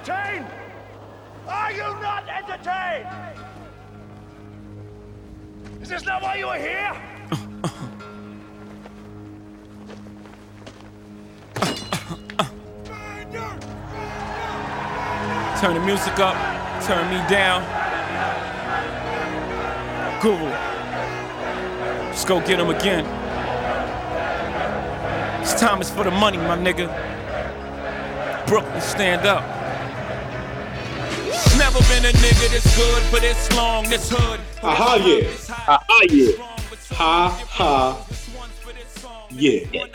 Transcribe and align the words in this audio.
entertained? 0.00 0.46
Are 1.46 1.72
you 1.72 1.82
not 2.00 2.24
entertained? 2.28 3.08
Is 5.82 5.88
this 5.88 6.04
not 6.06 6.22
why 6.22 6.36
you 6.36 6.46
are 6.46 6.58
here? 6.58 6.96
Turn 15.60 15.74
the 15.74 15.80
music 15.80 16.18
up, 16.18 16.34
turn 16.82 17.10
me 17.10 17.18
down. 17.28 17.62
Google. 20.22 20.46
Let's 22.06 22.24
go 22.24 22.40
get 22.40 22.58
him 22.58 22.70
again. 22.70 23.04
This 25.40 25.60
time 25.60 25.82
is 25.82 25.90
for 25.90 26.04
the 26.04 26.10
money, 26.10 26.38
my 26.38 26.56
nigga. 26.56 26.88
Brooklyn, 28.46 28.80
stand 28.80 29.26
up. 29.26 29.59
Never 31.72 31.86
been 31.86 32.04
a 32.04 32.18
nigga 32.18 32.50
this 32.50 32.76
good 32.76 33.02
for 33.04 33.20
this 33.20 33.56
long, 33.56 33.84
this 33.84 34.10
hood. 34.10 34.40
Aha, 34.60 34.96
yeah. 34.96 35.30
Aha, 35.68 36.00
yeah. 36.10 36.32
Ha, 36.96 37.46
ha. 37.48 38.06
Yeah. 39.30 39.86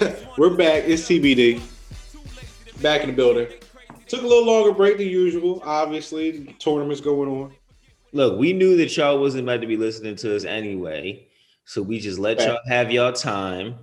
We're 0.36 0.50
back. 0.50 0.82
It's 0.86 1.02
TBD. 1.08 1.62
Back 2.82 3.02
in 3.02 3.10
the 3.10 3.12
building. 3.12 3.46
Took 4.08 4.22
a 4.22 4.26
little 4.26 4.44
longer 4.44 4.72
break 4.72 4.98
than 4.98 5.06
usual. 5.06 5.62
Obviously, 5.64 6.32
the 6.32 6.52
tournament's 6.54 7.00
going 7.00 7.30
on. 7.30 7.52
Look, 8.10 8.36
we 8.40 8.52
knew 8.52 8.76
that 8.78 8.96
y'all 8.96 9.20
wasn't 9.20 9.44
about 9.44 9.60
to 9.60 9.68
be 9.68 9.76
listening 9.76 10.16
to 10.16 10.34
us 10.34 10.44
anyway, 10.44 11.24
so 11.66 11.82
we 11.82 12.00
just 12.00 12.18
let 12.18 12.40
y'all 12.40 12.58
have 12.66 12.90
y'all 12.90 13.12
time, 13.12 13.76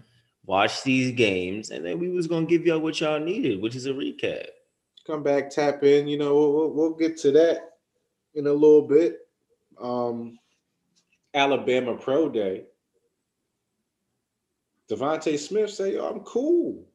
watch 0.46 0.84
these 0.84 1.12
games, 1.14 1.70
and 1.70 1.86
then 1.86 2.00
we 2.00 2.10
was 2.10 2.28
gonna 2.28 2.46
give 2.46 2.66
y'all 2.66 2.80
what 2.80 3.00
y'all 3.00 3.18
needed, 3.18 3.62
which 3.62 3.78
is 3.78 3.86
a 3.86 3.92
recap. 3.92 4.48
Come 5.08 5.24
back, 5.24 5.50
tap 5.50 5.84
in. 5.86 6.06
You 6.06 6.18
know, 6.18 6.36
we'll, 6.36 6.70
we'll, 6.72 6.94
get 6.94 7.16
to 7.20 7.32
that 7.32 7.78
in 8.36 8.46
a 8.46 8.52
little 8.52 8.82
bit. 8.82 9.20
Um, 9.82 10.38
Alabama 11.34 11.96
Pro 11.96 12.28
Day. 12.28 12.66
DeVonta 14.92 15.40
Smith 15.40 15.70
say, 15.70 15.94
"Yo, 15.94 16.06
I'm 16.06 16.20
cool. 16.22 16.86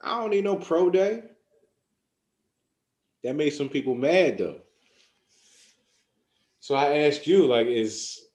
I 0.00 0.20
don't 0.20 0.30
need 0.30 0.42
no 0.42 0.56
pro 0.56 0.90
day." 0.90 1.22
That 3.22 3.36
made 3.36 3.50
some 3.50 3.68
people 3.68 3.94
mad 3.94 4.38
though. 4.38 4.60
So 6.58 6.74
I 6.74 6.98
asked 6.98 7.28
you, 7.28 7.46
like, 7.46 7.68
is 7.68 8.26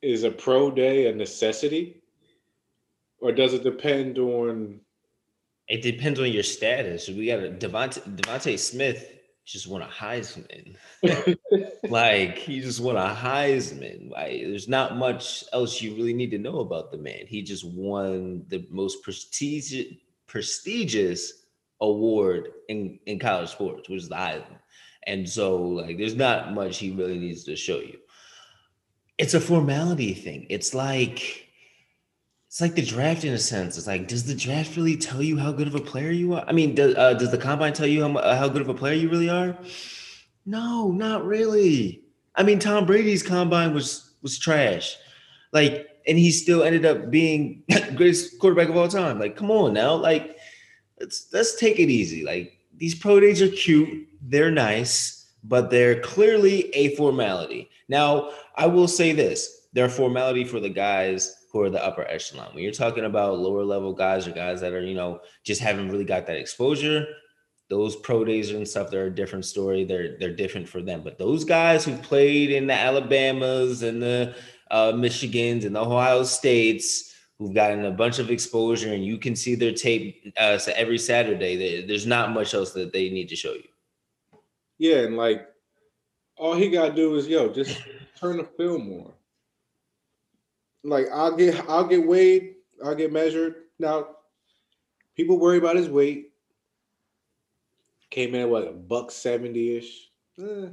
is 0.00 0.24
a 0.24 0.30
pro 0.30 0.70
day 0.70 1.08
a 1.08 1.14
necessity, 1.14 2.02
or 3.20 3.32
does 3.32 3.52
it 3.52 3.64
depend 3.64 4.18
on? 4.18 4.80
It 5.72 5.80
depends 5.80 6.20
on 6.20 6.30
your 6.30 6.42
status. 6.42 7.08
We 7.08 7.28
got 7.28 7.38
a 7.38 7.48
DeVonta, 7.48 8.16
DeVonta 8.16 8.58
Smith 8.58 9.08
just 9.46 9.66
won 9.66 9.80
a 9.80 9.86
Heisman. 9.86 10.76
like 11.88 12.36
he 12.36 12.60
just 12.60 12.78
won 12.78 12.98
a 12.98 13.08
Heisman. 13.14 14.10
Like 14.10 14.42
there's 14.42 14.68
not 14.68 14.98
much 14.98 15.44
else 15.50 15.80
you 15.80 15.94
really 15.94 16.12
need 16.12 16.30
to 16.32 16.38
know 16.38 16.60
about 16.60 16.92
the 16.92 16.98
man. 16.98 17.26
He 17.26 17.40
just 17.40 17.64
won 17.64 18.44
the 18.48 18.66
most 18.70 19.02
prestigious 19.02 19.94
prestigious 20.26 21.46
award 21.80 22.50
in, 22.68 22.98
in 23.06 23.18
college 23.18 23.48
sports, 23.48 23.88
which 23.88 24.02
is 24.02 24.10
the 24.10 24.16
Heisman. 24.16 24.58
And 25.06 25.26
so 25.26 25.56
like 25.56 25.96
there's 25.96 26.16
not 26.16 26.52
much 26.52 26.76
he 26.76 26.90
really 26.90 27.18
needs 27.18 27.44
to 27.44 27.56
show 27.56 27.78
you. 27.78 27.96
It's 29.16 29.32
a 29.32 29.40
formality 29.40 30.12
thing. 30.12 30.46
It's 30.50 30.74
like 30.74 31.48
it's 32.52 32.60
like 32.60 32.74
the 32.74 32.84
draft 32.84 33.24
in 33.24 33.32
a 33.32 33.38
sense. 33.38 33.78
It's 33.78 33.86
like, 33.86 34.06
does 34.06 34.24
the 34.24 34.34
draft 34.34 34.76
really 34.76 34.98
tell 34.98 35.22
you 35.22 35.38
how 35.38 35.52
good 35.52 35.68
of 35.68 35.74
a 35.74 35.80
player 35.80 36.10
you 36.10 36.34
are? 36.34 36.44
I 36.46 36.52
mean, 36.52 36.74
does, 36.74 36.94
uh, 36.96 37.14
does 37.14 37.30
the 37.30 37.38
combine 37.38 37.72
tell 37.72 37.86
you 37.86 38.02
how, 38.02 38.18
uh, 38.18 38.36
how 38.36 38.46
good 38.46 38.60
of 38.60 38.68
a 38.68 38.74
player 38.74 38.92
you 38.92 39.08
really 39.08 39.30
are? 39.30 39.56
No, 40.44 40.90
not 40.90 41.24
really. 41.24 42.02
I 42.36 42.42
mean, 42.42 42.58
Tom 42.58 42.84
Brady's 42.84 43.22
combine 43.22 43.72
was 43.72 44.12
was 44.20 44.38
trash. 44.38 44.98
Like, 45.54 45.88
and 46.06 46.18
he 46.18 46.30
still 46.30 46.62
ended 46.62 46.84
up 46.84 47.10
being 47.10 47.62
greatest 47.96 48.38
quarterback 48.38 48.68
of 48.68 48.76
all 48.76 48.86
time. 48.86 49.18
Like, 49.18 49.34
come 49.34 49.50
on 49.50 49.72
now. 49.72 49.94
Like, 49.94 50.36
let's 51.00 51.28
let's 51.32 51.58
take 51.58 51.78
it 51.78 51.88
easy. 51.88 52.22
Like, 52.22 52.58
these 52.76 52.94
pro 52.94 53.18
days 53.18 53.40
are 53.40 53.48
cute, 53.48 54.06
they're 54.20 54.50
nice, 54.50 55.32
but 55.42 55.70
they're 55.70 56.02
clearly 56.02 56.68
a 56.74 56.94
formality. 56.96 57.70
Now, 57.88 58.28
I 58.56 58.66
will 58.66 58.88
say 58.88 59.12
this: 59.12 59.68
they're 59.72 59.86
a 59.86 59.88
formality 59.88 60.44
for 60.44 60.60
the 60.60 60.68
guys 60.68 61.34
who 61.52 61.60
are 61.60 61.70
the 61.70 61.84
upper 61.84 62.04
echelon. 62.04 62.54
When 62.54 62.64
you're 62.64 62.72
talking 62.72 63.04
about 63.04 63.38
lower 63.38 63.62
level 63.62 63.92
guys 63.92 64.26
or 64.26 64.32
guys 64.32 64.60
that 64.62 64.72
are, 64.72 64.84
you 64.84 64.94
know, 64.94 65.20
just 65.44 65.60
haven't 65.60 65.90
really 65.90 66.04
got 66.04 66.26
that 66.26 66.38
exposure, 66.38 67.06
those 67.68 67.96
pro 67.96 68.24
days 68.24 68.50
and 68.50 68.66
stuff, 68.66 68.90
they're 68.90 69.06
a 69.06 69.14
different 69.14 69.44
story. 69.44 69.84
They're 69.84 70.16
they're 70.18 70.34
different 70.34 70.68
for 70.68 70.80
them. 70.80 71.02
But 71.02 71.18
those 71.18 71.44
guys 71.44 71.84
who 71.84 71.96
played 71.98 72.50
in 72.50 72.66
the 72.66 72.74
Alabamas 72.74 73.82
and 73.82 74.02
the 74.02 74.34
uh, 74.70 74.92
Michigans 74.92 75.64
and 75.64 75.76
the 75.76 75.80
Ohio 75.80 76.22
States, 76.22 77.14
who've 77.38 77.54
gotten 77.54 77.84
a 77.84 77.90
bunch 77.90 78.18
of 78.18 78.30
exposure, 78.30 78.94
and 78.94 79.04
you 79.04 79.18
can 79.18 79.36
see 79.36 79.54
their 79.54 79.72
tape 79.72 80.32
uh, 80.38 80.58
every 80.74 80.98
Saturday. 80.98 81.56
They, 81.56 81.86
there's 81.86 82.06
not 82.06 82.32
much 82.32 82.54
else 82.54 82.72
that 82.72 82.92
they 82.92 83.10
need 83.10 83.28
to 83.28 83.36
show 83.36 83.52
you. 83.52 83.68
Yeah, 84.78 85.00
and 85.00 85.16
like 85.16 85.46
all 86.36 86.54
he 86.54 86.70
gotta 86.70 86.94
do 86.94 87.14
is 87.14 87.28
yo, 87.28 87.52
just 87.52 87.78
turn 88.18 88.38
the 88.38 88.44
film 88.44 88.90
on 88.92 89.12
like 90.84 91.06
I'll 91.12 91.36
get 91.36 91.68
I'll 91.68 91.86
get 91.86 92.06
weighed, 92.06 92.54
I'll 92.84 92.94
get 92.94 93.12
measured. 93.12 93.54
Now, 93.78 94.08
people 95.16 95.38
worry 95.38 95.58
about 95.58 95.76
his 95.76 95.88
weight. 95.88 96.32
Came 98.10 98.34
in 98.34 98.42
at 98.42 98.48
what 98.48 98.68
a 98.68 98.72
buck 98.72 99.10
seventy 99.10 99.76
ish, 99.76 100.10
eh. 100.38 100.68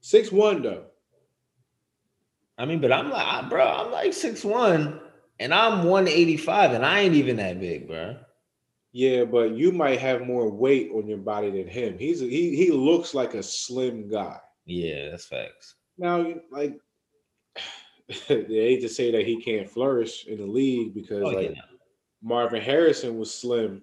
six 0.00 0.32
one 0.32 0.62
though. 0.62 0.84
I 2.56 2.64
mean, 2.64 2.80
but 2.80 2.92
I'm 2.92 3.10
like, 3.10 3.50
bro, 3.50 3.66
I'm 3.66 3.90
like 3.90 4.12
six 4.12 4.44
one, 4.44 5.00
and 5.38 5.52
I'm 5.52 5.84
one 5.84 6.08
eighty 6.08 6.36
five, 6.36 6.72
and 6.72 6.84
I 6.84 7.00
ain't 7.00 7.14
even 7.14 7.36
that 7.36 7.60
big, 7.60 7.88
bro. 7.88 8.16
Yeah, 8.92 9.24
but 9.24 9.56
you 9.56 9.72
might 9.72 9.98
have 9.98 10.24
more 10.24 10.48
weight 10.48 10.92
on 10.94 11.08
your 11.08 11.18
body 11.18 11.50
than 11.50 11.66
him. 11.66 11.98
He's 11.98 12.22
a, 12.22 12.26
he 12.26 12.54
he 12.54 12.70
looks 12.70 13.12
like 13.12 13.34
a 13.34 13.42
slim 13.42 14.08
guy. 14.08 14.38
Yeah, 14.66 15.10
that's 15.10 15.26
facts. 15.26 15.74
Now, 15.98 16.32
like 16.50 16.78
they 18.28 18.44
hate 18.48 18.82
to 18.82 18.88
say 18.88 19.10
that 19.12 19.26
he 19.26 19.40
can't 19.42 19.68
flourish 19.68 20.26
in 20.26 20.38
the 20.38 20.46
league 20.46 20.94
because 20.94 21.22
oh, 21.22 21.28
like 21.28 21.54
yeah. 21.54 21.62
Marvin 22.22 22.60
Harrison 22.60 23.18
was 23.18 23.34
slim, 23.34 23.82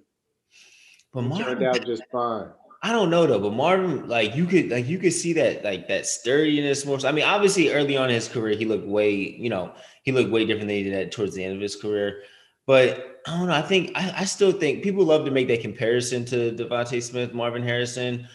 but 1.14 1.24
Marvin, 1.24 1.46
turned 1.46 1.64
out 1.64 1.86
just 1.86 2.04
fine. 2.12 2.50
I 2.84 2.92
don't 2.92 3.12
know 3.12 3.28
though, 3.28 3.40
but 3.40 3.54
Marvin, 3.54 4.08
like 4.08 4.36
you 4.36 4.46
could 4.46 4.70
like 4.70 4.88
you 4.88 4.98
could 4.98 5.14
see 5.14 5.34
that 5.34 5.64
like 5.64 5.88
that 5.88 6.08
sturdiness 6.08 6.86
more. 6.86 6.98
I 7.06 7.12
mean, 7.12 7.26
obviously 7.26 7.72
early 7.72 7.96
on 7.96 8.10
in 8.10 8.16
his 8.16 8.28
career, 8.28 8.58
he 8.58 8.66
looked 8.66 8.88
way, 8.88 9.14
you 9.14 9.50
know, 9.50 9.74
he 10.04 10.12
looked 10.12 10.32
way 10.32 10.46
different 10.46 10.68
than 10.68 10.78
he 10.78 10.84
did 10.84 11.12
towards 11.12 11.36
the 11.36 11.44
end 11.44 11.56
of 11.56 11.62
his 11.62 11.76
career. 11.76 12.24
But 12.66 13.22
I 13.28 13.38
don't 13.38 13.48
know. 13.48 13.54
I 13.54 13.62
think 13.62 13.92
I, 13.96 14.14
I 14.18 14.26
still 14.26 14.52
think 14.52 14.84
people 14.84 15.06
love 15.06 15.26
to 15.26 15.32
make 15.32 15.48
that 15.50 15.62
comparison 15.62 16.26
to 16.26 16.52
DeVonta 16.52 17.02
Smith, 17.04 17.34
Marvin 17.34 17.64
Harrison. 17.64 18.28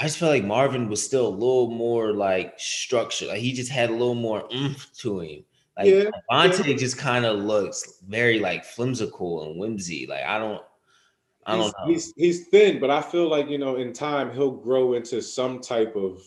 I 0.00 0.04
just 0.04 0.16
feel 0.16 0.30
like 0.30 0.44
Marvin 0.44 0.88
was 0.88 1.04
still 1.04 1.26
a 1.26 1.28
little 1.28 1.70
more 1.70 2.14
like 2.14 2.54
structured. 2.56 3.28
Like 3.28 3.40
he 3.40 3.52
just 3.52 3.70
had 3.70 3.90
a 3.90 3.92
little 3.92 4.14
more 4.14 4.48
oomph 4.50 4.90
to 5.00 5.20
him. 5.20 5.44
Like 5.76 5.88
yeah, 5.88 6.10
yeah. 6.30 6.74
just 6.74 6.96
kind 6.96 7.26
of 7.26 7.40
looks 7.40 7.98
very 8.08 8.38
like 8.38 8.64
flimsical 8.64 9.44
and 9.44 9.60
whimsy. 9.60 10.06
Like 10.06 10.24
I 10.24 10.38
don't, 10.38 10.62
I 11.44 11.54
don't 11.54 11.64
he's, 11.64 11.72
know. 11.72 11.84
He's 11.86 12.14
he's 12.16 12.48
thin, 12.48 12.80
but 12.80 12.90
I 12.90 13.02
feel 13.02 13.28
like 13.28 13.50
you 13.50 13.58
know 13.58 13.76
in 13.76 13.92
time 13.92 14.32
he'll 14.32 14.50
grow 14.50 14.94
into 14.94 15.20
some 15.20 15.60
type 15.60 15.94
of 15.94 16.22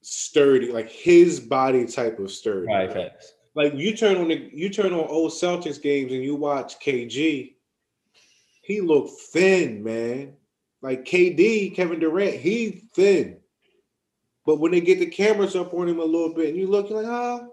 sturdy, 0.00 0.72
like 0.72 0.88
his 0.90 1.40
body 1.40 1.84
type 1.84 2.18
of 2.18 2.30
sturdy. 2.30 2.68
Right, 2.68 2.90
facts. 2.90 3.34
Like 3.54 3.74
you 3.74 3.94
turn 3.94 4.16
on 4.16 4.28
the 4.28 4.48
you 4.50 4.70
turn 4.70 4.94
on 4.94 5.06
old 5.08 5.32
Celtics 5.32 5.80
games 5.80 6.10
and 6.10 6.24
you 6.24 6.36
watch 6.36 6.80
KG. 6.80 7.54
He 8.62 8.80
looked 8.80 9.20
thin, 9.30 9.84
man. 9.84 10.36
Like 10.84 11.06
KD, 11.06 11.74
Kevin 11.74 11.98
Durant, 11.98 12.34
he 12.34 12.82
thin. 12.92 13.38
But 14.44 14.60
when 14.60 14.70
they 14.70 14.82
get 14.82 14.98
the 14.98 15.06
cameras 15.06 15.56
up 15.56 15.72
on 15.72 15.88
him 15.88 15.98
a 15.98 16.04
little 16.04 16.34
bit 16.34 16.50
and 16.50 16.58
you 16.58 16.66
look, 16.66 16.90
you're 16.90 17.02
like, 17.02 17.10
ah. 17.10 17.46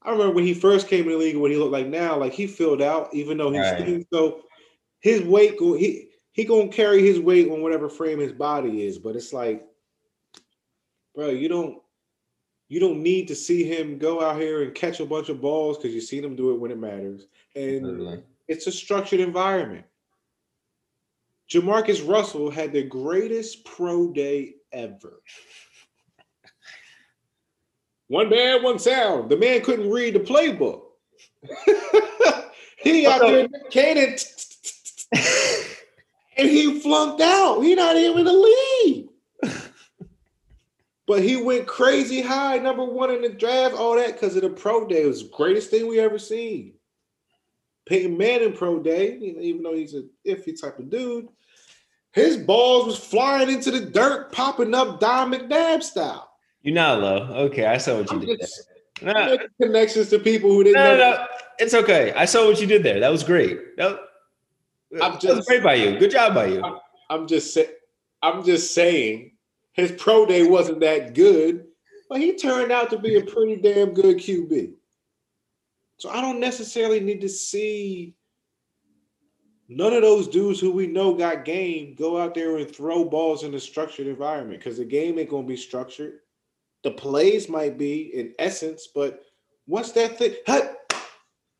I 0.00 0.10
remember 0.10 0.32
when 0.32 0.46
he 0.46 0.54
first 0.54 0.88
came 0.88 1.04
in 1.04 1.10
the 1.10 1.18
league, 1.18 1.36
what 1.36 1.50
he 1.50 1.58
looked 1.58 1.72
like 1.72 1.86
now, 1.86 2.16
like 2.16 2.32
he 2.32 2.46
filled 2.46 2.80
out, 2.80 3.12
even 3.12 3.36
though 3.36 3.50
he's 3.50 3.60
right. 3.60 3.84
thin. 3.84 4.06
So 4.10 4.44
his 5.00 5.20
weight 5.24 5.56
he 5.60 6.08
he 6.32 6.44
gonna 6.44 6.68
carry 6.68 7.06
his 7.06 7.20
weight 7.20 7.50
on 7.50 7.60
whatever 7.60 7.90
frame 7.90 8.18
his 8.18 8.32
body 8.32 8.86
is. 8.86 8.98
But 8.98 9.14
it's 9.14 9.34
like, 9.34 9.62
bro, 11.14 11.28
you 11.28 11.50
don't 11.50 11.82
you 12.68 12.80
don't 12.80 13.02
need 13.02 13.28
to 13.28 13.34
see 13.34 13.62
him 13.62 13.98
go 13.98 14.22
out 14.22 14.40
here 14.40 14.62
and 14.62 14.74
catch 14.74 15.00
a 15.00 15.06
bunch 15.06 15.28
of 15.28 15.42
balls 15.42 15.76
because 15.76 15.94
you 15.94 16.00
seen 16.00 16.24
him 16.24 16.34
do 16.34 16.52
it 16.52 16.60
when 16.60 16.70
it 16.70 16.78
matters. 16.78 17.26
And 17.54 18.24
it's 18.48 18.66
a 18.66 18.72
structured 18.72 19.20
environment. 19.20 19.84
JaMarcus 21.50 22.06
Russell 22.06 22.50
had 22.50 22.72
the 22.72 22.82
greatest 22.82 23.64
pro 23.64 24.12
day 24.12 24.54
ever. 24.72 25.20
one 28.08 28.30
bad, 28.30 28.62
one 28.62 28.78
sound. 28.78 29.30
The 29.30 29.36
man 29.36 29.60
couldn't 29.62 29.90
read 29.90 30.14
the 30.14 30.20
playbook. 30.20 30.82
he 32.78 33.06
out 33.06 33.20
there, 33.20 33.48
and 36.36 36.48
he 36.48 36.80
flunked 36.80 37.20
out. 37.20 37.60
He 37.60 37.74
not 37.74 37.96
even 37.96 38.20
in 38.20 38.24
the 38.24 38.32
league. 38.32 39.08
but 41.06 41.22
he 41.22 41.36
went 41.36 41.66
crazy 41.66 42.22
high, 42.22 42.58
number 42.58 42.84
one 42.84 43.10
in 43.10 43.22
the 43.22 43.28
draft, 43.28 43.74
all 43.74 43.96
that 43.96 44.12
because 44.14 44.36
of 44.36 44.42
the 44.42 44.50
pro 44.50 44.86
day. 44.86 45.02
It 45.02 45.06
was 45.06 45.22
the 45.22 45.36
greatest 45.36 45.70
thing 45.70 45.86
we 45.86 46.00
ever 46.00 46.18
seen. 46.18 46.73
Peyton 47.86 48.16
Manning 48.16 48.52
pro 48.54 48.80
day, 48.80 49.16
even 49.16 49.62
though 49.62 49.74
he's 49.74 49.94
a 49.94 50.04
iffy 50.26 50.58
type 50.58 50.78
of 50.78 50.90
dude, 50.90 51.28
his 52.12 52.36
balls 52.36 52.86
was 52.86 52.98
flying 52.98 53.50
into 53.50 53.70
the 53.70 53.80
dirt, 53.80 54.32
popping 54.32 54.74
up 54.74 55.00
Don 55.00 55.32
McNabb 55.32 55.82
style. 55.82 56.30
You're 56.62 56.74
not 56.74 57.00
low. 57.00 57.16
Okay, 57.46 57.66
I 57.66 57.76
saw 57.76 57.98
what 57.98 58.10
you 58.10 58.18
I'm 58.18 58.24
did. 58.26 58.40
just. 58.40 58.68
No, 59.02 59.36
connections 59.60 60.08
to 60.10 60.18
people 60.18 60.50
who 60.50 60.62
didn't 60.64 60.76
no, 60.82 60.96
know. 60.96 60.96
no, 60.96 61.10
no. 61.16 61.26
It's 61.58 61.74
okay. 61.74 62.12
I 62.12 62.24
saw 62.24 62.46
what 62.46 62.60
you 62.60 62.66
did 62.66 62.82
there. 62.84 63.00
That 63.00 63.10
was 63.10 63.22
great. 63.24 63.76
That, 63.76 63.98
I'm 64.94 64.98
that 64.98 65.12
was 65.12 65.22
just- 65.22 65.48
great 65.48 65.62
by 65.62 65.74
you. 65.74 65.98
Good 65.98 66.12
job 66.12 66.34
by 66.34 66.46
you. 66.46 66.78
I'm 67.10 67.26
just 67.26 67.52
saying. 67.52 67.68
I'm 68.22 68.42
just 68.42 68.72
saying 68.72 69.32
his 69.72 69.92
pro 69.92 70.24
day 70.24 70.46
wasn't 70.46 70.80
that 70.80 71.14
good, 71.14 71.66
but 72.08 72.20
he 72.20 72.34
turned 72.36 72.72
out 72.72 72.88
to 72.90 72.98
be 72.98 73.16
a 73.16 73.20
pretty 73.24 73.56
damn 73.56 73.92
good 73.92 74.16
QB. 74.16 74.72
So 75.96 76.10
I 76.10 76.20
don't 76.20 76.40
necessarily 76.40 77.00
need 77.00 77.20
to 77.20 77.28
see 77.28 78.14
none 79.68 79.92
of 79.92 80.02
those 80.02 80.28
dudes 80.28 80.60
who 80.60 80.72
we 80.72 80.86
know 80.86 81.14
got 81.14 81.44
game 81.44 81.94
go 81.94 82.20
out 82.20 82.34
there 82.34 82.56
and 82.56 82.70
throw 82.70 83.04
balls 83.04 83.44
in 83.44 83.54
a 83.54 83.60
structured 83.60 84.06
environment 84.06 84.60
because 84.60 84.78
the 84.78 84.84
game 84.84 85.18
ain't 85.18 85.30
gonna 85.30 85.46
be 85.46 85.56
structured. 85.56 86.20
The 86.82 86.90
plays 86.90 87.48
might 87.48 87.78
be 87.78 88.10
in 88.14 88.34
essence, 88.38 88.88
but 88.94 89.22
once 89.66 89.92
that 89.92 90.18
thing, 90.18 90.34
hut, 90.46 90.92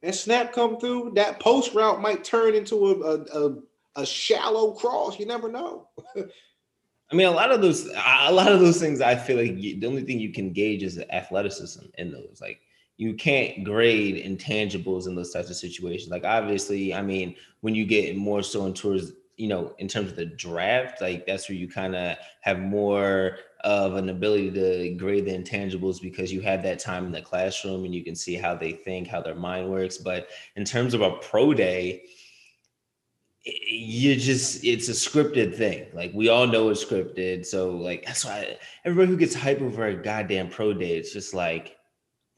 that 0.02 0.14
snap 0.14 0.52
come 0.52 0.78
through, 0.78 1.12
that 1.14 1.40
post 1.40 1.74
route 1.74 2.02
might 2.02 2.24
turn 2.24 2.54
into 2.54 2.88
a, 2.88 3.00
a, 3.00 3.48
a 3.48 3.56
a 3.96 4.06
shallow 4.06 4.72
cross. 4.72 5.18
You 5.18 5.26
never 5.26 5.50
know. 5.50 5.88
I 6.16 7.16
mean, 7.16 7.26
a 7.26 7.30
lot 7.30 7.52
of 7.52 7.60
those, 7.60 7.86
a 7.86 8.32
lot 8.32 8.50
of 8.50 8.60
those 8.60 8.80
things. 8.80 9.00
I 9.00 9.14
feel 9.14 9.36
like 9.36 9.54
the 9.56 9.86
only 9.86 10.02
thing 10.02 10.18
you 10.18 10.32
can 10.32 10.52
gauge 10.52 10.82
is 10.82 10.96
the 10.96 11.12
athleticism 11.14 11.84
in 11.98 12.10
those. 12.10 12.38
Like 12.40 12.60
you 12.96 13.14
can't 13.14 13.64
grade 13.64 14.24
intangibles 14.24 15.06
in 15.06 15.14
those 15.14 15.32
types 15.32 15.50
of 15.50 15.56
situations. 15.56 16.10
Like 16.10 16.24
obviously, 16.24 16.94
I 16.94 17.02
mean, 17.02 17.34
when 17.60 17.74
you 17.74 17.84
get 17.84 18.16
more 18.16 18.42
so 18.42 18.66
in 18.66 18.74
towards, 18.74 19.12
you 19.36 19.48
know, 19.48 19.74
in 19.78 19.88
terms 19.88 20.10
of 20.10 20.16
the 20.16 20.26
draft, 20.26 21.00
like 21.00 21.26
that's 21.26 21.48
where 21.48 21.58
you 21.58 21.68
kind 21.68 21.96
of 21.96 22.16
have 22.42 22.60
more 22.60 23.38
of 23.64 23.96
an 23.96 24.10
ability 24.10 24.50
to 24.52 24.94
grade 24.94 25.24
the 25.24 25.32
intangibles 25.32 26.00
because 26.00 26.32
you 26.32 26.40
have 26.42 26.62
that 26.62 26.78
time 26.78 27.06
in 27.06 27.12
the 27.12 27.20
classroom 27.20 27.84
and 27.84 27.94
you 27.94 28.04
can 28.04 28.14
see 28.14 28.34
how 28.34 28.54
they 28.54 28.72
think, 28.72 29.08
how 29.08 29.20
their 29.20 29.34
mind 29.34 29.68
works. 29.68 29.98
But 29.98 30.28
in 30.54 30.64
terms 30.64 30.94
of 30.94 31.00
a 31.00 31.12
pro 31.16 31.52
day, 31.52 32.04
you 33.44 34.16
just 34.16 34.64
it's 34.64 34.88
a 34.88 34.92
scripted 34.92 35.54
thing 35.54 35.86
like 35.92 36.10
we 36.14 36.30
all 36.30 36.46
know 36.46 36.70
it's 36.70 36.82
scripted 36.82 37.44
so 37.44 37.72
like 37.72 38.02
that's 38.06 38.24
why 38.24 38.56
everybody 38.86 39.10
who 39.10 39.18
gets 39.18 39.34
hype 39.34 39.60
over 39.60 39.84
a 39.86 39.94
goddamn 39.94 40.48
pro 40.48 40.72
day 40.72 40.96
it's 40.96 41.12
just 41.12 41.34
like 41.34 41.76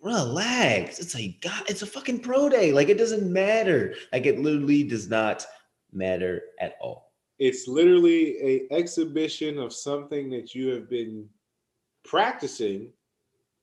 relax 0.06 0.98
it's 0.98 1.16
a 1.16 1.36
god 1.42 1.62
it's 1.68 1.82
a 1.82 1.86
fucking 1.86 2.20
pro 2.20 2.48
day 2.48 2.72
like 2.72 2.88
it 2.88 2.98
doesn't 2.98 3.30
matter 3.32 3.94
like 4.12 4.24
it 4.24 4.38
literally 4.38 4.82
does 4.84 5.08
not 5.08 5.44
matter 5.92 6.42
at 6.60 6.76
all 6.80 7.06
It's 7.38 7.68
literally 7.68 8.22
a 8.50 8.52
exhibition 8.70 9.58
of 9.58 9.72
something 9.72 10.30
that 10.30 10.54
you 10.54 10.68
have 10.74 10.88
been 10.88 11.28
practicing 12.04 12.92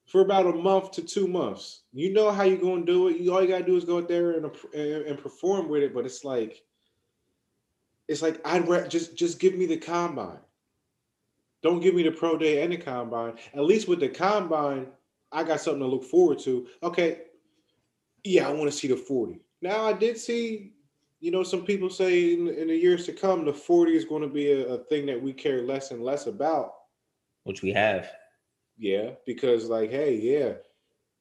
for 0.05 0.21
about 0.21 0.45
a 0.45 0.53
month 0.53 0.91
to 0.91 1.01
two 1.01 1.27
months. 1.27 1.83
You 1.93 2.13
know 2.13 2.31
how 2.31 2.43
you're 2.43 2.57
going 2.57 2.85
to 2.85 2.91
do 2.91 3.07
it. 3.07 3.17
You 3.17 3.33
all 3.33 3.41
you 3.41 3.47
got 3.47 3.59
to 3.59 3.65
do 3.65 3.77
is 3.77 3.85
go 3.85 3.97
out 3.97 4.07
there 4.07 4.31
and, 4.31 4.45
and 4.75 5.17
perform 5.17 5.69
with 5.69 5.81
it. 5.81 5.93
But 5.93 6.05
it's 6.05 6.23
like, 6.23 6.61
it's 8.07 8.21
like 8.21 8.39
I'd 8.45 8.67
ra- 8.67 8.87
just 8.87 9.15
just 9.15 9.39
give 9.39 9.55
me 9.55 9.65
the 9.65 9.77
combine. 9.77 10.43
Don't 11.63 11.79
give 11.79 11.95
me 11.95 12.03
the 12.03 12.11
pro 12.11 12.37
day 12.37 12.61
and 12.61 12.73
the 12.73 12.77
combine. 12.77 13.35
At 13.53 13.63
least 13.63 13.87
with 13.87 14.01
the 14.01 14.09
combine, 14.09 14.87
I 15.33 15.43
got 15.43 15.61
something 15.61 15.81
to 15.81 15.87
look 15.87 16.03
forward 16.03 16.39
to. 16.39 16.67
Okay, 16.83 17.21
yeah, 18.23 18.47
I 18.47 18.51
want 18.51 18.71
to 18.71 18.77
see 18.77 18.87
the 18.87 18.95
40. 18.95 19.41
Now 19.61 19.85
I 19.85 19.93
did 19.93 20.17
see, 20.17 20.73
you 21.19 21.31
know, 21.31 21.43
some 21.43 21.63
people 21.65 21.89
say 21.89 22.33
in, 22.33 22.47
in 22.47 22.67
the 22.67 22.75
years 22.75 23.05
to 23.07 23.13
come, 23.13 23.45
the 23.45 23.53
40 23.53 23.95
is 23.95 24.05
going 24.05 24.21
to 24.21 24.27
be 24.27 24.51
a, 24.51 24.65
a 24.67 24.83
thing 24.85 25.05
that 25.07 25.21
we 25.21 25.33
care 25.33 25.61
less 25.63 25.91
and 25.91 26.03
less 26.03 26.27
about. 26.27 26.73
which 27.43 27.61
we 27.61 27.71
have 27.73 28.09
Yeah, 28.77 29.11
because 29.25 29.69
like, 29.69 29.89
hey, 29.89 30.15
yeah, 30.15 30.53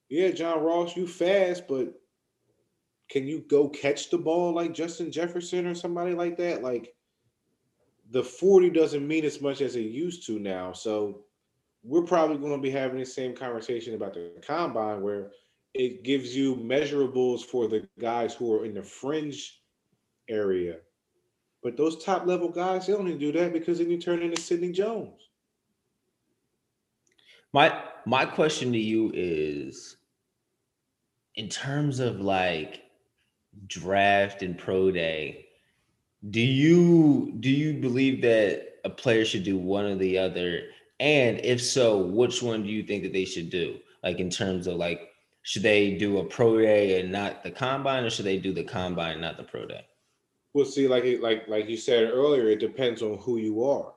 yeah, 0.08 0.30
John 0.30 0.62
Ross, 0.62 0.96
you 0.96 1.06
fast, 1.06 1.66
but 1.68 1.94
can 3.08 3.26
you 3.26 3.44
go 3.48 3.68
catch 3.68 4.10
the 4.10 4.18
ball 4.18 4.52
like 4.52 4.74
Justin 4.74 5.10
Jefferson 5.10 5.66
or 5.66 5.74
somebody 5.74 6.14
like 6.14 6.36
that? 6.38 6.62
Like 6.62 6.94
the 8.10 8.22
40 8.22 8.70
doesn't 8.70 9.06
mean 9.06 9.24
as 9.24 9.40
much 9.40 9.60
as 9.60 9.76
it 9.76 9.80
used 9.80 10.26
to 10.26 10.38
now. 10.38 10.72
So 10.72 11.24
we're 11.84 12.02
probably 12.02 12.36
going 12.36 12.52
to 12.52 12.58
be 12.58 12.70
having 12.70 12.98
the 12.98 13.06
same 13.06 13.34
conversation 13.34 13.94
about 13.94 14.14
the 14.14 14.30
combine 14.46 15.02
where 15.02 15.30
it 15.74 16.04
gives 16.04 16.36
you 16.36 16.56
measurables 16.56 17.42
for 17.42 17.66
the 17.66 17.88
guys 17.98 18.34
who 18.34 18.52
are 18.54 18.64
in 18.64 18.74
the 18.74 18.82
fringe 18.82 19.60
area. 20.28 20.76
But 21.62 21.76
those 21.76 22.02
top 22.04 22.26
level 22.26 22.48
guys, 22.48 22.86
they 22.86 22.92
only 22.92 23.16
do 23.16 23.32
that 23.32 23.52
because 23.52 23.78
then 23.78 23.90
you 23.90 23.98
turn 23.98 24.22
into 24.22 24.40
Sidney 24.40 24.72
Jones. 24.72 25.28
My 27.52 27.82
my 28.06 28.24
question 28.24 28.72
to 28.72 28.78
you 28.78 29.12
is 29.14 29.96
in 31.36 31.48
terms 31.48 32.00
of 32.00 32.20
like 32.20 32.82
draft 33.66 34.42
and 34.42 34.58
pro 34.58 34.90
day, 34.90 35.46
do 36.30 36.40
you 36.40 37.34
do 37.40 37.50
you 37.50 37.74
believe 37.74 38.22
that 38.22 38.80
a 38.84 38.90
player 38.90 39.24
should 39.24 39.44
do 39.44 39.56
one 39.56 39.84
or 39.84 39.94
the 39.94 40.18
other? 40.18 40.62
And 41.02 41.40
if 41.42 41.60
so, 41.60 41.98
which 41.98 42.44
one 42.44 42.62
do 42.62 42.68
you 42.68 42.84
think 42.84 43.02
that 43.02 43.12
they 43.12 43.24
should 43.24 43.50
do? 43.50 43.76
Like 44.04 44.20
in 44.20 44.30
terms 44.30 44.68
of 44.68 44.76
like 44.76 45.10
should 45.42 45.64
they 45.64 45.98
do 45.98 46.18
a 46.18 46.24
pro 46.24 46.60
day 46.60 47.00
and 47.00 47.10
not 47.10 47.42
the 47.42 47.50
combine, 47.50 48.04
or 48.04 48.10
should 48.10 48.24
they 48.24 48.38
do 48.38 48.52
the 48.52 48.62
combine, 48.62 49.14
and 49.14 49.20
not 49.20 49.36
the 49.36 49.42
pro 49.42 49.66
day? 49.66 49.84
Well, 50.54 50.64
see, 50.64 50.86
like 50.86 51.04
like 51.20 51.48
like 51.48 51.68
you 51.68 51.76
said 51.76 52.04
earlier, 52.04 52.48
it 52.48 52.60
depends 52.60 53.02
on 53.02 53.18
who 53.18 53.38
you 53.38 53.64
are. 53.64 53.94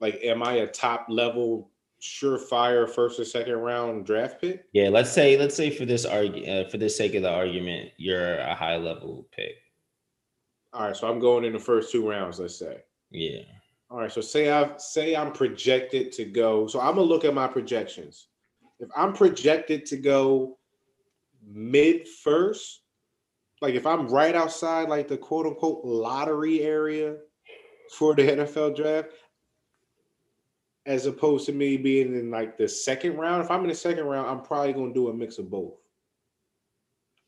Like, 0.00 0.18
am 0.22 0.42
I 0.42 0.52
a 0.52 0.66
top 0.66 1.04
level, 1.10 1.68
surefire 2.00 2.88
first 2.88 3.20
or 3.20 3.26
second 3.26 3.56
round 3.56 4.06
draft 4.06 4.40
pick? 4.40 4.64
Yeah, 4.72 4.88
let's 4.88 5.12
say 5.12 5.36
let's 5.36 5.54
say 5.54 5.68
for 5.68 5.84
this 5.84 6.06
argue 6.06 6.50
uh, 6.50 6.70
for 6.70 6.78
the 6.78 6.88
sake 6.88 7.16
of 7.16 7.22
the 7.22 7.30
argument, 7.30 7.90
you're 7.98 8.38
a 8.38 8.54
high 8.54 8.78
level 8.78 9.26
pick. 9.30 9.56
All 10.72 10.86
right, 10.86 10.96
so 10.96 11.06
I'm 11.06 11.20
going 11.20 11.44
in 11.44 11.52
the 11.52 11.58
first 11.58 11.92
two 11.92 12.08
rounds. 12.08 12.40
Let's 12.40 12.58
say. 12.58 12.78
Yeah. 13.10 13.42
All 13.90 13.98
right, 13.98 14.12
so 14.12 14.20
say 14.20 14.50
I 14.50 14.76
say 14.76 15.16
I'm 15.16 15.32
projected 15.32 16.12
to 16.12 16.24
go. 16.24 16.66
So 16.66 16.80
I'm 16.80 16.96
gonna 16.96 17.02
look 17.02 17.24
at 17.24 17.34
my 17.34 17.46
projections. 17.46 18.28
If 18.80 18.88
I'm 18.94 19.12
projected 19.12 19.86
to 19.86 19.96
go 19.96 20.58
mid 21.46 22.06
first, 22.06 22.82
like 23.62 23.74
if 23.74 23.86
I'm 23.86 24.08
right 24.08 24.34
outside 24.34 24.88
like 24.88 25.08
the 25.08 25.16
quote 25.16 25.46
unquote 25.46 25.84
lottery 25.84 26.62
area 26.62 27.16
for 27.96 28.14
the 28.14 28.22
NFL 28.22 28.76
draft, 28.76 29.12
as 30.84 31.06
opposed 31.06 31.46
to 31.46 31.52
me 31.52 31.76
being 31.76 32.14
in 32.14 32.30
like 32.30 32.56
the 32.56 32.68
second 32.68 33.16
round. 33.16 33.42
If 33.42 33.50
I'm 33.50 33.62
in 33.62 33.68
the 33.68 33.74
second 33.74 34.04
round, 34.04 34.28
I'm 34.28 34.42
probably 34.42 34.72
gonna 34.72 34.94
do 34.94 35.08
a 35.08 35.14
mix 35.14 35.38
of 35.38 35.50
both. 35.50 35.74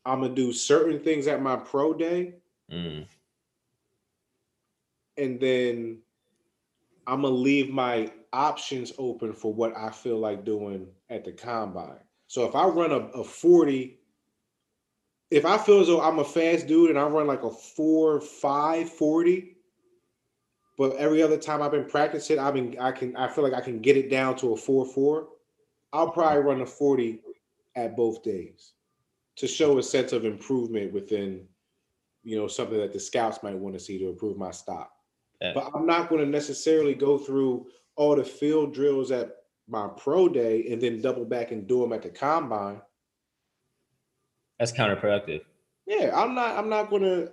I'm 0.05 0.21
gonna 0.21 0.33
do 0.33 0.53
certain 0.53 0.99
things 0.99 1.27
at 1.27 1.41
my 1.41 1.55
pro 1.55 1.93
day, 1.93 2.35
Mm. 2.71 3.05
and 5.17 5.39
then 5.39 6.01
I'm 7.07 7.23
gonna 7.23 7.33
leave 7.33 7.69
my 7.69 8.11
options 8.33 8.93
open 8.97 9.33
for 9.33 9.53
what 9.53 9.75
I 9.75 9.89
feel 9.89 10.19
like 10.19 10.45
doing 10.45 10.87
at 11.09 11.25
the 11.25 11.31
combine. 11.31 11.99
So 12.27 12.45
if 12.45 12.55
I 12.55 12.65
run 12.65 12.91
a, 12.91 12.99
a 13.19 13.23
40, 13.23 13.99
if 15.31 15.45
I 15.45 15.57
feel 15.57 15.81
as 15.81 15.87
though 15.87 16.01
I'm 16.01 16.19
a 16.19 16.23
fast 16.23 16.67
dude 16.67 16.89
and 16.89 16.99
I 16.99 17.03
run 17.03 17.27
like 17.27 17.43
a 17.43 17.51
4 17.51 18.21
5 18.21 18.89
40, 18.89 19.57
but 20.77 20.95
every 20.95 21.21
other 21.21 21.37
time 21.37 21.61
I've 21.61 21.71
been 21.71 21.85
practicing, 21.85 22.39
I've 22.39 22.53
been 22.53 22.77
I 22.79 22.91
can 22.91 23.15
I 23.15 23.27
feel 23.27 23.43
like 23.43 23.53
I 23.53 23.61
can 23.61 23.79
get 23.81 23.97
it 23.97 24.09
down 24.09 24.35
to 24.37 24.53
a 24.53 24.57
4 24.57 24.85
4, 24.85 25.27
I'll 25.93 26.11
probably 26.11 26.43
run 26.43 26.61
a 26.61 26.65
40 26.65 27.21
at 27.75 27.95
both 27.95 28.23
days 28.23 28.73
to 29.37 29.47
show 29.47 29.77
a 29.77 29.83
sense 29.83 30.11
of 30.11 30.25
improvement 30.25 30.93
within 30.93 31.47
you 32.23 32.37
know 32.37 32.47
something 32.47 32.77
that 32.77 32.93
the 32.93 32.99
scouts 32.99 33.41
might 33.43 33.57
want 33.57 33.73
to 33.73 33.79
see 33.79 33.97
to 33.99 34.09
improve 34.09 34.37
my 34.37 34.51
stock. 34.51 34.91
Yeah. 35.41 35.53
But 35.53 35.71
I'm 35.73 35.85
not 35.85 36.09
going 36.09 36.23
to 36.23 36.29
necessarily 36.29 36.93
go 36.93 37.17
through 37.17 37.67
all 37.95 38.15
the 38.15 38.23
field 38.23 38.73
drills 38.73 39.11
at 39.11 39.37
my 39.67 39.87
pro 39.97 40.29
day 40.29 40.67
and 40.71 40.81
then 40.81 41.01
double 41.01 41.25
back 41.25 41.51
and 41.51 41.67
do 41.67 41.81
them 41.81 41.93
at 41.93 42.03
the 42.03 42.09
combine. 42.09 42.81
That's 44.59 44.71
counterproductive. 44.71 45.41
Yeah, 45.87 46.11
I'm 46.15 46.35
not. 46.35 46.57
I'm 46.57 46.69
not 46.69 46.89
going 46.89 47.01
to. 47.01 47.31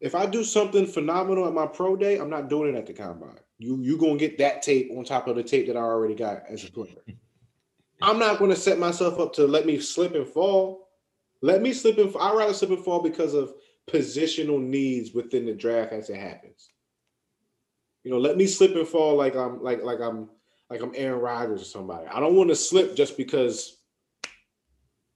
If 0.00 0.14
I 0.14 0.26
do 0.26 0.44
something 0.44 0.86
phenomenal 0.86 1.46
at 1.46 1.54
my 1.54 1.66
pro 1.66 1.96
day, 1.96 2.18
I'm 2.18 2.28
not 2.28 2.50
doing 2.50 2.74
it 2.74 2.78
at 2.78 2.86
the 2.86 2.92
combine. 2.92 3.38
You 3.58 3.80
you 3.80 3.96
gonna 3.96 4.18
get 4.18 4.36
that 4.38 4.60
tape 4.60 4.90
on 4.94 5.04
top 5.04 5.26
of 5.26 5.36
the 5.36 5.42
tape 5.42 5.66
that 5.68 5.76
I 5.76 5.80
already 5.80 6.14
got 6.14 6.42
as 6.50 6.64
a 6.64 6.70
player. 6.70 6.96
I'm 8.02 8.18
not 8.18 8.38
going 8.38 8.50
to 8.50 8.56
set 8.56 8.78
myself 8.78 9.18
up 9.18 9.32
to 9.34 9.46
let 9.46 9.64
me 9.64 9.80
slip 9.80 10.14
and 10.14 10.26
fall. 10.26 10.90
Let 11.40 11.62
me 11.62 11.72
slip 11.72 11.96
and 11.96 12.12
fall. 12.12 12.20
I'd 12.20 12.36
rather 12.36 12.52
slip 12.52 12.68
and 12.68 12.84
fall 12.84 13.02
because 13.02 13.32
of 13.32 13.54
positional 13.90 14.60
needs 14.60 15.12
within 15.12 15.46
the 15.46 15.54
draft 15.54 15.94
as 15.94 16.10
it 16.10 16.18
happens. 16.18 16.68
You 18.06 18.12
know, 18.12 18.18
let 18.18 18.36
me 18.36 18.46
slip 18.46 18.76
and 18.76 18.86
fall 18.86 19.16
like 19.16 19.34
I'm 19.34 19.60
like 19.64 19.82
like 19.82 20.00
I'm 20.00 20.28
like 20.70 20.80
I'm 20.80 20.92
Aaron 20.94 21.18
Rodgers 21.18 21.62
or 21.62 21.64
somebody. 21.64 22.06
I 22.06 22.20
don't 22.20 22.36
want 22.36 22.50
to 22.50 22.54
slip 22.54 22.94
just 22.94 23.16
because 23.16 23.78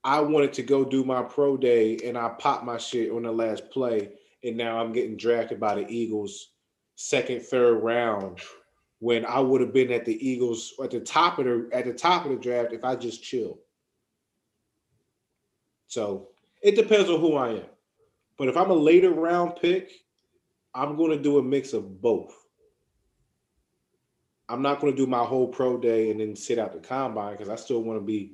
I 0.03 0.19
wanted 0.19 0.51
to 0.51 0.61
go 0.61 0.83
do 0.83 1.05
my 1.05 1.23
pro 1.23 1.55
day 1.55 1.99
and 2.03 2.17
I 2.17 2.27
popped 2.37 2.65
my 2.65 2.77
shit 2.77 3.09
on 3.09 3.23
the 3.23 3.31
last 3.31 3.71
play, 3.71 4.09
and 4.43 4.57
now 4.57 4.77
I'm 4.77 4.91
getting 4.91 5.15
drafted 5.15 5.57
by 5.57 5.75
the 5.75 5.89
Eagles 5.89 6.49
second, 6.95 7.43
third 7.43 7.75
round 7.75 8.41
when 8.99 9.25
I 9.25 9.39
would 9.39 9.61
have 9.61 9.71
been 9.71 9.93
at 9.93 10.03
the 10.03 10.29
Eagles 10.29 10.73
at 10.83 10.91
the 10.91 10.99
top 10.99 11.39
of 11.39 11.45
the 11.45 11.69
at 11.71 11.85
the 11.85 11.93
top 11.93 12.25
of 12.25 12.31
the 12.31 12.37
draft 12.37 12.73
if 12.73 12.83
I 12.83 12.97
just 12.97 13.23
chill. 13.23 13.57
So 15.87 16.27
it 16.61 16.75
depends 16.75 17.09
on 17.09 17.21
who 17.21 17.37
I 17.37 17.51
am. 17.51 17.69
But 18.37 18.49
if 18.49 18.57
I'm 18.57 18.69
a 18.69 18.73
later 18.73 19.11
round 19.11 19.55
pick, 19.61 19.93
I'm 20.75 20.97
going 20.97 21.11
to 21.11 21.23
do 21.23 21.37
a 21.37 21.41
mix 21.41 21.71
of 21.71 22.01
both. 22.01 22.35
I'm 24.51 24.61
not 24.61 24.81
going 24.81 24.93
to 24.93 24.97
do 24.97 25.07
my 25.07 25.23
whole 25.23 25.47
pro 25.47 25.77
day 25.77 26.11
and 26.11 26.19
then 26.19 26.35
sit 26.35 26.59
out 26.59 26.73
the 26.73 26.79
combine 26.79 27.31
because 27.33 27.47
I 27.47 27.55
still 27.55 27.81
want 27.83 27.99
to 27.99 28.05
be, 28.05 28.33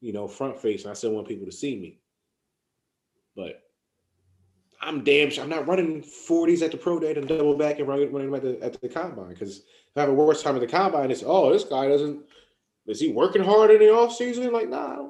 you 0.00 0.12
know, 0.12 0.26
front 0.26 0.58
facing. 0.58 0.90
I 0.90 0.94
still 0.94 1.12
want 1.12 1.28
people 1.28 1.46
to 1.46 1.52
see 1.52 1.76
me. 1.76 2.00
But 3.36 3.62
I'm 4.80 5.04
damn 5.04 5.30
sure 5.30 5.44
I'm 5.44 5.50
not 5.50 5.68
running 5.68 6.02
40s 6.02 6.62
at 6.62 6.72
the 6.72 6.76
pro 6.76 6.98
day 6.98 7.14
and 7.14 7.28
double 7.28 7.56
back 7.56 7.78
and 7.78 7.86
running, 7.86 8.12
running 8.12 8.34
at 8.34 8.42
the 8.42 8.62
at 8.62 8.80
the 8.80 8.88
combine 8.88 9.28
because 9.28 9.58
if 9.58 9.96
I 9.96 10.00
have 10.00 10.10
a 10.10 10.14
worse 10.14 10.42
time 10.42 10.56
at 10.56 10.60
the 10.60 10.66
combine, 10.66 11.10
it's 11.10 11.22
oh 11.24 11.52
this 11.52 11.64
guy 11.64 11.88
doesn't 11.88 12.24
is 12.86 13.00
he 13.00 13.08
working 13.08 13.42
hard 13.42 13.70
in 13.70 13.78
the 13.78 13.94
off 13.94 14.14
season? 14.14 14.52
Like 14.52 14.68
nah, 14.68 15.06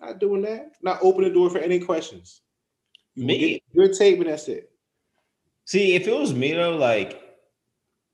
not 0.00 0.20
doing 0.20 0.42
that. 0.42 0.72
Not 0.82 1.00
opening 1.02 1.30
the 1.30 1.34
door 1.34 1.50
for 1.50 1.58
any 1.58 1.80
questions. 1.80 2.42
You 3.14 3.26
Me- 3.26 3.62
good 3.74 3.92
tape 3.92 4.18
and 4.18 4.28
that's 4.28 4.48
it. 4.48 4.70
See, 5.66 5.94
if 5.94 6.06
it 6.06 6.16
was 6.16 6.32
me 6.32 6.52
though, 6.52 6.76
like 6.76 7.20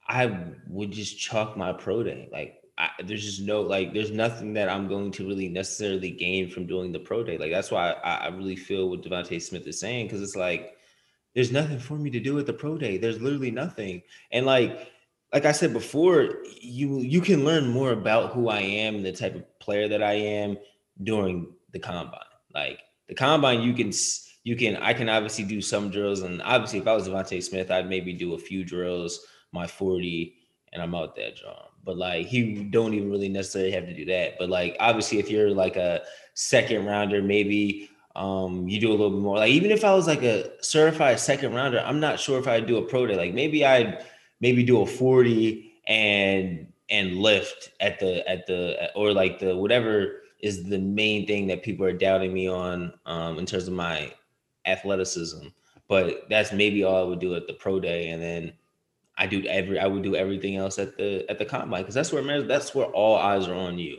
I 0.09 0.27
would 0.71 0.91
just 0.93 1.19
chalk 1.19 1.57
my 1.57 1.73
pro 1.73 2.03
day. 2.03 2.29
Like 2.33 2.63
I, 2.79 2.91
there's 3.05 3.25
just 3.25 3.43
no 3.43 3.61
like 3.61 3.93
there's 3.93 4.11
nothing 4.11 4.55
that 4.55 4.69
I'm 4.69 4.89
going 4.89 5.11
to 5.13 5.27
really 5.27 5.49
necessarily 5.49 6.11
gain 6.11 6.49
from 6.49 6.67
doing 6.67 6.93
the 6.93 7.01
pro 7.01 7.23
day. 7.23 7.37
Like 7.37 7.51
that's 7.51 7.71
why 7.71 7.91
I, 7.91 8.15
I 8.15 8.29
really 8.29 8.57
feel 8.57 8.89
what 8.89 9.03
DeVonta 9.03 9.41
Smith 9.43 9.67
is 9.67 9.81
saying 9.81 10.07
because 10.07 10.23
it's 10.23 10.37
like 10.37 10.77
there's 11.35 11.53
nothing 11.53 11.79
for 11.79 11.95
me 11.95 12.11
to 12.11 12.21
do 12.21 12.39
at 12.39 12.47
the 12.47 12.53
pro 12.53 12.79
day. 12.79 12.97
There's 12.97 13.21
literally 13.21 13.51
nothing. 13.51 14.03
And 14.33 14.47
like 14.47 14.89
like 15.33 15.45
I 15.45 15.53
said 15.53 15.73
before, 15.73 16.39
you 16.61 17.01
you 17.01 17.21
can 17.21 17.45
learn 17.45 17.69
more 17.69 17.93
about 17.93 18.33
who 18.33 18.49
I 18.49 18.61
am 18.61 18.97
and 18.97 19.05
the 19.05 19.13
type 19.13 19.35
of 19.35 19.59
player 19.59 19.89
that 19.89 20.03
I 20.03 20.15
am 20.15 20.57
during 21.03 21.53
the 21.73 21.79
combine. 21.79 22.21
Like 22.55 22.81
the 23.09 23.15
combine, 23.15 23.63
you 23.63 23.75
can 23.75 23.93
you 24.45 24.57
can 24.57 24.77
I 24.77 24.95
can 24.95 25.09
obviously 25.09 25.45
do 25.45 25.61
some 25.61 25.91
drills, 25.91 26.21
and 26.21 26.41
obviously 26.43 26.79
if 26.79 26.87
I 26.87 26.95
was 26.95 27.09
DeVonta 27.09 27.43
Smith, 27.43 27.71
I'd 27.71 27.89
maybe 27.89 28.13
do 28.13 28.35
a 28.35 28.39
few 28.39 28.65
drills, 28.65 29.21
my 29.53 29.67
40, 29.67 30.35
and 30.73 30.83
I'm 30.83 30.95
out 30.95 31.17
there, 31.17 31.33
John. 31.33 31.67
But 31.85 31.97
like 31.97 32.27
he 32.27 32.65
don't 32.65 32.95
even 32.95 33.11
really 33.11 33.29
necessarily 33.29 33.73
have 33.73 33.87
to 33.87 33.95
do 33.95 34.05
that. 34.07 34.37
But 34.39 34.51
like 34.51 34.77
obviously 34.81 35.19
if 35.19 35.31
you're 35.31 35.51
like 35.51 35.77
a 35.77 36.03
second 36.35 36.87
rounder, 36.87 37.23
maybe 37.23 37.89
um 38.17 38.69
you 38.69 38.81
do 38.81 38.91
a 38.91 38.93
little 38.93 39.11
bit 39.11 39.21
more. 39.21 39.39
Like 39.39 39.53
even 39.53 39.71
if 39.71 39.85
I 39.85 39.95
was 39.95 40.07
like 40.07 40.23
a 40.23 40.51
certified 40.63 41.19
second 41.21 41.55
rounder, 41.55 41.81
I'm 41.81 42.01
not 42.01 42.21
sure 42.21 42.39
if 42.39 42.47
I'd 42.47 42.67
do 42.67 42.79
a 42.79 42.83
pro 42.83 43.07
day. 43.07 43.17
Like 43.17 43.35
maybe 43.35 43.65
I'd 43.65 44.05
maybe 44.41 44.63
do 44.63 44.83
a 44.83 44.87
40 44.87 45.73
and 45.87 46.67
and 46.91 47.17
lift 47.17 47.71
at 47.81 47.99
the 47.99 48.29
at 48.29 48.47
the 48.47 48.91
or 48.95 49.13
like 49.13 49.39
the 49.39 49.57
whatever 49.57 50.23
is 50.41 50.65
the 50.65 50.79
main 50.79 51.27
thing 51.27 51.47
that 51.47 51.63
people 51.63 51.87
are 51.87 51.93
doubting 51.93 52.33
me 52.33 52.49
on 52.49 52.93
um 53.07 53.39
in 53.39 53.47
terms 53.47 53.69
of 53.69 53.75
my 53.75 54.13
athleticism 54.67 55.47
but 55.89 56.27
that's 56.29 56.53
maybe 56.53 56.83
all 56.85 57.03
i 57.03 57.07
would 57.07 57.21
do 57.21 57.35
at 57.35 57.47
the 57.47 57.53
pro 57.55 57.81
day 57.81 58.11
and 58.11 58.23
then 58.23 58.53
i 59.21 59.27
do 59.27 59.45
every 59.47 59.79
i 59.79 59.87
would 59.87 60.03
do 60.03 60.17
everything 60.17 60.57
else 60.57 60.79
at 60.79 60.97
the 60.97 61.25
at 61.31 61.39
the 61.39 61.45
combine 61.45 61.83
because 61.83 61.95
that's 61.95 62.13
where 62.13 62.43
that's 62.43 62.75
where 62.75 62.87
all 62.87 63.17
eyes 63.17 63.47
are 63.47 63.55
on 63.55 63.79
you 63.79 63.99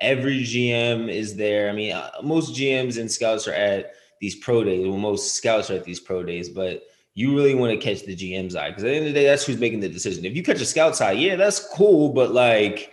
every 0.00 0.40
gm 0.42 1.08
is 1.08 1.36
there 1.36 1.70
i 1.70 1.72
mean 1.72 1.92
uh, 1.92 2.10
most 2.22 2.54
gms 2.56 2.98
and 2.98 3.10
scouts 3.10 3.46
are 3.46 3.54
at 3.54 3.92
these 4.20 4.34
pro 4.34 4.64
days 4.64 4.86
well 4.86 4.98
most 4.98 5.34
scouts 5.34 5.70
are 5.70 5.76
at 5.76 5.84
these 5.84 6.00
pro 6.00 6.24
days 6.24 6.48
but 6.48 6.82
you 7.14 7.36
really 7.36 7.54
want 7.54 7.72
to 7.72 7.76
catch 7.76 8.04
the 8.04 8.16
GM's 8.16 8.56
eye 8.56 8.70
because 8.70 8.84
at 8.84 8.86
the 8.86 8.94
end 8.94 9.06
of 9.06 9.12
the 9.12 9.20
day, 9.20 9.26
that's 9.26 9.44
who's 9.44 9.58
making 9.58 9.80
the 9.80 9.88
decision. 9.88 10.24
If 10.24 10.34
you 10.34 10.42
catch 10.42 10.60
a 10.60 10.64
scout's 10.64 11.00
eye, 11.00 11.12
yeah, 11.12 11.36
that's 11.36 11.60
cool, 11.60 12.08
but 12.08 12.32
like 12.32 12.92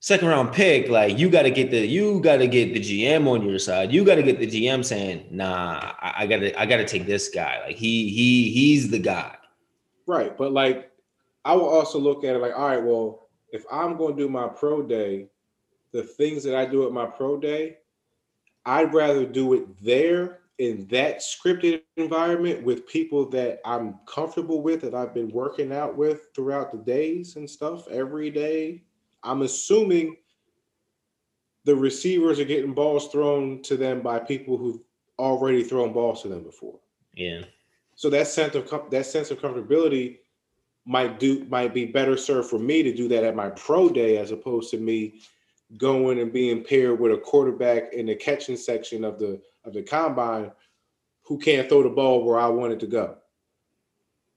second 0.00 0.28
round 0.28 0.52
pick, 0.52 0.88
like 0.88 1.18
you 1.18 1.28
got 1.28 1.42
to 1.42 1.50
get 1.50 1.70
the 1.70 1.86
you 1.86 2.20
got 2.20 2.38
to 2.38 2.46
get 2.46 2.72
the 2.72 2.80
GM 2.80 3.26
on 3.26 3.46
your 3.46 3.58
side. 3.58 3.92
You 3.92 4.04
got 4.04 4.14
to 4.14 4.22
get 4.22 4.38
the 4.38 4.46
GM 4.46 4.84
saying, 4.84 5.26
"Nah, 5.30 5.92
I, 6.00 6.14
I 6.18 6.26
gotta 6.26 6.58
I 6.58 6.64
gotta 6.64 6.84
take 6.84 7.06
this 7.06 7.28
guy. 7.28 7.60
Like 7.66 7.76
he 7.76 8.08
he 8.08 8.50
he's 8.50 8.90
the 8.90 8.98
guy." 8.98 9.36
Right. 10.06 10.36
But 10.36 10.52
like 10.52 10.90
I 11.44 11.54
will 11.54 11.68
also 11.68 11.98
look 11.98 12.24
at 12.24 12.36
it 12.36 12.40
like, 12.40 12.56
all 12.56 12.68
right, 12.68 12.82
well, 12.82 13.28
if 13.52 13.64
I'm 13.70 13.96
going 13.96 14.16
to 14.16 14.22
do 14.22 14.28
my 14.28 14.48
pro 14.48 14.82
day, 14.82 15.28
the 15.92 16.02
things 16.02 16.42
that 16.44 16.54
I 16.54 16.64
do 16.64 16.86
at 16.86 16.92
my 16.92 17.06
pro 17.06 17.38
day, 17.38 17.78
I'd 18.66 18.94
rather 18.94 19.26
do 19.26 19.54
it 19.54 19.84
there 19.84 20.40
in 20.58 20.86
that 20.88 21.20
scripted 21.20 21.82
environment 21.96 22.64
with 22.64 22.86
people 22.86 23.28
that 23.30 23.60
I'm 23.64 23.98
comfortable 24.06 24.62
with 24.62 24.80
that 24.82 24.94
I've 24.94 25.12
been 25.12 25.30
working 25.30 25.72
out 25.72 25.96
with 25.96 26.28
throughout 26.34 26.72
the 26.72 26.78
days 26.78 27.36
and 27.36 27.48
stuff 27.48 27.86
every 27.88 28.30
day. 28.30 28.82
I'm 29.22 29.42
assuming 29.42 30.16
the 31.64 31.74
receivers 31.74 32.38
are 32.38 32.44
getting 32.44 32.74
balls 32.74 33.08
thrown 33.08 33.62
to 33.62 33.76
them 33.76 34.00
by 34.00 34.18
people 34.18 34.56
who've 34.56 34.80
already 35.18 35.62
thrown 35.64 35.92
balls 35.92 36.22
to 36.22 36.28
them 36.28 36.42
before. 36.42 36.78
Yeah, 37.14 37.42
So 37.94 38.10
that 38.10 38.26
sense 38.26 38.54
of 38.54 38.90
that 38.90 39.06
sense 39.06 39.30
of 39.30 39.40
comfortability 39.40 40.18
might 40.86 41.18
do 41.18 41.44
might 41.46 41.72
be 41.72 41.86
better 41.86 42.16
served 42.16 42.50
for 42.50 42.58
me 42.58 42.82
to 42.82 42.94
do 42.94 43.08
that 43.08 43.24
at 43.24 43.36
my 43.36 43.50
pro 43.50 43.88
day 43.88 44.18
as 44.18 44.30
opposed 44.30 44.70
to 44.70 44.78
me 44.78 45.20
going 45.78 46.18
and 46.18 46.32
being 46.32 46.62
paired 46.62 47.00
with 47.00 47.12
a 47.12 47.16
quarterback 47.16 47.92
in 47.92 48.06
the 48.06 48.14
catching 48.14 48.56
section 48.56 49.04
of 49.04 49.18
the 49.18 49.40
of 49.64 49.72
the 49.72 49.82
combine 49.82 50.50
who 51.22 51.38
can't 51.38 51.68
throw 51.68 51.82
the 51.82 51.88
ball 51.88 52.24
where 52.24 52.38
I 52.38 52.48
want 52.48 52.74
it 52.74 52.80
to 52.80 52.86
go. 52.86 53.16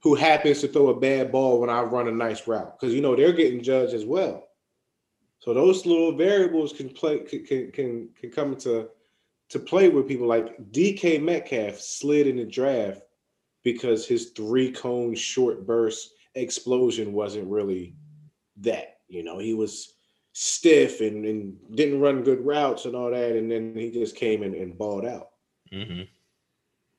Who 0.02 0.14
happens 0.14 0.60
to 0.60 0.68
throw 0.68 0.88
a 0.88 0.98
bad 0.98 1.30
ball 1.30 1.60
when 1.60 1.68
I 1.68 1.82
run 1.82 2.08
a 2.08 2.12
nice 2.12 2.46
route 2.46 2.78
because 2.78 2.94
you 2.94 3.02
know 3.02 3.14
they're 3.14 3.32
getting 3.32 3.62
judged 3.62 3.94
as 3.94 4.04
well. 4.04 4.48
So 5.40 5.52
those 5.54 5.86
little 5.86 6.12
variables 6.16 6.72
can 6.72 6.88
play 6.88 7.18
can 7.20 7.70
can 7.72 8.08
can, 8.14 8.30
come 8.30 8.52
into 8.52 8.88
to 9.50 9.58
play 9.58 9.88
with 9.88 10.08
people 10.08 10.26
like 10.26 10.70
DK 10.70 11.22
Metcalf 11.22 11.80
slid 11.80 12.26
in 12.26 12.36
the 12.36 12.44
draft 12.44 13.02
because 13.64 14.06
his 14.06 14.30
three 14.30 14.70
cone 14.70 15.14
short 15.14 15.66
burst 15.66 16.12
explosion 16.40 17.12
wasn't 17.12 17.50
really 17.50 17.94
that. 18.58 18.98
You 19.08 19.22
know, 19.22 19.38
he 19.38 19.54
was 19.54 19.94
stiff 20.32 21.00
and, 21.00 21.24
and 21.24 21.56
didn't 21.74 22.00
run 22.00 22.22
good 22.22 22.44
routes 22.44 22.84
and 22.84 22.94
all 22.94 23.10
that. 23.10 23.36
And 23.36 23.50
then 23.50 23.74
he 23.74 23.90
just 23.90 24.16
came 24.16 24.42
in 24.42 24.54
and 24.54 24.78
balled 24.78 25.06
out. 25.06 25.30
hmm 25.72 26.02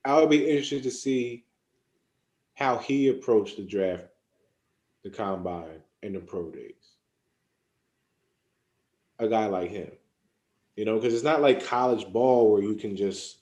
I 0.06 0.20
would 0.20 0.30
be 0.30 0.50
interested 0.50 0.84
to 0.84 0.92
see 0.92 1.46
how 2.56 2.78
he 2.78 3.10
approached 3.10 3.58
the 3.58 3.64
draft, 3.64 4.06
the 5.04 5.10
combine, 5.10 5.82
and 6.04 6.16
the 6.16 6.20
pro 6.20 6.50
days. 6.50 6.96
A 9.20 9.28
guy 9.28 9.48
like 9.48 9.70
him. 9.72 9.92
You 10.78 10.86
know, 10.86 10.96
because 10.96 11.14
it's 11.14 11.24
not 11.24 11.42
like 11.42 11.66
college 11.66 12.12
ball 12.12 12.52
where 12.52 12.64
you 12.64 12.76
can 12.76 12.96
just 12.96 13.40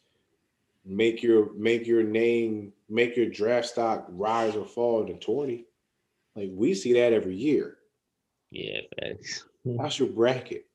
make 0.84 1.22
your 1.22 1.54
make 1.54 1.86
your 1.86 2.04
name, 2.04 2.74
make 2.89 3.16
your 3.16 3.30
draft 3.30 3.68
stock 3.68 4.08
rise 4.10 4.56
or 4.56 4.66
fall 4.66 5.06
in 5.06 5.20
20. 5.20 5.66
Like 6.38 6.51
we 6.53 6.75
see 6.75 6.94
that 6.94 7.13
every 7.13 7.36
year. 7.36 7.77
yeah, 8.51 8.82
facts. 9.01 9.44
How's 9.79 9.98
your 9.98 10.10
bracket? 10.10 10.67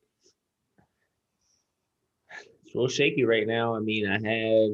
It's 2.65 2.75
a 2.75 2.77
little 2.77 2.89
shaky 2.89 3.23
right 3.23 3.47
now. 3.47 3.73
I 3.73 3.79
mean, 3.79 4.05
I 4.05 4.19
had 4.19 4.71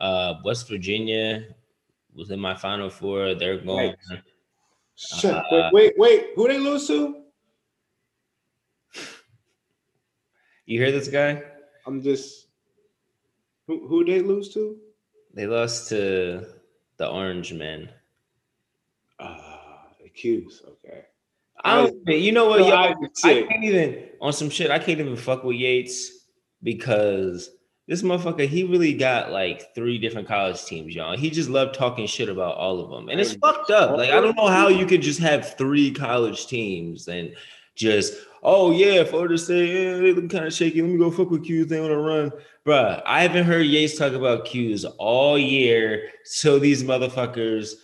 uh 0.00 0.34
West 0.44 0.68
Virginia 0.68 1.46
was 2.14 2.30
in 2.30 2.38
my 2.38 2.54
final 2.54 2.90
four. 2.90 3.34
They're 3.34 3.56
going. 3.56 3.94
Shut, 4.96 5.44
Uh, 5.50 5.70
wait, 5.72 5.72
wait, 5.72 5.94
wait. 5.96 6.26
Who 6.34 6.46
they 6.48 6.58
lose 6.58 6.86
to? 6.88 7.22
You 10.66 10.78
hear 10.78 10.92
this 10.92 11.08
guy? 11.08 11.42
I'm 11.86 12.02
just 12.02 12.48
who 13.66 13.88
who 13.88 14.04
they 14.04 14.20
lose 14.20 14.52
to? 14.54 14.76
They 15.32 15.46
lost 15.46 15.88
to 15.88 16.44
the 16.98 17.08
Orange 17.08 17.54
Men. 17.54 17.88
'Cuse. 20.20 20.62
Okay. 20.66 21.02
I 21.64 21.76
don't. 21.76 22.06
you 22.06 22.32
know 22.32 22.46
what? 22.48 22.60
No, 22.60 22.68
yo, 22.68 22.74
I- 22.74 22.94
can't 23.42 23.64
even 23.64 24.04
on 24.20 24.32
some 24.32 24.50
shit. 24.50 24.70
I 24.70 24.78
can't 24.78 25.00
even 25.00 25.16
fuck 25.16 25.44
with 25.44 25.56
Yates 25.56 26.10
because 26.62 27.50
this 27.86 28.02
motherfucker. 28.02 28.46
He 28.46 28.64
really 28.64 28.94
got 28.94 29.32
like 29.32 29.74
three 29.74 29.98
different 29.98 30.28
college 30.28 30.64
teams, 30.64 30.94
y'all. 30.94 31.16
He 31.16 31.30
just 31.30 31.48
loved 31.48 31.74
talking 31.74 32.06
shit 32.06 32.28
about 32.28 32.56
all 32.56 32.80
of 32.80 32.90
them, 32.90 33.08
and 33.08 33.20
it's 33.20 33.34
fucked 33.34 33.70
up. 33.70 33.96
Like 33.96 34.10
I 34.10 34.20
don't 34.20 34.36
know 34.36 34.48
how 34.48 34.68
you 34.68 34.86
could 34.86 35.02
just 35.02 35.20
have 35.20 35.56
three 35.56 35.90
college 35.90 36.46
teams 36.46 37.08
and 37.08 37.34
just 37.74 38.14
oh 38.42 38.70
yeah, 38.70 39.04
Florida 39.04 39.36
State, 39.38 39.68
yeah, 39.72 39.96
they 39.96 40.12
look 40.12 40.30
kind 40.30 40.44
of 40.46 40.52
shaky. 40.52 40.82
Let 40.82 40.90
me 40.90 40.98
go 40.98 41.10
fuck 41.10 41.30
with 41.30 41.44
'Cuse. 41.44 41.66
They 41.68 41.80
want 41.80 41.92
to 41.92 41.98
run, 41.98 42.32
bruh. 42.66 43.02
I 43.06 43.22
haven't 43.22 43.44
heard 43.44 43.66
Yates 43.66 43.96
talk 43.98 44.12
about 44.12 44.44
'Cuse 44.44 44.84
all 44.98 45.38
year. 45.38 46.10
So 46.24 46.58
these 46.58 46.84
motherfuckers. 46.84 47.74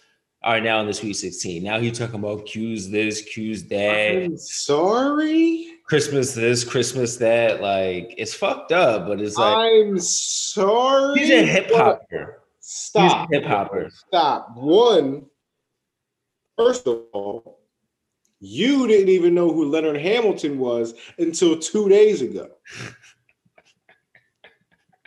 Are 0.44 0.60
now 0.60 0.80
in 0.80 0.86
the 0.86 0.92
Sweet 0.92 1.14
16. 1.14 1.62
Now 1.62 1.80
he's 1.80 1.98
talking 1.98 2.16
about 2.16 2.44
'Cuse 2.44 2.90
this, 2.90 3.22
'Cuse 3.22 3.64
that, 3.64 4.24
I'm 4.24 4.36
sorry. 4.36 5.78
Christmas 5.84 6.34
this, 6.34 6.64
Christmas 6.64 7.16
that. 7.16 7.62
Like 7.62 8.14
it's 8.18 8.34
fucked 8.34 8.70
up, 8.70 9.06
but 9.06 9.22
it's 9.22 9.38
like 9.38 9.56
I'm 9.56 9.98
sorry. 9.98 11.20
he's 11.20 11.30
a 11.30 11.46
hip 11.46 11.70
hopper. 11.70 12.42
Stop. 12.60 13.28
He's 13.30 13.38
a 13.38 13.40
hip 13.40 13.48
hopper. 13.48 13.90
Stop. 13.90 14.54
One, 14.56 15.24
first 16.58 16.86
of 16.86 17.04
all, 17.14 17.60
you 18.40 18.86
didn't 18.86 19.08
even 19.08 19.34
know 19.34 19.50
who 19.50 19.70
Leonard 19.70 19.96
Hamilton 19.96 20.58
was 20.58 20.92
until 21.18 21.58
two 21.58 21.88
days 21.88 22.20
ago. 22.20 22.50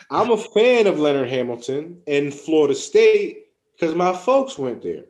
I'm 0.10 0.32
a 0.32 0.38
fan 0.38 0.88
of 0.88 1.00
Leonard 1.00 1.29
Hamilton 1.29 2.01
in 2.08 2.32
Florida 2.32 2.74
State 2.74 3.50
because 3.74 3.94
my 3.94 4.15
folks 4.15 4.58
went 4.58 4.82
there. 4.82 5.06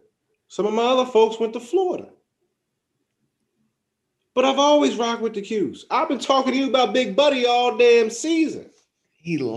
Some 0.48 0.66
of 0.66 0.74
my 0.74 0.84
other 0.84 1.06
folks 1.06 1.39
went 1.39 1.54
to 1.54 1.60
Florida. 1.60 2.10
But 4.34 4.46
I've 4.46 4.60
always 4.60 4.96
rocked 4.96 5.22
with 5.22 5.34
the 5.34 5.42
'Cuse. 5.42 5.86
I've 5.89 6.08
been 6.10 6.20
talking 6.20 6.54
to 6.54 6.58
you 6.60 6.70
about 6.70 6.94
Big 6.94 7.16
Buddy 7.16 7.46
all 7.46 7.75
damn 7.75 8.10
season. 8.10 8.70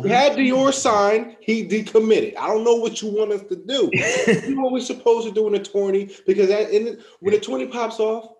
He 0.02 0.08
had 0.08 0.32
Dior 0.32 0.72
sign, 0.72 1.36
he 1.40 1.64
decommitted. 1.68 2.36
I 2.36 2.48
don't 2.48 2.64
know 2.64 2.74
what 2.76 3.00
you 3.02 3.08
want 3.10 3.30
us 3.30 3.42
to 3.50 3.56
do. 3.56 3.88
you 4.48 4.54
know 4.56 4.62
what 4.62 4.72
we're 4.72 4.80
supposed 4.80 5.28
to 5.28 5.34
do 5.34 5.46
in 5.46 5.54
a 5.54 5.62
tourney 5.62 6.10
because 6.26 6.48
that, 6.48 6.70
in 6.70 6.84
the, 6.86 7.04
when 7.20 7.34
the 7.34 7.40
tourney 7.40 7.66
pops 7.68 8.00
off, 8.00 8.32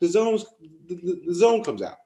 the 0.00 0.08
zones 0.08 0.44
the, 0.88 0.94
the- 0.96 1.22
the 1.26 1.34
zone 1.34 1.62
comes 1.64 1.80
out. 1.80 1.96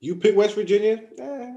You 0.00 0.16
pick 0.16 0.36
West 0.36 0.56
Virginia, 0.56 1.04
eh. 1.18 1.52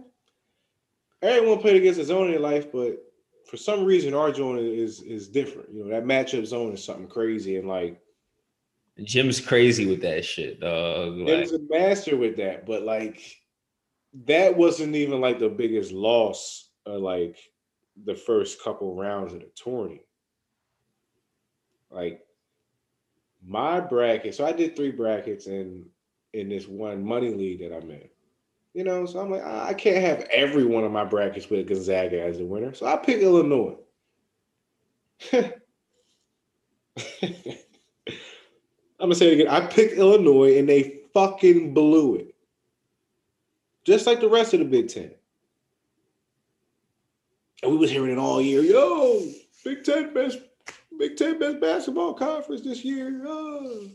Everyone 1.21 1.57
played 1.59 1.77
against 1.77 1.97
the 1.99 2.05
zone 2.05 2.25
in 2.27 2.31
their 2.31 2.39
life, 2.39 2.71
but 2.71 2.99
for 3.45 3.57
some 3.57 3.85
reason 3.85 4.13
our 4.13 4.29
is 4.29 5.01
is 5.01 5.27
different. 5.27 5.69
You 5.71 5.83
know 5.83 5.89
that 5.89 6.05
matchup 6.05 6.45
zone 6.45 6.73
is 6.73 6.83
something 6.83 7.07
crazy, 7.07 7.57
and 7.57 7.67
like 7.67 8.01
Jim's 9.03 9.39
crazy 9.39 9.85
with 9.85 10.01
that 10.01 10.23
shit, 10.25 10.59
dog. 10.59 11.17
Like, 11.17 11.27
Jim's 11.27 11.51
a 11.53 11.59
master 11.69 12.17
with 12.17 12.37
that, 12.37 12.65
but 12.65 12.83
like 12.83 13.21
that 14.25 14.55
wasn't 14.55 14.95
even 14.95 15.21
like 15.21 15.39
the 15.39 15.49
biggest 15.49 15.91
loss 15.91 16.69
of 16.85 17.01
like 17.01 17.37
the 18.05 18.15
first 18.15 18.61
couple 18.63 18.95
rounds 18.95 19.33
of 19.33 19.39
the 19.39 19.51
tourney. 19.55 20.01
Like 21.91 22.21
my 23.45 23.79
bracket, 23.79 24.33
so 24.33 24.45
I 24.45 24.53
did 24.53 24.75
three 24.75 24.91
brackets 24.91 25.47
in 25.47 25.85
in 26.33 26.49
this 26.49 26.67
one 26.67 27.03
money 27.05 27.33
league 27.33 27.59
that 27.59 27.75
I'm 27.75 27.89
in. 27.91 28.09
You 28.75 28.83
know, 28.83 29.05
so 29.05 29.21
I'm 29.21 29.31
like, 29.31 29.41
I 29.41 29.73
can't 29.73 30.03
have 30.03 30.27
every 30.29 30.65
one 30.65 30.83
of 30.83 30.91
my 30.91 31.05
brackets 31.05 31.49
with 31.49 31.65
Gonzaga 31.65 32.21
as 32.21 32.39
the 32.39 32.45
winner. 32.45 32.73
So 32.73 32.85
I 32.85 32.97
pick 32.97 33.21
Illinois. 33.21 33.77
I'm 35.31 35.53
gonna 38.99 39.15
say 39.15 39.31
it 39.31 39.39
again. 39.39 39.47
I 39.47 39.65
picked 39.65 39.93
Illinois 39.93 40.57
and 40.59 40.67
they 40.67 40.99
fucking 41.13 41.73
blew 41.73 42.15
it. 42.15 42.35
Just 43.85 44.07
like 44.07 44.19
the 44.19 44.27
rest 44.27 44.53
of 44.53 44.59
the 44.59 44.65
Big 44.65 44.89
Ten. 44.89 45.11
And 47.63 47.71
we 47.71 47.77
was 47.77 47.91
hearing 47.91 48.11
it 48.11 48.17
all 48.17 48.41
year. 48.41 48.61
Yo, 48.61 49.25
Big 49.63 49.85
Ten 49.85 50.13
best, 50.13 50.39
Big 50.99 51.15
Ten 51.15 51.39
best 51.39 51.61
basketball 51.61 52.13
conference 52.13 52.59
this 52.61 52.83
year. 52.83 53.23
Oh. 53.25 53.87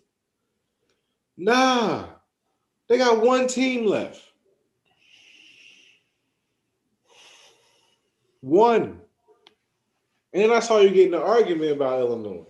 Nah, 1.37 2.07
they 2.89 2.97
got 2.97 3.23
one 3.23 3.47
team 3.47 3.85
left. 3.85 4.23
One. 8.41 9.01
And 10.33 10.43
then 10.43 10.51
I 10.51 10.61
saw 10.61 10.79
you 10.79 10.91
getting 10.91 11.15
an 11.15 11.21
argument 11.21 11.73
about 11.73 12.01
Illinois. 12.01 12.47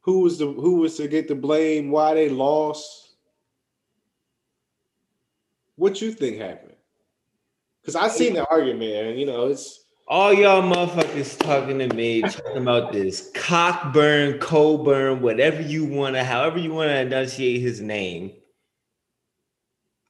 Who 0.00 0.20
was 0.20 0.38
the 0.38 0.46
who 0.46 0.76
was 0.76 0.96
to 0.96 1.08
get 1.08 1.28
the 1.28 1.34
blame? 1.34 1.90
Why 1.90 2.14
they 2.14 2.28
lost? 2.28 3.16
What 5.76 6.00
you 6.00 6.12
think 6.12 6.38
happened? 6.38 6.74
Because 7.80 7.96
I 7.96 8.08
seen 8.08 8.34
the 8.34 8.46
argument, 8.48 8.92
and 8.92 9.18
you 9.20 9.26
know 9.26 9.46
it's 9.48 9.84
all 10.06 10.32
y'all 10.32 10.62
motherfuckers 10.62 11.38
talking 11.38 11.78
to 11.78 11.88
me, 11.88 12.20
talking 12.20 12.58
about 12.58 12.92
this 12.92 13.30
Cockburn, 13.34 14.38
Coburn, 14.38 15.22
whatever 15.22 15.62
you 15.62 15.86
want 15.86 16.16
to, 16.16 16.24
however 16.24 16.58
you 16.58 16.72
want 16.72 16.90
to 16.90 17.00
enunciate 17.00 17.62
his 17.62 17.80
name. 17.80 18.32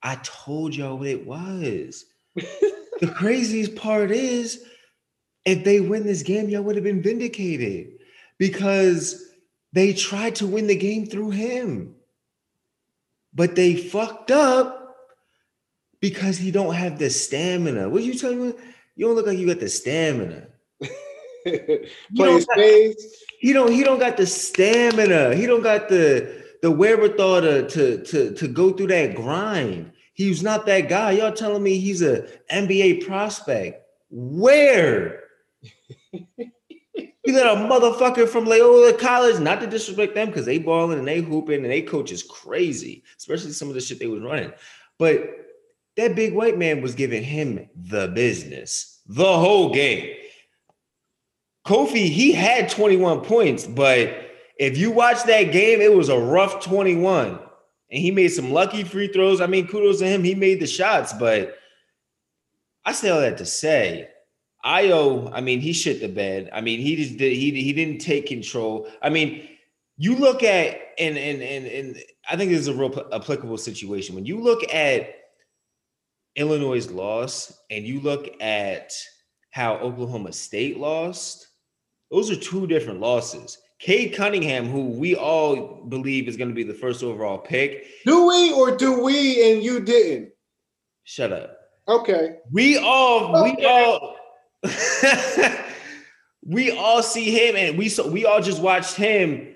I 0.02 0.16
told 0.22 0.74
y'all 0.74 0.98
what 0.98 1.06
it 1.06 1.24
was. 1.24 2.04
the 3.00 3.08
craziest 3.08 3.76
part 3.76 4.10
is, 4.10 4.64
if 5.44 5.64
they 5.64 5.80
win 5.80 6.04
this 6.06 6.22
game, 6.22 6.48
y'all 6.48 6.62
would 6.62 6.76
have 6.76 6.84
been 6.84 7.02
vindicated 7.02 7.98
because 8.38 9.24
they 9.72 9.92
tried 9.92 10.36
to 10.36 10.46
win 10.46 10.66
the 10.66 10.76
game 10.76 11.06
through 11.06 11.30
him, 11.30 11.94
but 13.34 13.54
they 13.54 13.76
fucked 13.76 14.30
up 14.30 14.96
because 16.00 16.38
he 16.38 16.50
don't 16.50 16.74
have 16.74 16.98
the 16.98 17.10
stamina. 17.10 17.88
What 17.88 18.02
you 18.02 18.14
telling 18.14 18.46
me? 18.46 18.54
You 18.96 19.06
don't 19.06 19.16
look 19.16 19.26
like 19.26 19.38
you 19.38 19.46
got 19.46 19.60
the 19.60 19.68
stamina. 19.68 20.46
playing 21.44 21.88
got- 22.16 22.42
spades. 22.42 23.04
He 23.40 23.52
don't. 23.52 23.72
He 23.72 23.84
don't 23.84 23.98
got 23.98 24.16
the 24.16 24.26
stamina. 24.26 25.34
He 25.34 25.46
don't 25.46 25.62
got 25.62 25.88
the 25.88 26.42
the 26.62 26.70
wherewithal 26.70 27.42
to 27.42 27.68
to 27.68 28.02
to 28.04 28.34
to 28.34 28.48
go 28.48 28.72
through 28.72 28.86
that 28.86 29.14
grind. 29.14 29.92
He's 30.14 30.42
not 30.42 30.66
that 30.66 30.88
guy. 30.88 31.12
Y'all 31.12 31.32
telling 31.32 31.62
me 31.62 31.78
he's 31.78 32.02
a 32.02 32.22
NBA 32.50 33.06
prospect? 33.06 33.86
Where? 34.10 35.24
He's 37.24 37.36
a 37.36 37.42
motherfucker 37.42 38.28
from 38.28 38.44
Loyola 38.44 38.92
College. 38.92 39.40
Not 39.40 39.60
to 39.62 39.66
disrespect 39.66 40.14
them 40.14 40.28
because 40.28 40.44
they 40.44 40.58
balling 40.58 40.98
and 40.98 41.08
they 41.08 41.20
hooping 41.20 41.62
and 41.62 41.72
they 41.72 41.80
coach 41.80 42.12
is 42.12 42.22
crazy, 42.22 43.02
especially 43.16 43.52
some 43.52 43.68
of 43.68 43.74
the 43.74 43.80
shit 43.80 43.98
they 43.98 44.06
was 44.06 44.22
running. 44.22 44.52
But 44.98 45.30
that 45.96 46.14
big 46.14 46.34
white 46.34 46.58
man 46.58 46.82
was 46.82 46.94
giving 46.94 47.22
him 47.22 47.68
the 47.74 48.08
business 48.08 49.00
the 49.06 49.24
whole 49.38 49.72
game. 49.72 50.14
Kofi, 51.66 52.10
he 52.10 52.32
had 52.32 52.68
21 52.68 53.22
points, 53.22 53.66
but 53.66 54.14
if 54.58 54.76
you 54.76 54.90
watch 54.90 55.24
that 55.24 55.44
game, 55.44 55.80
it 55.80 55.94
was 55.94 56.10
a 56.10 56.18
rough 56.18 56.62
21. 56.62 57.38
And 57.94 58.02
he 58.02 58.10
made 58.10 58.32
some 58.32 58.50
lucky 58.50 58.82
free 58.82 59.06
throws. 59.06 59.40
I 59.40 59.46
mean, 59.46 59.68
kudos 59.68 60.00
to 60.00 60.06
him. 60.06 60.24
He 60.24 60.34
made 60.34 60.58
the 60.58 60.66
shots, 60.66 61.12
but 61.12 61.56
I 62.84 62.90
say 62.90 63.08
all 63.08 63.20
that 63.20 63.38
to 63.38 63.46
say, 63.46 64.08
Ayo, 64.66 65.30
I 65.32 65.40
mean, 65.40 65.60
he 65.60 65.72
shit 65.72 66.00
the 66.00 66.08
bed. 66.08 66.50
I 66.52 66.60
mean, 66.60 66.80
he 66.80 66.96
just 66.96 67.18
did 67.18 67.34
he 67.34 67.52
he 67.52 67.72
didn't 67.72 68.00
take 68.00 68.26
control. 68.26 68.88
I 69.00 69.10
mean, 69.10 69.48
you 69.96 70.16
look 70.16 70.42
at 70.42 70.76
and 70.98 71.16
and 71.16 71.40
and 71.40 71.66
and 71.66 72.02
I 72.28 72.36
think 72.36 72.50
this 72.50 72.62
is 72.62 72.66
a 72.66 72.74
real 72.74 72.90
pl- 72.90 73.14
applicable 73.14 73.58
situation. 73.58 74.16
When 74.16 74.26
you 74.26 74.40
look 74.40 74.64
at 74.74 75.14
Illinois' 76.34 76.90
loss 76.90 77.56
and 77.70 77.84
you 77.84 78.00
look 78.00 78.28
at 78.40 78.92
how 79.50 79.76
Oklahoma 79.76 80.32
State 80.32 80.80
lost, 80.80 81.46
those 82.10 82.28
are 82.28 82.36
two 82.36 82.66
different 82.66 82.98
losses. 82.98 83.56
Cade 83.78 84.14
Cunningham, 84.14 84.66
who 84.68 84.90
we 84.90 85.14
all 85.16 85.84
believe 85.84 86.28
is 86.28 86.36
going 86.36 86.48
to 86.48 86.54
be 86.54 86.62
the 86.62 86.74
first 86.74 87.02
overall 87.02 87.38
pick, 87.38 87.86
Do 88.06 88.26
we 88.28 88.52
or 88.52 88.76
do 88.76 89.02
we 89.02 89.52
and 89.52 89.62
you 89.62 89.80
didn't? 89.80 90.30
shut 91.04 91.32
up. 91.32 91.58
Okay. 91.86 92.36
We 92.50 92.78
all, 92.78 93.44
we 93.44 93.66
all, 93.66 94.16
we 96.46 96.70
all 96.70 97.02
see 97.02 97.30
him, 97.30 97.56
and 97.56 97.76
we 97.76 97.88
so 97.90 98.08
we 98.08 98.24
all 98.24 98.40
just 98.40 98.62
watched 98.62 98.94
him 98.96 99.54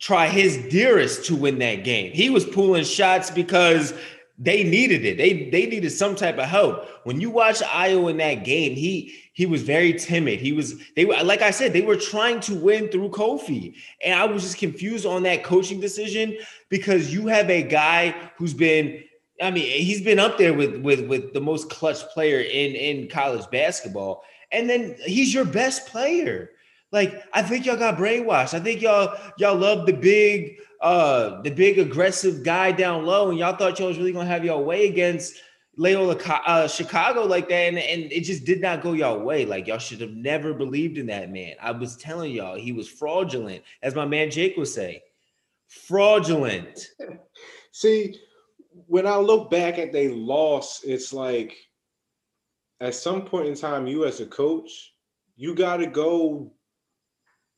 try 0.00 0.28
his 0.28 0.56
dearest 0.70 1.26
to 1.26 1.34
win 1.36 1.58
that 1.58 1.84
game. 1.84 2.12
He 2.12 2.30
was 2.30 2.44
pulling 2.44 2.84
shots 2.84 3.30
because 3.30 3.92
they 4.38 4.62
needed 4.62 5.04
it. 5.04 5.18
They 5.18 5.50
they 5.50 5.66
needed 5.66 5.90
some 5.90 6.14
type 6.14 6.38
of 6.38 6.48
help. 6.48 6.86
When 7.04 7.20
you 7.20 7.28
watch 7.28 7.58
Ayo 7.60 8.08
in 8.08 8.18
that 8.18 8.44
game, 8.44 8.74
he 8.74 9.14
he 9.32 9.46
was 9.46 9.62
very 9.62 9.92
timid. 9.92 10.40
He 10.40 10.52
was 10.52 10.80
they 10.94 11.04
were 11.04 11.20
like 11.24 11.42
I 11.42 11.50
said, 11.50 11.72
they 11.72 11.82
were 11.82 11.96
trying 11.96 12.38
to 12.40 12.54
win 12.54 12.88
through 12.88 13.10
Kofi, 13.10 13.74
and 14.04 14.18
I 14.18 14.26
was 14.26 14.42
just 14.42 14.58
confused 14.58 15.06
on 15.06 15.24
that 15.24 15.42
coaching 15.42 15.80
decision 15.80 16.36
because 16.68 17.12
you 17.12 17.26
have 17.26 17.50
a 17.50 17.62
guy 17.62 18.14
who's 18.36 18.54
been 18.54 19.02
I 19.42 19.50
mean, 19.50 19.64
he's 19.64 20.02
been 20.02 20.18
up 20.20 20.38
there 20.38 20.54
with 20.54 20.76
with 20.82 21.06
with 21.08 21.32
the 21.32 21.40
most 21.40 21.68
clutch 21.68 22.02
player 22.10 22.40
in 22.40 22.74
in 22.76 23.08
college 23.08 23.48
basketball, 23.50 24.22
and 24.52 24.70
then 24.70 24.96
he's 25.04 25.34
your 25.34 25.44
best 25.44 25.86
player. 25.88 26.50
Like 26.92 27.22
I 27.32 27.42
think 27.42 27.66
y'all 27.66 27.76
got 27.76 27.98
brainwashed. 27.98 28.54
I 28.54 28.60
think 28.60 28.82
y'all 28.82 29.16
y'all 29.36 29.56
love 29.56 29.86
the 29.86 29.92
big 29.92 30.58
uh 30.80 31.40
the 31.42 31.50
big 31.50 31.78
aggressive 31.78 32.42
guy 32.42 32.72
down 32.72 33.04
low, 33.04 33.30
and 33.30 33.38
y'all 33.38 33.56
thought 33.56 33.78
y'all 33.78 33.88
was 33.88 33.98
really 33.98 34.12
gonna 34.12 34.26
have 34.26 34.44
y'all 34.44 34.64
way 34.64 34.88
against 34.88 35.40
Loyola 35.78 36.16
uh, 36.44 36.66
Chicago 36.66 37.24
like 37.24 37.48
that, 37.48 37.54
and, 37.54 37.78
and 37.78 38.10
it 38.12 38.22
just 38.22 38.44
did 38.44 38.60
not 38.60 38.82
go 38.82 38.94
y'all 38.94 39.20
way. 39.20 39.44
Like 39.44 39.68
y'all 39.68 39.78
should 39.78 40.00
have 40.00 40.10
never 40.10 40.52
believed 40.52 40.98
in 40.98 41.06
that 41.06 41.30
man. 41.30 41.54
I 41.62 41.70
was 41.70 41.96
telling 41.96 42.32
y'all 42.32 42.56
he 42.56 42.72
was 42.72 42.88
fraudulent, 42.88 43.62
as 43.82 43.94
my 43.94 44.04
man 44.04 44.30
Jake 44.30 44.56
would 44.56 44.66
say, 44.66 45.02
fraudulent. 45.68 46.88
See, 47.72 48.18
when 48.86 49.06
I 49.06 49.16
look 49.16 49.50
back 49.50 49.78
at 49.78 49.92
they 49.92 50.08
loss, 50.08 50.82
it's 50.82 51.12
like 51.12 51.56
at 52.80 52.94
some 52.94 53.22
point 53.22 53.46
in 53.46 53.54
time, 53.54 53.86
you 53.86 54.04
as 54.04 54.20
a 54.20 54.26
coach, 54.26 54.94
you 55.36 55.54
got 55.54 55.76
to 55.76 55.86
go 55.86 56.52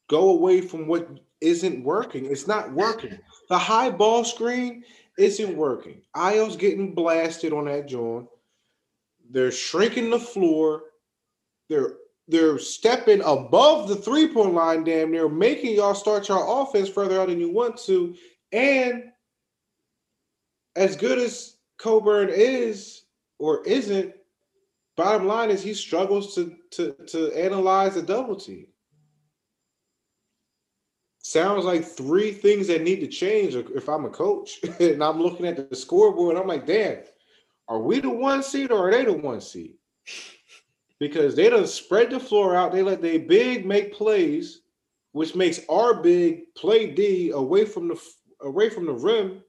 go 0.09 0.31
away 0.31 0.61
from 0.61 0.87
what 0.87 1.09
isn't 1.41 1.85
working. 1.85 2.27
It's 2.27 2.47
not 2.47 2.73
working. 2.73 3.19
The 3.49 3.59
high 3.59 3.91
ball 3.91 4.25
screen 4.25 4.85
isn't 5.19 5.57
working. 5.57 6.03
Ayo's 6.17 6.57
getting 6.57 6.95
blasted 6.95 7.53
on 7.53 7.67
that 7.67 7.87
joint. 7.87 8.29
They're 9.31 9.53
shrinking 9.53 10.11
the 10.11 10.19
floor. 10.19 10.83
They're 11.69 11.95
they're 12.29 12.59
stepping 12.59 13.21
above 13.23 13.89
the 13.89 13.97
three 13.97 14.29
point 14.29 14.55
line. 14.55 14.85
Damn, 14.85 15.13
they're 15.13 15.29
making 15.29 15.75
y'all 15.75 15.95
start 15.95 16.29
your 16.29 16.63
offense 16.63 16.89
further 16.89 17.21
out 17.21 17.29
than 17.29 17.41
you 17.41 17.51
want 17.51 17.77
to. 17.85 18.15
And 18.53 19.05
as 20.77 20.97
good 20.97 21.19
as 21.19 21.57
Coburn 21.79 22.29
is 22.31 23.03
or 23.39 23.65
isn't, 23.65 24.15
bottom 24.97 25.27
line 25.27 25.51
is 25.51 25.63
he 25.63 25.75
struggles 25.75 26.35
to 26.37 26.57
to 26.73 26.93
to 27.09 27.33
analyze 27.33 27.97
a 27.97 28.03
double 28.03 28.37
team. 28.37 28.67
Sounds 31.31 31.65
like 31.65 31.85
three 31.85 32.33
things 32.33 32.67
that 32.67 32.83
need 32.83 32.99
to 32.99 33.07
change 33.07 33.55
if 33.55 33.89
I'm 33.89 34.05
a 34.05 34.11
coach 34.11 34.59
and 34.81 35.01
I'm 35.01 35.23
looking 35.23 35.47
at 35.47 35.71
the 35.71 35.77
scoreboard. 35.77 36.37
I'm 36.37 36.49
like, 36.49 36.67
damn, 36.67 37.05
are 37.69 37.79
we 37.79 38.01
the 38.01 38.11
one 38.11 38.43
seed 38.43 38.73
or 38.73 38.89
are 38.89 38.91
they 38.91 39.05
the 39.05 39.13
one 39.13 39.41
seed? 39.41 39.77
Because 40.99 41.37
they 41.37 41.49
don't 41.49 41.69
spread 41.69 42.11
the 42.11 42.19
floor 42.19 42.57
out. 42.57 42.73
They 42.73 42.83
let 42.83 43.01
their 43.01 43.21
big 43.21 43.65
make 43.65 43.95
plays, 43.95 44.63
which 45.13 45.37
makes 45.37 45.61
our 45.69 46.03
big 46.03 46.53
play 46.57 46.91
D 46.91 47.31
away 47.31 47.65
from 47.65 47.87
the 47.87 48.03
away 48.41 48.69
from 48.69 48.87
the 48.87 48.93
rim. 48.93 49.41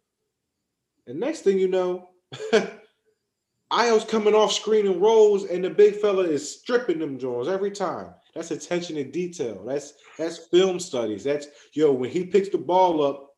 And 1.08 1.20
next 1.20 1.42
thing 1.42 1.58
you 1.58 1.68
know, 1.68 2.10
Ayo's 3.72 4.06
coming 4.06 4.36
off 4.36 4.52
screen 4.52 4.86
and 4.86 5.02
rolls, 5.02 5.46
and 5.46 5.64
the 5.64 5.72
big 5.72 5.96
fella 5.96 6.26
is 6.26 6.60
stripping 6.60 7.00
them 7.00 7.18
Jones 7.18 7.48
every 7.48 7.72
time. 7.72 8.14
That's 8.34 8.52
attention 8.52 8.96
to 8.96 9.04
detail. 9.04 9.64
That's 9.66 9.94
that's 10.18 10.48
film 10.48 10.80
studies. 10.80 11.24
That's 11.24 11.48
yo, 11.74 11.92
when 11.92 12.10
he 12.10 12.26
picks 12.26 12.50
the 12.50 12.58
ball 12.58 13.04
up, 13.04 13.36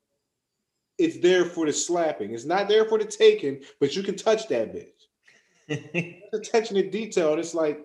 it's 0.97 1.17
there 1.17 1.45
for 1.45 1.65
the 1.65 1.73
slapping. 1.73 2.33
It's 2.33 2.45
not 2.45 2.67
there 2.67 2.85
for 2.85 2.99
the 2.99 3.05
taking, 3.05 3.61
but 3.79 3.95
you 3.95 4.03
can 4.03 4.15
touch 4.15 4.47
that 4.49 4.73
bitch. 4.73 6.21
attention 6.33 6.75
to 6.75 6.89
detail. 6.89 7.31
And 7.31 7.39
it's 7.39 7.55
like, 7.55 7.83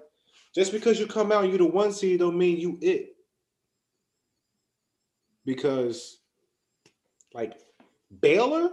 just 0.54 0.72
because 0.72 0.98
you 0.98 1.06
come 1.06 1.32
out, 1.32 1.48
you 1.48 1.58
the 1.58 1.64
one 1.64 1.92
seed 1.92 2.20
don't 2.20 2.36
mean 2.36 2.58
you 2.58 2.78
it. 2.80 3.16
Because 5.44 6.18
like 7.32 7.54
Baylor 8.20 8.70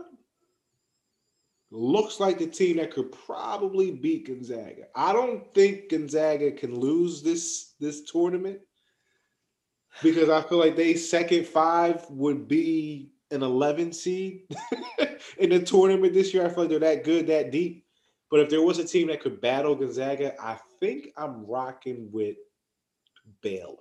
looks 1.75 2.19
like 2.19 2.39
the 2.39 2.47
team 2.47 2.77
that 2.77 2.91
could 2.91 3.11
probably 3.11 3.91
beat 3.91 4.27
Gonzaga. 4.27 4.83
I 4.95 5.13
don't 5.13 5.53
think 5.53 5.89
Gonzaga 5.89 6.51
can 6.51 6.79
lose 6.79 7.21
this 7.21 7.73
this 7.79 8.03
tournament 8.03 8.59
because 10.01 10.29
I 10.29 10.41
feel 10.41 10.57
like 10.57 10.75
they 10.75 10.95
second 10.95 11.47
five 11.47 12.05
would 12.09 12.47
be 12.47 13.11
an 13.31 13.43
11 13.43 13.93
seed 13.93 14.43
in 15.37 15.49
the 15.49 15.59
tournament 15.59 16.13
this 16.13 16.33
year. 16.33 16.45
I 16.45 16.49
feel 16.49 16.63
like 16.63 16.69
they're 16.69 16.79
that 16.79 17.03
good, 17.03 17.27
that 17.27 17.51
deep. 17.51 17.85
But 18.31 18.39
if 18.39 18.49
there 18.49 18.61
was 18.61 18.79
a 18.79 18.85
team 18.85 19.07
that 19.07 19.21
could 19.21 19.41
battle 19.41 19.75
Gonzaga, 19.75 20.33
I 20.41 20.57
think 20.79 21.09
I'm 21.17 21.45
rocking 21.45 22.09
with 22.11 22.37
Baylor. 23.41 23.75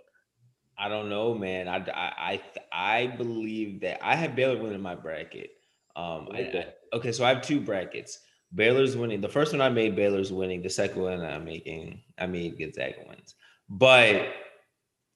I 0.78 0.88
don't 0.88 1.08
know, 1.08 1.34
man. 1.34 1.68
I 1.68 1.76
I 1.76 2.40
I, 2.72 3.02
I 3.02 3.06
believe 3.06 3.80
that 3.80 4.04
I 4.04 4.16
have 4.16 4.34
Baylor 4.34 4.60
winning 4.60 4.80
my 4.80 4.94
bracket. 4.94 5.50
Um, 5.96 6.28
I, 6.32 6.38
I, 6.38 6.66
okay, 6.96 7.12
so 7.12 7.24
I 7.24 7.28
have 7.28 7.42
two 7.42 7.60
brackets. 7.60 8.18
Baylor's 8.54 8.96
winning. 8.96 9.20
The 9.20 9.28
first 9.28 9.52
one 9.52 9.60
I 9.60 9.68
made, 9.68 9.96
Baylor's 9.96 10.32
winning. 10.32 10.62
The 10.62 10.70
second 10.70 11.02
one 11.02 11.20
I'm 11.24 11.44
making, 11.44 12.02
I 12.18 12.26
made 12.26 12.58
Gonzaga 12.58 13.04
wins. 13.08 13.34
But 13.68 14.28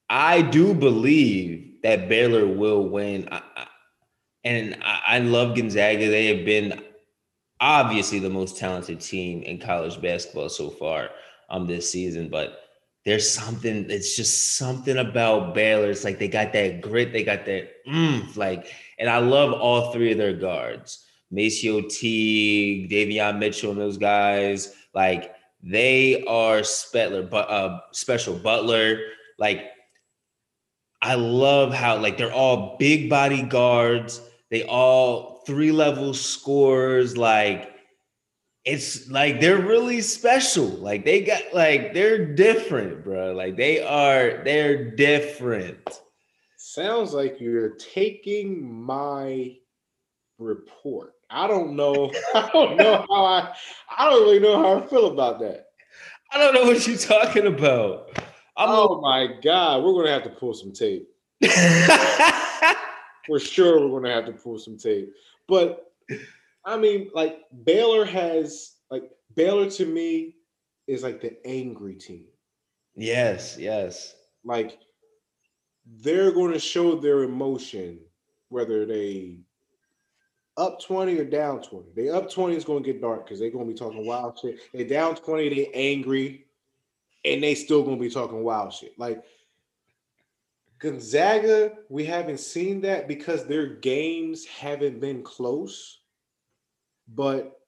I 0.08 0.42
do 0.42 0.74
believe 0.74 1.82
that 1.82 2.08
Baylor 2.08 2.46
will 2.46 2.88
win. 2.88 3.28
I, 3.30 3.42
I, 3.56 3.66
and 4.44 4.78
I, 4.82 5.00
I 5.06 5.18
love 5.20 5.56
Gonzaga. 5.56 6.08
They 6.08 6.26
have 6.36 6.44
been 6.44 6.82
obviously 7.60 8.18
the 8.18 8.30
most 8.30 8.56
talented 8.56 9.00
team 9.00 9.42
in 9.42 9.58
college 9.58 10.00
basketball 10.00 10.48
so 10.48 10.70
far 10.70 11.10
um 11.50 11.66
this 11.66 11.90
season. 11.90 12.28
But 12.28 12.58
there's 13.08 13.30
something, 13.30 13.86
it's 13.88 14.14
just 14.16 14.56
something 14.56 14.98
about 14.98 15.54
Baylor. 15.54 15.90
It's 15.90 16.04
like 16.04 16.18
they 16.18 16.28
got 16.28 16.52
that 16.52 16.82
grit, 16.82 17.10
they 17.10 17.24
got 17.24 17.46
that 17.46 17.70
mm, 17.86 18.36
like, 18.36 18.70
and 18.98 19.08
I 19.08 19.16
love 19.18 19.54
all 19.54 19.92
three 19.92 20.12
of 20.12 20.18
their 20.18 20.34
guards. 20.34 21.06
MaCio 21.32 21.88
Teague, 21.88 22.90
Davion 22.90 23.38
Mitchell, 23.38 23.70
and 23.70 23.80
those 23.80 23.96
guys, 23.96 24.74
like 24.94 25.34
they 25.62 26.22
are 26.24 26.60
Spetler, 26.60 27.28
but 27.28 27.48
uh, 27.50 27.80
special 27.92 28.34
Butler. 28.34 29.00
Like 29.38 29.70
I 31.00 31.14
love 31.14 31.72
how 31.72 31.96
like 31.98 32.18
they're 32.18 32.32
all 32.32 32.76
big 32.78 33.08
body 33.08 33.42
guards. 33.42 34.20
They 34.50 34.64
all 34.64 35.42
three 35.46 35.72
level 35.72 36.12
scores. 36.12 37.16
Like 37.16 37.74
it's 38.68 39.08
like 39.08 39.40
they're 39.40 39.62
really 39.62 40.02
special. 40.02 40.66
Like 40.66 41.06
they 41.06 41.22
got 41.22 41.42
like 41.54 41.94
they're 41.94 42.34
different, 42.34 43.02
bro. 43.02 43.32
Like 43.32 43.56
they 43.56 43.82
are 43.82 44.42
they're 44.44 44.90
different. 44.90 46.02
Sounds 46.58 47.14
like 47.14 47.40
you're 47.40 47.70
taking 47.76 48.70
my 48.70 49.56
report. 50.38 51.14
I 51.30 51.46
don't 51.46 51.76
know. 51.76 52.12
I 52.34 52.50
don't 52.52 52.76
know 52.76 53.06
how 53.08 53.24
I. 53.24 53.54
I 53.96 54.10
don't 54.10 54.22
really 54.22 54.38
know 54.38 54.58
how 54.58 54.82
I 54.82 54.86
feel 54.86 55.06
about 55.06 55.40
that. 55.40 55.68
I 56.30 56.36
don't 56.36 56.52
know 56.52 56.64
what 56.64 56.86
you're 56.86 56.98
talking 56.98 57.46
about. 57.46 58.10
I'm 58.58 58.68
oh 58.68 58.98
a- 58.98 59.00
my 59.00 59.40
god, 59.42 59.82
we're 59.82 59.94
gonna 59.94 60.12
have 60.12 60.24
to 60.24 60.30
pull 60.30 60.52
some 60.52 60.72
tape. 60.72 61.08
For 63.26 63.38
sure, 63.38 63.88
we're 63.88 64.00
gonna 64.00 64.14
have 64.14 64.26
to 64.26 64.32
pull 64.32 64.58
some 64.58 64.76
tape. 64.76 65.10
But 65.46 65.90
I 66.68 66.76
mean, 66.76 67.10
like 67.14 67.44
Baylor 67.64 68.04
has 68.04 68.74
like 68.90 69.10
Baylor 69.34 69.70
to 69.70 69.86
me 69.86 70.36
is 70.86 71.02
like 71.02 71.22
the 71.22 71.34
angry 71.46 71.94
team. 71.94 72.26
Yes, 72.94 73.56
yes. 73.58 74.14
Like 74.44 74.78
they're 76.02 76.30
going 76.30 76.52
to 76.52 76.58
show 76.58 76.94
their 76.94 77.22
emotion 77.22 78.00
whether 78.50 78.84
they 78.84 79.38
up 80.58 80.80
20 80.82 81.18
or 81.18 81.24
down 81.24 81.62
20. 81.62 81.86
They 81.96 82.10
up 82.10 82.30
20 82.30 82.54
is 82.54 82.64
going 82.64 82.82
to 82.82 82.92
get 82.92 83.00
dark 83.00 83.24
because 83.24 83.40
they're 83.40 83.50
going 83.50 83.66
to 83.66 83.72
be 83.72 83.78
talking 83.78 84.04
wild 84.04 84.38
shit. 84.38 84.58
They 84.74 84.84
down 84.84 85.14
20, 85.14 85.48
they 85.48 85.70
angry, 85.72 86.44
and 87.24 87.42
they 87.42 87.54
still 87.54 87.82
going 87.82 87.96
to 87.96 88.02
be 88.02 88.10
talking 88.10 88.42
wild 88.42 88.74
shit. 88.74 88.98
Like 88.98 89.24
Gonzaga, 90.80 91.72
we 91.88 92.04
haven't 92.04 92.40
seen 92.40 92.82
that 92.82 93.08
because 93.08 93.46
their 93.46 93.66
games 93.66 94.44
haven't 94.44 95.00
been 95.00 95.22
close, 95.22 95.97
but 97.14 97.60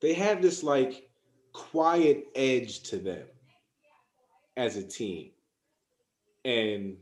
they 0.00 0.14
have 0.14 0.42
this 0.42 0.62
like 0.62 1.08
quiet 1.52 2.26
edge 2.34 2.82
to 2.84 2.96
them 2.96 3.26
as 4.56 4.76
a 4.76 4.82
team. 4.82 5.30
And 6.44 6.96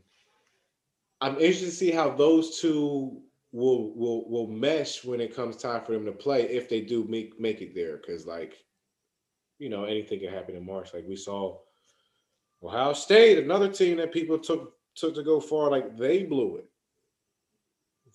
I'm 1.19 1.35
interested 1.35 1.65
to 1.65 1.71
see 1.71 1.91
how 1.91 2.11
those 2.11 2.59
two 2.59 3.21
will 3.51 3.93
will 3.95 4.29
will 4.29 4.47
mesh 4.47 5.03
when 5.03 5.19
it 5.19 5.35
comes 5.35 5.57
time 5.57 5.83
for 5.83 5.91
them 5.91 6.05
to 6.05 6.11
play 6.11 6.43
if 6.43 6.69
they 6.69 6.81
do 6.81 7.05
make 7.05 7.39
make 7.39 7.61
it 7.61 7.75
there. 7.75 7.97
Because 7.97 8.25
like, 8.25 8.63
you 9.59 9.69
know, 9.69 9.85
anything 9.85 10.19
can 10.19 10.33
happen 10.33 10.55
in 10.55 10.65
March. 10.65 10.93
Like 10.93 11.05
we 11.07 11.15
saw 11.15 11.57
Ohio 12.63 12.93
State, 12.93 13.39
another 13.39 13.67
team 13.67 13.97
that 13.97 14.13
people 14.13 14.37
took 14.37 14.73
took 14.95 15.15
to 15.15 15.23
go 15.23 15.39
far, 15.39 15.69
like 15.69 15.97
they 15.97 16.23
blew 16.23 16.57
it. 16.57 16.65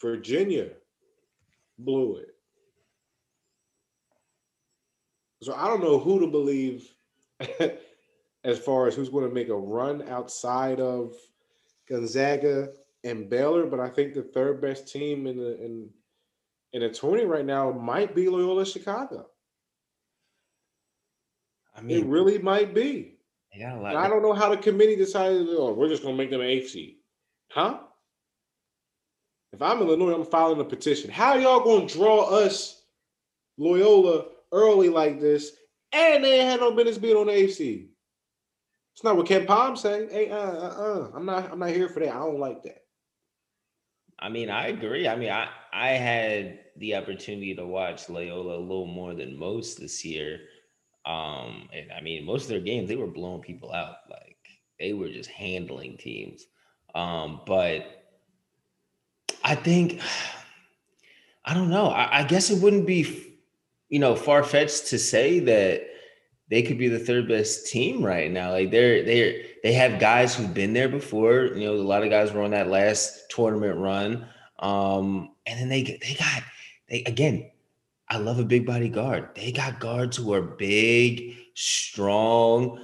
Virginia 0.00 0.70
blew 1.78 2.16
it. 2.16 2.35
So 5.42 5.54
I 5.54 5.68
don't 5.68 5.82
know 5.82 5.98
who 5.98 6.20
to 6.20 6.26
believe 6.26 6.88
as 8.44 8.58
far 8.58 8.86
as 8.86 8.94
who's 8.94 9.10
going 9.10 9.28
to 9.28 9.34
make 9.34 9.48
a 9.48 9.56
run 9.56 10.08
outside 10.08 10.80
of 10.80 11.14
Gonzaga 11.88 12.70
and 13.04 13.28
Baylor, 13.28 13.66
but 13.66 13.80
I 13.80 13.88
think 13.88 14.14
the 14.14 14.22
third 14.22 14.60
best 14.60 14.88
team 14.88 15.26
in 15.26 15.36
the 15.36 15.62
in 15.62 15.90
in 16.72 16.82
a 16.82 16.92
tourney 16.92 17.24
right 17.24 17.44
now 17.44 17.70
might 17.70 18.14
be 18.14 18.28
Loyola 18.28 18.66
Chicago. 18.66 19.26
I 21.74 21.82
mean, 21.82 21.98
it 21.98 22.06
really 22.06 22.38
might 22.38 22.74
be. 22.74 23.18
Yeah, 23.54 23.80
I 23.80 24.08
don't 24.08 24.22
know 24.22 24.34
how 24.34 24.50
the 24.50 24.56
committee 24.56 24.96
decided. 24.96 25.46
Oh, 25.50 25.72
we're 25.72 25.88
just 25.88 26.02
gonna 26.02 26.16
make 26.16 26.30
them 26.30 26.40
an 26.40 26.46
eighth 26.46 26.70
seed, 26.70 26.96
huh? 27.50 27.80
If 29.52 29.62
I'm 29.62 29.80
Illinois, 29.80 30.14
I'm 30.14 30.26
filing 30.26 30.60
a 30.60 30.64
petition. 30.64 31.10
How 31.10 31.36
y'all 31.36 31.64
gonna 31.64 31.86
draw 31.86 32.24
us 32.24 32.82
Loyola 33.56 34.26
early 34.52 34.88
like 34.88 35.20
this, 35.20 35.52
and 35.92 36.24
they 36.24 36.38
had 36.44 36.60
no 36.60 36.72
business 36.72 36.98
being 36.98 37.16
on 37.16 37.26
the? 37.26 37.88
It's 38.96 39.04
not 39.04 39.16
what 39.16 39.26
KenPom 39.26 39.76
say. 39.76 40.08
Hey, 40.10 40.30
uh, 40.30 40.36
uh, 40.36 40.74
uh, 40.78 41.10
I'm 41.14 41.26
not. 41.26 41.52
I'm 41.52 41.58
not 41.58 41.70
here 41.70 41.88
for 41.88 42.00
that. 42.00 42.14
I 42.14 42.18
don't 42.18 42.40
like 42.40 42.62
that. 42.62 42.78
I 44.18 44.30
mean, 44.30 44.48
I 44.48 44.68
agree. 44.68 45.06
I 45.06 45.16
mean, 45.16 45.30
I 45.30 45.48
I 45.72 45.90
had 45.90 46.60
the 46.78 46.94
opportunity 46.94 47.54
to 47.54 47.66
watch 47.66 48.08
Loyola 48.08 48.56
a 48.56 48.60
little 48.60 48.86
more 48.86 49.14
than 49.14 49.38
most 49.38 49.78
this 49.78 50.04
year. 50.04 50.40
Um, 51.04 51.68
and 51.72 51.92
I 51.92 52.00
mean, 52.00 52.24
most 52.24 52.44
of 52.44 52.48
their 52.48 52.60
games 52.60 52.88
they 52.88 52.96
were 52.96 53.06
blowing 53.06 53.42
people 53.42 53.72
out. 53.72 53.96
Like 54.10 54.38
they 54.80 54.94
were 54.94 55.08
just 55.08 55.30
handling 55.30 55.98
teams. 55.98 56.46
Um, 56.94 57.42
but 57.46 58.06
I 59.44 59.54
think 59.54 60.00
I 61.44 61.54
don't 61.54 61.70
know. 61.70 61.88
I, 61.88 62.20
I 62.20 62.22
guess 62.24 62.50
it 62.50 62.60
wouldn't 62.60 62.86
be, 62.86 63.25
you 63.88 63.98
know, 63.98 64.16
far 64.16 64.42
fetched 64.42 64.88
to 64.88 64.98
say 64.98 65.38
that 65.40 65.82
they 66.48 66.62
could 66.62 66.78
be 66.78 66.88
the 66.88 66.98
third 66.98 67.28
best 67.28 67.66
team 67.66 68.04
right 68.04 68.30
now. 68.30 68.52
Like 68.52 68.70
they're 68.70 69.02
they're 69.04 69.42
they 69.62 69.72
have 69.72 70.00
guys 70.00 70.34
who've 70.34 70.52
been 70.52 70.72
there 70.72 70.88
before. 70.88 71.46
You 71.46 71.66
know, 71.66 71.74
a 71.74 71.82
lot 71.82 72.02
of 72.02 72.10
guys 72.10 72.32
were 72.32 72.42
on 72.42 72.52
that 72.52 72.68
last 72.68 73.30
tournament 73.30 73.78
run. 73.78 74.26
Um, 74.58 75.34
and 75.46 75.60
then 75.60 75.68
they 75.68 75.82
they 75.82 76.14
got 76.14 76.42
they 76.88 77.02
again. 77.04 77.50
I 78.08 78.18
love 78.18 78.38
a 78.38 78.44
big 78.44 78.64
body 78.64 78.88
guard. 78.88 79.30
They 79.34 79.50
got 79.50 79.80
guards 79.80 80.16
who 80.16 80.32
are 80.32 80.40
big, 80.40 81.34
strong, 81.54 82.78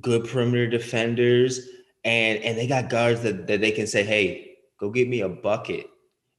good 0.00 0.26
perimeter 0.26 0.66
defenders, 0.66 1.68
and 2.04 2.38
and 2.38 2.56
they 2.56 2.66
got 2.66 2.88
guards 2.88 3.20
that, 3.22 3.46
that 3.48 3.60
they 3.60 3.70
can 3.70 3.86
say, 3.86 4.02
hey, 4.02 4.56
go 4.78 4.90
get 4.90 5.08
me 5.08 5.20
a 5.20 5.28
bucket 5.28 5.90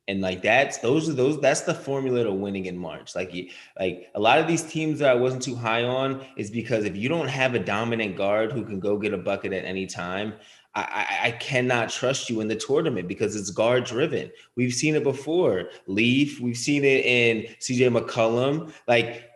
and 0.08 0.22
like 0.22 0.42
that's 0.42 0.80
those 0.80 1.10
are 1.10 1.14
those 1.14 1.40
that's 1.40 1.62
the 1.62 1.74
formula 1.74 2.24
to 2.24 2.32
winning 2.32 2.66
in 2.66 2.78
March. 2.78 3.16
Like 3.16 3.34
like 3.80 4.10
a 4.16 4.20
lot 4.20 4.40
of 4.40 4.48
these 4.48 4.64
teams 4.64 5.00
that 5.00 5.10
I 5.10 5.16
wasn't 5.16 5.44
too 5.44 5.56
high 5.56 5.84
on 5.84 6.26
is 6.36 6.52
because 6.52 6.86
if 6.86 6.96
you 6.96 7.08
don't 7.08 7.30
have 7.30 7.56
a 7.56 7.60
dominant 7.60 8.18
guard 8.18 8.52
who 8.52 8.66
can 8.66 8.80
go 8.80 8.98
get 8.98 9.14
a 9.14 9.18
bucket 9.18 9.54
at 9.54 9.64
any 9.64 9.88
time, 9.88 10.34
I, 10.76 11.20
I, 11.26 11.32
cannot 11.32 11.90
trust 11.90 12.32
you 12.32 12.42
in 12.42 12.48
the 12.48 12.56
tournament 12.56 13.08
because 13.08 13.36
it's 13.36 13.52
guard 13.52 13.84
driven. 13.84 14.32
We've 14.56 14.74
seen 14.74 14.96
it 14.96 15.04
before. 15.04 15.70
Leaf, 15.86 16.40
we've 16.40 16.58
seen 16.58 16.84
it 16.84 17.06
in 17.06 17.44
CJ 17.60 17.96
McCollum. 17.96 18.74
Like 18.88 19.30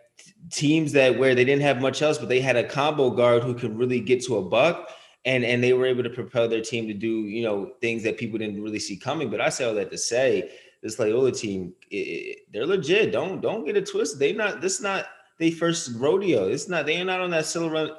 teams 0.50 0.92
that 0.92 1.16
where 1.16 1.36
they 1.36 1.44
didn't 1.44 1.62
have 1.62 1.80
much 1.80 2.02
else, 2.02 2.18
but 2.18 2.28
they 2.28 2.40
had 2.40 2.56
a 2.56 2.64
combo 2.64 3.10
guard 3.10 3.44
who 3.44 3.54
could 3.54 3.78
really 3.78 4.00
get 4.00 4.24
to 4.24 4.38
a 4.38 4.42
buck 4.42 4.90
and 5.24 5.44
and 5.44 5.62
they 5.62 5.72
were 5.72 5.86
able 5.86 6.02
to 6.02 6.10
propel 6.10 6.48
their 6.48 6.62
team 6.62 6.86
to 6.86 6.94
do 6.94 7.22
you 7.22 7.42
know 7.42 7.72
things 7.80 8.02
that 8.02 8.18
people 8.18 8.38
didn't 8.38 8.62
really 8.62 8.78
see 8.78 8.96
coming. 8.96 9.30
But 9.30 9.40
I 9.40 9.48
say 9.48 9.64
all 9.64 9.74
that 9.74 9.90
to 9.90 9.98
say 9.98 10.50
this 10.82 10.98
Loyola 10.98 11.32
team, 11.32 11.74
it, 11.90 12.46
they're 12.52 12.66
legit. 12.66 13.12
Don't 13.12 13.40
don't 13.40 13.64
get 13.64 13.76
it 13.76 13.90
twisted. 13.90 14.18
They 14.18 14.32
not 14.32 14.60
this 14.60 14.80
not 14.80 15.06
they 15.38 15.50
first 15.50 15.92
rodeo. 15.96 16.48
It's 16.48 16.68
not 16.68 16.86
they 16.86 17.00
are 17.00 17.04
not 17.04 17.20
on 17.20 17.30
that 17.30 17.46
Cinderella, 17.46 17.96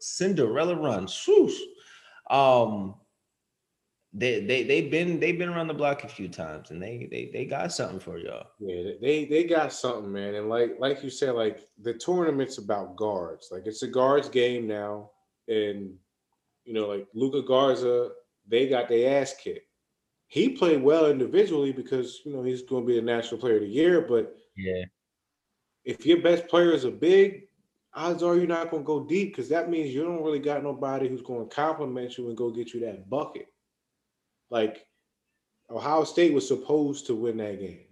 Cinderella 0.00 0.76
run. 0.76 1.08
Um, 2.30 2.94
they 4.12 4.40
they 4.40 4.62
they've 4.62 4.90
been 4.90 5.18
they've 5.18 5.38
been 5.38 5.48
around 5.48 5.66
the 5.66 5.74
block 5.74 6.04
a 6.04 6.08
few 6.08 6.28
times 6.28 6.70
and 6.70 6.80
they 6.80 7.08
they 7.10 7.30
they 7.32 7.44
got 7.44 7.72
something 7.72 7.98
for 7.98 8.16
y'all. 8.16 8.46
Yeah, 8.60 8.92
they 9.00 9.24
they 9.24 9.44
got 9.44 9.72
something, 9.72 10.12
man. 10.12 10.36
And 10.36 10.48
like 10.48 10.76
like 10.78 11.02
you 11.02 11.10
said, 11.10 11.34
like 11.34 11.66
the 11.82 11.94
tournament's 11.94 12.58
about 12.58 12.94
guards. 12.96 13.48
Like 13.50 13.66
it's 13.66 13.82
a 13.82 13.88
guards 13.88 14.28
game 14.28 14.68
now, 14.68 15.10
and 15.48 15.94
you 16.64 16.72
know, 16.72 16.86
like 16.86 17.06
Luka 17.14 17.42
Garza, 17.42 18.10
they 18.48 18.68
got 18.68 18.88
their 18.88 19.20
ass 19.20 19.34
kicked. 19.42 19.68
He 20.26 20.48
played 20.48 20.82
well 20.82 21.10
individually 21.10 21.72
because 21.72 22.20
you 22.24 22.32
know 22.32 22.42
he's 22.42 22.62
going 22.62 22.82
to 22.82 22.86
be 22.86 22.98
a 22.98 23.02
national 23.02 23.40
player 23.40 23.56
of 23.56 23.62
the 23.62 23.68
year. 23.68 24.00
But 24.00 24.36
yeah, 24.56 24.84
if 25.84 26.04
your 26.06 26.20
best 26.22 26.48
player 26.48 26.72
is 26.72 26.84
a 26.84 26.90
big, 26.90 27.48
odds 27.92 28.22
are 28.22 28.36
you're 28.36 28.46
not 28.46 28.70
going 28.70 28.82
to 28.82 28.86
go 28.86 29.04
deep 29.04 29.32
because 29.32 29.48
that 29.50 29.70
means 29.70 29.94
you 29.94 30.02
don't 30.02 30.22
really 30.22 30.38
got 30.38 30.62
nobody 30.62 31.08
who's 31.08 31.22
going 31.22 31.48
to 31.48 31.54
compliment 31.54 32.16
you 32.18 32.28
and 32.28 32.36
go 32.36 32.50
get 32.50 32.74
you 32.74 32.80
that 32.80 33.08
bucket. 33.08 33.46
Like 34.50 34.86
Ohio 35.70 36.04
State 36.04 36.32
was 36.32 36.48
supposed 36.48 37.06
to 37.06 37.14
win 37.14 37.36
that 37.38 37.60
game. 37.60 37.84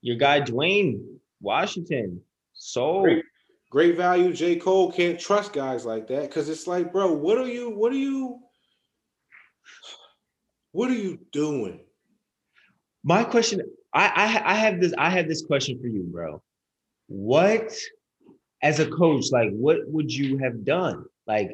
Your 0.00 0.16
guy 0.16 0.40
Duane 0.40 1.18
Washington, 1.40 2.20
so 2.52 3.02
great, 3.02 3.24
great 3.70 3.96
value. 3.96 4.32
J. 4.32 4.56
Cole 4.56 4.92
can't 4.92 5.18
trust 5.18 5.52
guys 5.52 5.84
like 5.84 6.06
that 6.08 6.22
because 6.22 6.48
it's 6.48 6.66
like, 6.66 6.92
bro, 6.92 7.12
what 7.12 7.38
are 7.38 7.48
you? 7.48 7.70
What 7.70 7.92
are 7.92 7.96
you? 7.96 8.40
What 10.72 10.90
are 10.90 10.94
you 10.94 11.18
doing? 11.32 11.80
My 13.04 13.22
question, 13.22 13.60
I, 13.92 14.06
I 14.06 14.52
I 14.52 14.54
have 14.54 14.80
this, 14.80 14.92
I 14.98 15.10
have 15.10 15.28
this 15.28 15.44
question 15.44 15.78
for 15.80 15.86
you, 15.86 16.02
bro. 16.04 16.42
What 17.06 17.72
as 18.62 18.80
a 18.80 18.90
coach, 18.90 19.26
like 19.30 19.50
what 19.52 19.78
would 19.86 20.12
you 20.12 20.38
have 20.38 20.64
done? 20.64 21.04
Like, 21.26 21.52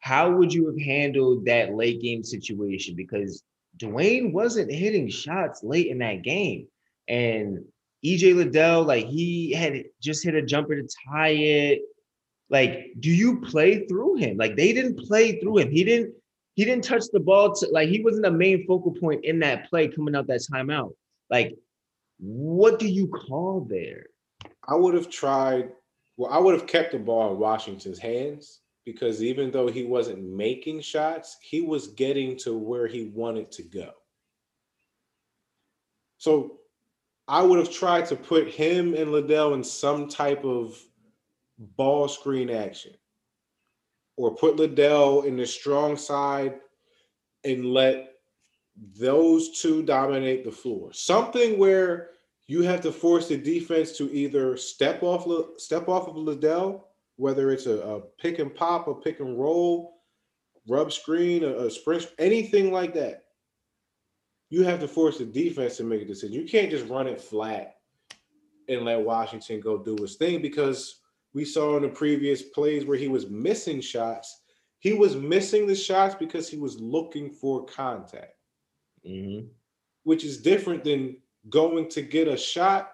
how 0.00 0.30
would 0.30 0.52
you 0.52 0.66
have 0.66 0.78
handled 0.78 1.46
that 1.46 1.74
late 1.74 2.00
game 2.00 2.22
situation? 2.22 2.94
Because 2.94 3.42
Duane 3.76 4.32
wasn't 4.32 4.70
hitting 4.70 5.08
shots 5.08 5.62
late 5.62 5.88
in 5.88 5.98
that 5.98 6.22
game. 6.22 6.68
And 7.08 7.64
EJ 8.04 8.36
Liddell, 8.36 8.84
like 8.84 9.06
he 9.06 9.52
had 9.52 9.84
just 10.00 10.22
hit 10.22 10.34
a 10.34 10.42
jumper 10.42 10.76
to 10.76 10.88
tie 11.08 11.30
it. 11.30 11.82
Like, 12.50 12.92
do 13.00 13.10
you 13.10 13.40
play 13.40 13.86
through 13.86 14.16
him? 14.16 14.36
Like 14.36 14.56
they 14.56 14.72
didn't 14.72 14.98
play 14.98 15.40
through 15.40 15.58
him. 15.58 15.70
He 15.70 15.84
didn't 15.84 16.14
he 16.54 16.64
didn't 16.64 16.84
touch 16.84 17.04
the 17.12 17.20
ball 17.20 17.54
to 17.54 17.68
like 17.68 17.88
he 17.88 18.02
wasn't 18.02 18.24
the 18.24 18.30
main 18.30 18.66
focal 18.66 18.92
point 18.92 19.24
in 19.24 19.40
that 19.40 19.68
play 19.68 19.88
coming 19.88 20.14
out 20.14 20.26
that 20.28 20.42
timeout. 20.52 20.92
Like, 21.30 21.56
what 22.18 22.78
do 22.78 22.86
you 22.86 23.08
call 23.08 23.66
there? 23.68 24.06
I 24.68 24.74
would 24.74 24.94
have 24.94 25.10
tried. 25.10 25.70
Well, 26.16 26.30
I 26.30 26.38
would 26.38 26.54
have 26.54 26.66
kept 26.66 26.92
the 26.92 26.98
ball 26.98 27.32
in 27.32 27.40
Washington's 27.40 27.98
hands 27.98 28.60
because 28.84 29.22
even 29.22 29.50
though 29.50 29.66
he 29.66 29.84
wasn't 29.84 30.22
making 30.22 30.80
shots, 30.80 31.38
he 31.40 31.60
was 31.60 31.88
getting 31.88 32.36
to 32.38 32.56
where 32.56 32.86
he 32.86 33.06
wanted 33.06 33.50
to 33.52 33.62
go. 33.62 33.90
So 36.18 36.58
I 37.26 37.42
would 37.42 37.58
have 37.58 37.70
tried 37.70 38.06
to 38.06 38.16
put 38.16 38.48
him 38.48 38.94
and 38.94 39.12
Liddell 39.12 39.54
in 39.54 39.64
some 39.64 40.08
type 40.08 40.44
of 40.44 40.78
ball 41.58 42.08
screen 42.08 42.50
action 42.50 42.92
or 44.16 44.34
put 44.34 44.56
Liddell 44.56 45.22
in 45.22 45.36
the 45.36 45.46
strong 45.46 45.96
side 45.96 46.60
and 47.44 47.66
let 47.66 48.14
those 48.98 49.60
two 49.60 49.82
dominate 49.82 50.44
the 50.44 50.52
floor. 50.52 50.92
Something 50.92 51.58
where 51.58 52.10
you 52.46 52.62
have 52.62 52.80
to 52.82 52.92
force 52.92 53.28
the 53.28 53.36
defense 53.36 53.96
to 53.96 54.12
either 54.12 54.56
step 54.56 55.02
off 55.02 55.26
step 55.58 55.88
off 55.88 56.08
of 56.08 56.16
Liddell, 56.16 56.88
whether 57.16 57.50
it's 57.50 57.66
a, 57.66 57.78
a 57.78 58.00
pick 58.00 58.38
and 58.38 58.54
pop, 58.54 58.88
a 58.88 58.94
pick 58.94 59.20
and 59.20 59.38
roll, 59.38 60.02
rub 60.68 60.92
screen, 60.92 61.44
a, 61.44 61.48
a 61.48 61.70
sprint, 61.70 62.10
anything 62.18 62.72
like 62.72 62.92
that. 62.94 63.23
You 64.54 64.62
have 64.62 64.78
to 64.82 64.86
force 64.86 65.18
the 65.18 65.24
defense 65.24 65.78
to 65.78 65.82
make 65.82 66.02
a 66.02 66.04
decision. 66.04 66.32
You 66.36 66.44
can't 66.44 66.70
just 66.70 66.86
run 66.86 67.08
it 67.08 67.20
flat 67.20 67.78
and 68.68 68.84
let 68.84 69.00
Washington 69.00 69.58
go 69.58 69.78
do 69.78 70.00
his 70.00 70.14
thing 70.14 70.40
because 70.40 71.00
we 71.32 71.44
saw 71.44 71.76
in 71.76 71.82
the 71.82 71.88
previous 71.88 72.40
plays 72.40 72.84
where 72.84 72.96
he 72.96 73.08
was 73.08 73.28
missing 73.28 73.80
shots. 73.80 74.42
He 74.78 74.92
was 74.92 75.16
missing 75.16 75.66
the 75.66 75.74
shots 75.74 76.14
because 76.14 76.48
he 76.48 76.56
was 76.56 76.78
looking 76.78 77.32
for 77.32 77.66
contact, 77.66 78.36
mm-hmm. 79.04 79.48
which 80.04 80.22
is 80.22 80.40
different 80.40 80.84
than 80.84 81.16
going 81.50 81.88
to 81.88 82.00
get 82.00 82.28
a 82.28 82.36
shot 82.36 82.92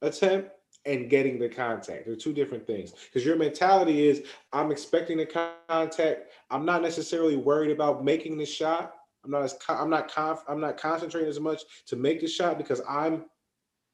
attempt 0.00 0.52
and 0.86 1.10
getting 1.10 1.38
the 1.38 1.50
contact. 1.50 2.06
They're 2.06 2.16
two 2.16 2.32
different 2.32 2.66
things. 2.66 2.92
Because 2.92 3.26
your 3.26 3.36
mentality 3.36 4.08
is, 4.08 4.22
I'm 4.54 4.72
expecting 4.72 5.18
the 5.18 5.52
contact. 5.68 6.30
I'm 6.50 6.64
not 6.64 6.80
necessarily 6.80 7.36
worried 7.36 7.72
about 7.72 8.02
making 8.02 8.38
the 8.38 8.46
shot. 8.46 8.94
I'm 9.24 9.30
not 9.30 9.42
as 9.42 9.56
I'm 9.68 9.90
not 9.90 10.12
conf, 10.12 10.40
I'm 10.48 10.60
not 10.60 10.76
concentrating 10.76 11.28
as 11.28 11.40
much 11.40 11.62
to 11.86 11.96
make 11.96 12.20
the 12.20 12.28
shot 12.28 12.58
because 12.58 12.80
I'm 12.88 13.24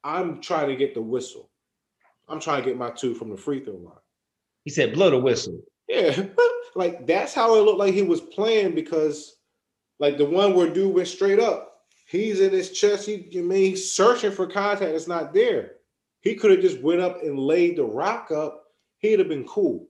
I'm 0.02 0.40
trying 0.40 0.68
to 0.68 0.76
get 0.76 0.94
the 0.94 1.02
whistle. 1.02 1.50
I'm 2.28 2.40
trying 2.40 2.62
to 2.62 2.68
get 2.68 2.78
my 2.78 2.90
two 2.90 3.14
from 3.14 3.30
the 3.30 3.36
free 3.36 3.62
throw 3.62 3.74
line. 3.74 3.94
He 4.64 4.70
said, 4.70 4.94
blow 4.94 5.10
the 5.10 5.18
whistle. 5.18 5.60
Yeah. 5.88 6.24
like 6.74 7.06
that's 7.06 7.34
how 7.34 7.54
it 7.56 7.62
looked 7.62 7.78
like 7.78 7.94
he 7.94 8.02
was 8.02 8.20
playing 8.20 8.74
because 8.74 9.36
like 9.98 10.16
the 10.16 10.24
one 10.24 10.54
where 10.54 10.68
dude 10.68 10.94
went 10.94 11.08
straight 11.08 11.40
up, 11.40 11.80
he's 12.06 12.40
in 12.40 12.52
his 12.52 12.70
chest. 12.70 13.06
He 13.06 13.28
you 13.30 13.42
mean 13.42 13.70
he's 13.70 13.92
searching 13.92 14.32
for 14.32 14.46
contact 14.46 14.94
It's 14.94 15.08
not 15.08 15.34
there. 15.34 15.72
He 16.20 16.34
could 16.34 16.50
have 16.50 16.60
just 16.60 16.80
went 16.82 17.00
up 17.00 17.22
and 17.22 17.38
laid 17.38 17.76
the 17.76 17.84
rock 17.84 18.30
up. 18.30 18.64
He'd 18.98 19.18
have 19.18 19.28
been 19.28 19.46
cool. 19.46 19.88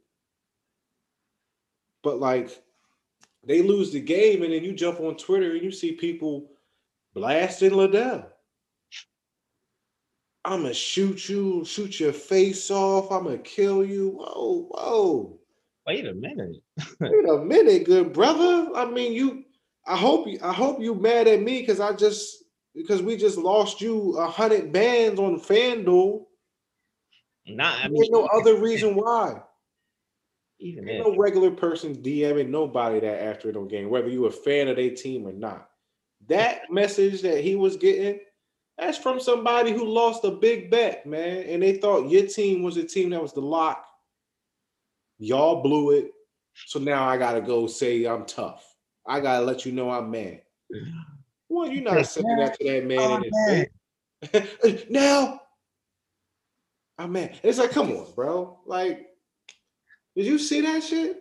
But 2.02 2.18
like 2.18 2.62
they 3.44 3.62
lose 3.62 3.92
the 3.92 4.00
game, 4.00 4.42
and 4.42 4.52
then 4.52 4.64
you 4.64 4.72
jump 4.72 5.00
on 5.00 5.16
Twitter 5.16 5.52
and 5.52 5.62
you 5.62 5.70
see 5.70 5.92
people 5.92 6.50
blasting 7.14 7.72
Liddell. 7.72 8.26
I'm 10.44 10.62
gonna 10.62 10.74
shoot 10.74 11.28
you, 11.28 11.64
shoot 11.64 12.00
your 12.00 12.12
face 12.12 12.70
off. 12.70 13.10
I'm 13.10 13.24
gonna 13.24 13.38
kill 13.38 13.84
you. 13.84 14.10
Whoa, 14.10 14.68
whoa. 14.70 15.38
Wait 15.86 16.06
a 16.06 16.14
minute. 16.14 16.56
Wait 17.00 17.28
a 17.28 17.38
minute, 17.38 17.84
good 17.84 18.12
brother. 18.12 18.70
I 18.74 18.86
mean, 18.86 19.12
you. 19.12 19.44
I 19.86 19.96
hope 19.96 20.28
you. 20.28 20.38
I 20.42 20.52
hope 20.52 20.80
you 20.80 20.94
mad 20.94 21.28
at 21.28 21.42
me 21.42 21.60
because 21.60 21.80
I 21.80 21.94
just 21.94 22.44
because 22.74 23.02
we 23.02 23.16
just 23.16 23.36
lost 23.38 23.80
you 23.80 24.16
a 24.18 24.26
hundred 24.28 24.72
bands 24.72 25.18
on 25.18 25.40
FanDuel. 25.40 26.24
Nah, 27.46 27.74
I 27.74 27.88
mean, 27.88 27.96
There's 27.96 28.10
no 28.10 28.26
other 28.26 28.56
reason 28.56 28.94
why. 28.94 29.40
Even 30.60 30.88
Ain't 30.88 31.06
no 31.06 31.16
regular 31.16 31.50
person 31.50 31.96
DMing 31.96 32.48
nobody 32.48 33.00
that 33.00 33.22
after 33.22 33.50
the 33.50 33.62
game, 33.62 33.88
whether 33.88 34.08
you 34.08 34.26
a 34.26 34.30
fan 34.30 34.68
of 34.68 34.76
their 34.76 34.90
team 34.90 35.26
or 35.26 35.32
not. 35.32 35.70
That 36.28 36.62
message 36.70 37.22
that 37.22 37.42
he 37.42 37.56
was 37.56 37.76
getting 37.76 38.20
that's 38.78 38.96
from 38.96 39.20
somebody 39.20 39.72
who 39.72 39.84
lost 39.84 40.24
a 40.24 40.30
big 40.30 40.70
bet, 40.70 41.04
man. 41.04 41.42
And 41.42 41.62
they 41.62 41.76
thought 41.76 42.10
your 42.10 42.26
team 42.26 42.62
was 42.62 42.78
a 42.78 42.84
team 42.84 43.10
that 43.10 43.20
was 43.20 43.34
the 43.34 43.42
lock. 43.42 43.84
Y'all 45.18 45.62
blew 45.62 45.90
it. 45.90 46.12
So 46.66 46.78
now 46.78 47.06
I 47.06 47.18
gotta 47.18 47.40
go 47.40 47.66
say 47.66 48.04
I'm 48.04 48.24
tough. 48.24 48.74
I 49.06 49.20
gotta 49.20 49.44
let 49.44 49.66
you 49.66 49.72
know 49.72 49.90
I'm 49.90 50.10
mad. 50.10 50.42
Well, 51.52 51.68
you're 51.68 51.82
not 51.82 52.06
sending 52.06 52.36
that 52.36 52.56
to 52.60 52.64
that 52.64 52.86
man 52.86 52.98
Oh, 53.00 53.16
in 53.16 53.24
his 53.24 54.44
face. 54.62 54.86
now 54.88 55.40
I'm 56.96 57.10
mad. 57.10 57.40
It's 57.42 57.58
like, 57.58 57.72
come 57.72 57.90
on, 57.90 58.06
bro. 58.14 58.60
Like, 58.66 59.09
did 60.20 60.26
you 60.26 60.38
see 60.38 60.60
that 60.60 60.82
shit? 60.82 61.16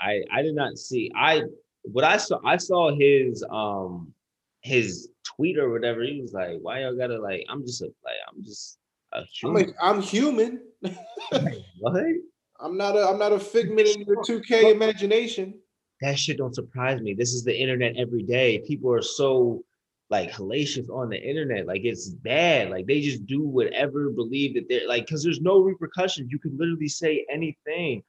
I 0.00 0.22
I 0.32 0.42
did 0.42 0.56
not 0.56 0.76
see. 0.76 1.08
I 1.14 1.44
what 1.82 2.02
I 2.02 2.16
saw. 2.16 2.40
I 2.44 2.56
saw 2.56 2.92
his 2.92 3.44
um 3.48 4.12
his 4.60 5.08
tweet 5.22 5.56
or 5.56 5.70
whatever. 5.70 6.02
He 6.02 6.20
was 6.20 6.32
like, 6.32 6.58
"Why 6.60 6.80
y'all 6.80 6.96
gotta 6.96 7.20
like? 7.20 7.46
I'm 7.48 7.64
just 7.64 7.80
a 7.80 7.84
like 8.04 8.16
I'm 8.28 8.42
just 8.42 8.78
a 9.12 9.18
I'm 9.18 9.26
human." 9.32 9.54
like, 9.54 9.76
I'm 9.80 10.02
human. 10.02 10.60
what? 11.78 12.02
I'm 12.58 12.76
not 12.76 12.96
a 12.96 13.06
I'm 13.08 13.20
not 13.20 13.30
a 13.30 13.38
figment 13.38 13.86
in 13.86 14.02
your 14.02 14.16
2K 14.24 14.72
imagination. 14.72 15.54
That 16.00 16.18
shit 16.18 16.38
don't 16.38 16.56
surprise 16.56 17.00
me. 17.00 17.14
This 17.14 17.34
is 17.34 17.44
the 17.44 17.56
internet 17.56 17.96
every 17.96 18.24
day. 18.24 18.64
People 18.66 18.92
are 18.92 19.02
so 19.02 19.62
like 20.10 20.32
hellacious 20.32 20.88
on 20.90 21.08
the 21.08 21.22
internet. 21.22 21.66
Like 21.66 21.82
it's 21.84 22.08
bad. 22.08 22.70
Like 22.70 22.86
they 22.86 23.00
just 23.00 23.26
do 23.26 23.42
whatever, 23.42 24.10
believe 24.10 24.54
that 24.54 24.68
they're 24.68 24.88
like, 24.88 25.06
because 25.06 25.22
there's 25.22 25.40
no 25.40 25.60
repercussions. 25.60 26.30
You 26.30 26.38
can 26.38 26.56
literally 26.58 26.88
say 26.88 27.24
anything, 27.30 28.02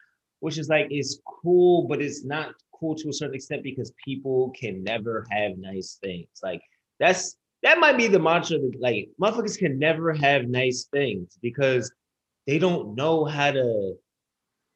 which 0.46 0.60
is 0.60 0.70
like 0.70 0.86
it's 0.92 1.18
cool, 1.26 1.88
but 1.88 2.00
it's 2.00 2.24
not 2.24 2.54
cool 2.80 2.94
to 2.94 3.10
a 3.10 3.14
certain 3.14 3.34
extent 3.34 3.64
because 3.64 3.92
people 4.06 4.52
can 4.52 4.84
never 4.84 5.26
have 5.32 5.58
nice 5.58 5.98
things. 6.04 6.28
Like 6.44 6.62
that's 7.00 7.36
that 7.64 7.80
might 7.80 7.98
be 7.98 8.06
the 8.06 8.20
mantra 8.20 8.60
that 8.60 8.78
like 8.80 9.10
motherfuckers 9.20 9.58
can 9.58 9.80
never 9.80 10.14
have 10.14 10.48
nice 10.48 10.86
things 10.94 11.36
because 11.42 11.92
they 12.46 12.60
don't 12.60 12.94
know 12.94 13.26
how 13.26 13.54
to 13.54 13.96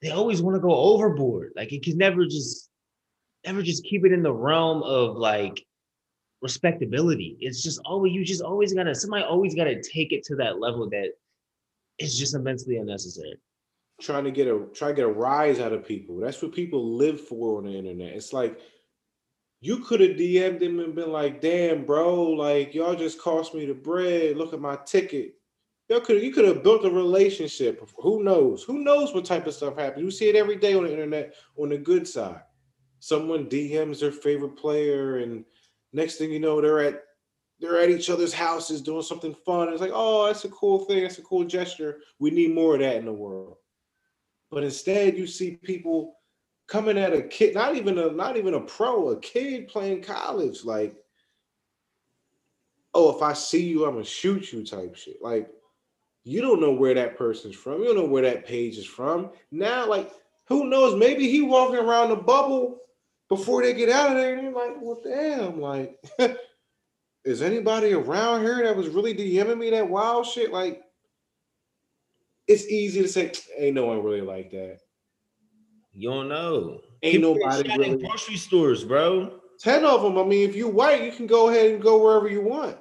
they 0.02 0.10
always 0.10 0.42
want 0.42 0.56
to 0.56 0.60
go 0.60 0.74
overboard. 0.74 1.54
Like 1.56 1.72
it 1.72 1.84
can 1.84 2.00
never 2.00 2.26
just 2.26 2.72
never 3.46 3.62
just 3.62 3.84
keep 3.84 4.04
it 4.06 4.12
in 4.12 4.24
the 4.24 4.34
realm 4.34 4.82
of 4.82 5.18
like 5.18 5.64
respectability. 6.42 7.38
It's 7.42 7.62
just 7.62 7.80
always 7.86 8.12
you 8.12 8.26
just 8.26 8.42
always 8.42 8.74
gotta 8.74 8.96
somebody 8.96 9.24
always 9.24 9.54
gotta 9.54 9.80
take 9.84 10.14
it 10.14 10.24
to 10.24 10.36
that 10.38 10.60
level 10.60 10.90
that 10.90 11.10
is 12.00 12.18
just 12.18 12.34
immensely 12.34 12.78
unnecessary. 12.78 13.38
Trying 14.00 14.24
to 14.24 14.32
get 14.32 14.48
a 14.48 14.66
try 14.74 14.90
to 14.90 14.94
get 14.94 15.06
a 15.06 15.10
rise 15.12 15.60
out 15.60 15.74
of 15.74 15.86
people. 15.86 16.18
That's 16.18 16.42
what 16.42 16.54
people 16.54 16.96
live 16.96 17.20
for 17.20 17.58
on 17.58 17.66
the 17.66 17.78
internet. 17.78 18.16
It's 18.16 18.34
like 18.34 18.60
you 19.62 19.80
could 19.80 20.00
have 20.00 20.12
DM'd 20.12 20.64
him 20.64 20.80
and 20.80 20.96
been 20.96 21.12
like, 21.12 21.42
damn, 21.42 21.86
bro, 21.86 22.24
like 22.24 22.74
y'all 22.74 22.96
just 22.96 23.20
cost 23.20 23.54
me 23.54 23.66
the 23.66 23.74
bread. 23.74 24.38
Look 24.38 24.54
at 24.54 24.62
my 24.62 24.78
ticket. 24.86 25.36
Y'all 25.90 26.00
could 26.00 26.22
you 26.22 26.32
could 26.32 26.46
have 26.46 26.64
built 26.64 26.86
a 26.86 26.90
relationship. 26.90 27.84
Who 27.98 28.24
knows? 28.24 28.64
Who 28.64 28.84
knows 28.84 29.14
what 29.14 29.26
type 29.26 29.48
of 29.48 29.54
stuff 29.54 29.78
happens? 29.78 30.04
You 30.04 30.12
see 30.12 30.30
it 30.30 30.36
every 30.36 30.56
day 30.56 30.76
on 30.76 30.84
the 30.84 30.92
internet 30.92 31.34
on 31.58 31.70
the 31.70 31.78
good 31.78 32.08
side. 32.08 32.42
Someone 33.00 33.50
DMs 33.50 34.00
their 34.00 34.12
favorite 34.12 34.56
player, 34.56 35.18
and 35.18 35.44
next 35.94 36.16
thing 36.16 36.32
you 36.32 36.40
know, 36.40 36.62
they're 36.62 36.82
at 36.82 37.04
they're 37.60 37.82
at 37.82 37.90
each 37.90 38.10
other's 38.10 38.34
houses 38.34 38.82
doing 38.82 39.02
something 39.02 39.36
fun. 39.46 39.70
It's 39.70 39.82
like, 39.82 39.92
oh, 39.94 40.28
that's 40.28 40.46
a 40.46 40.50
cool 40.50 40.86
thing. 40.86 41.04
That's 41.04 41.18
a 41.18 41.24
cool 41.24 41.44
gesture. 41.44 42.00
We 42.20 42.32
need 42.32 42.54
more 42.54 42.76
of 42.76 42.82
that 42.82 42.96
in 42.96 43.06
the 43.06 43.14
world. 43.14 43.58
But 44.52 44.64
instead, 44.64 45.18
you 45.18 45.28
see 45.28 45.52
people 45.56 46.16
coming 46.68 46.98
at 46.98 47.14
a 47.14 47.22
kid, 47.22 47.56
not 47.56 47.76
even 47.76 47.98
a 47.98 48.12
not 48.12 48.38
even 48.38 48.54
a 48.54 48.62
pro, 48.62 49.10
a 49.10 49.20
kid 49.20 49.68
playing 49.68 50.04
college, 50.04 50.64
like, 50.64 50.96
oh, 52.94 53.16
if 53.16 53.22
I 53.22 53.34
see 53.34 53.66
you, 53.68 53.86
I'm 53.86 53.94
gonna 53.94 54.06
shoot 54.06 54.52
you 54.52 54.66
type 54.66 54.96
shit. 54.96 55.22
Like, 55.22 55.50
you 56.24 56.42
don't 56.42 56.62
know 56.62 56.74
where 56.74 56.94
that 56.94 57.18
person's 57.18 57.56
from. 57.56 57.80
You 57.80 57.86
don't 57.86 57.98
know 57.98 58.06
where 58.06 58.24
that 58.24 58.46
page 58.46 58.78
is 58.78 58.86
from. 58.86 59.32
Now, 59.52 59.88
like, 59.88 60.12
who 60.48 60.66
knows? 60.66 60.96
Maybe 60.96 61.30
he 61.30 61.42
walking 61.42 61.80
around 61.80 62.10
the 62.10 62.16
bubble 62.16 62.80
before 63.30 63.62
they 63.62 63.74
get 63.74 63.90
out 63.90 64.12
of 64.12 64.18
there, 64.18 64.34
and 64.34 64.44
you're 64.44 64.54
like, 64.54 64.76
well, 64.82 65.00
damn, 65.04 65.62
like, 65.62 65.98
is 67.26 67.42
anybody 67.42 67.94
around 67.94 68.42
here 68.42 68.64
that 68.64 68.76
was 68.76 68.90
really 68.90 69.14
DMing 69.14 69.58
me 69.58 69.70
that 69.70 69.90
wild 69.90 70.26
shit? 70.26 70.52
Like, 70.52 70.82
it's 72.50 72.66
easy 72.66 73.04
to 73.04 73.08
say, 73.08 73.32
ain't 73.58 73.76
no 73.76 73.86
one 73.86 74.04
really 74.04 74.22
like 74.22 74.50
that. 74.52 74.80
You 75.94 76.10
don't 76.10 76.28
know. 76.28 76.82
Ain't 77.04 77.16
People 77.16 77.36
nobody 77.36 77.70
shot 77.70 77.82
in 77.82 78.00
grocery 78.00 78.38
stores, 78.38 78.84
bro. 78.84 79.40
10 79.60 79.86
of 79.86 80.02
them. 80.02 80.18
I 80.18 80.24
mean, 80.24 80.50
if 80.50 80.56
you 80.56 80.68
white, 80.68 81.04
you 81.04 81.12
can 81.12 81.28
go 81.28 81.50
ahead 81.50 81.72
and 81.72 81.82
go 81.82 82.04
wherever 82.04 82.28
you 82.28 82.42
want. 82.42 82.78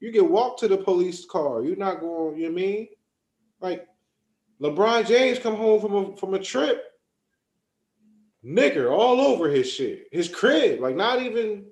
You 0.00 0.10
can 0.10 0.28
walk 0.28 0.58
to 0.58 0.68
the 0.68 0.76
police 0.76 1.24
car. 1.24 1.62
You're 1.62 1.76
not 1.76 2.00
going, 2.00 2.36
you 2.36 2.48
know 2.48 2.54
what 2.54 2.62
I 2.62 2.66
mean? 2.66 2.88
Like 3.60 3.86
LeBron 4.60 5.06
James 5.06 5.38
come 5.38 5.54
home 5.54 5.80
from 5.80 5.94
a 5.94 6.16
from 6.16 6.34
a 6.34 6.38
trip. 6.40 6.82
Nigger 8.44 8.90
all 8.90 9.20
over 9.20 9.48
his 9.48 9.70
shit. 9.70 10.08
His 10.10 10.28
crib. 10.28 10.80
Like 10.80 10.96
not 10.96 11.22
even 11.22 11.66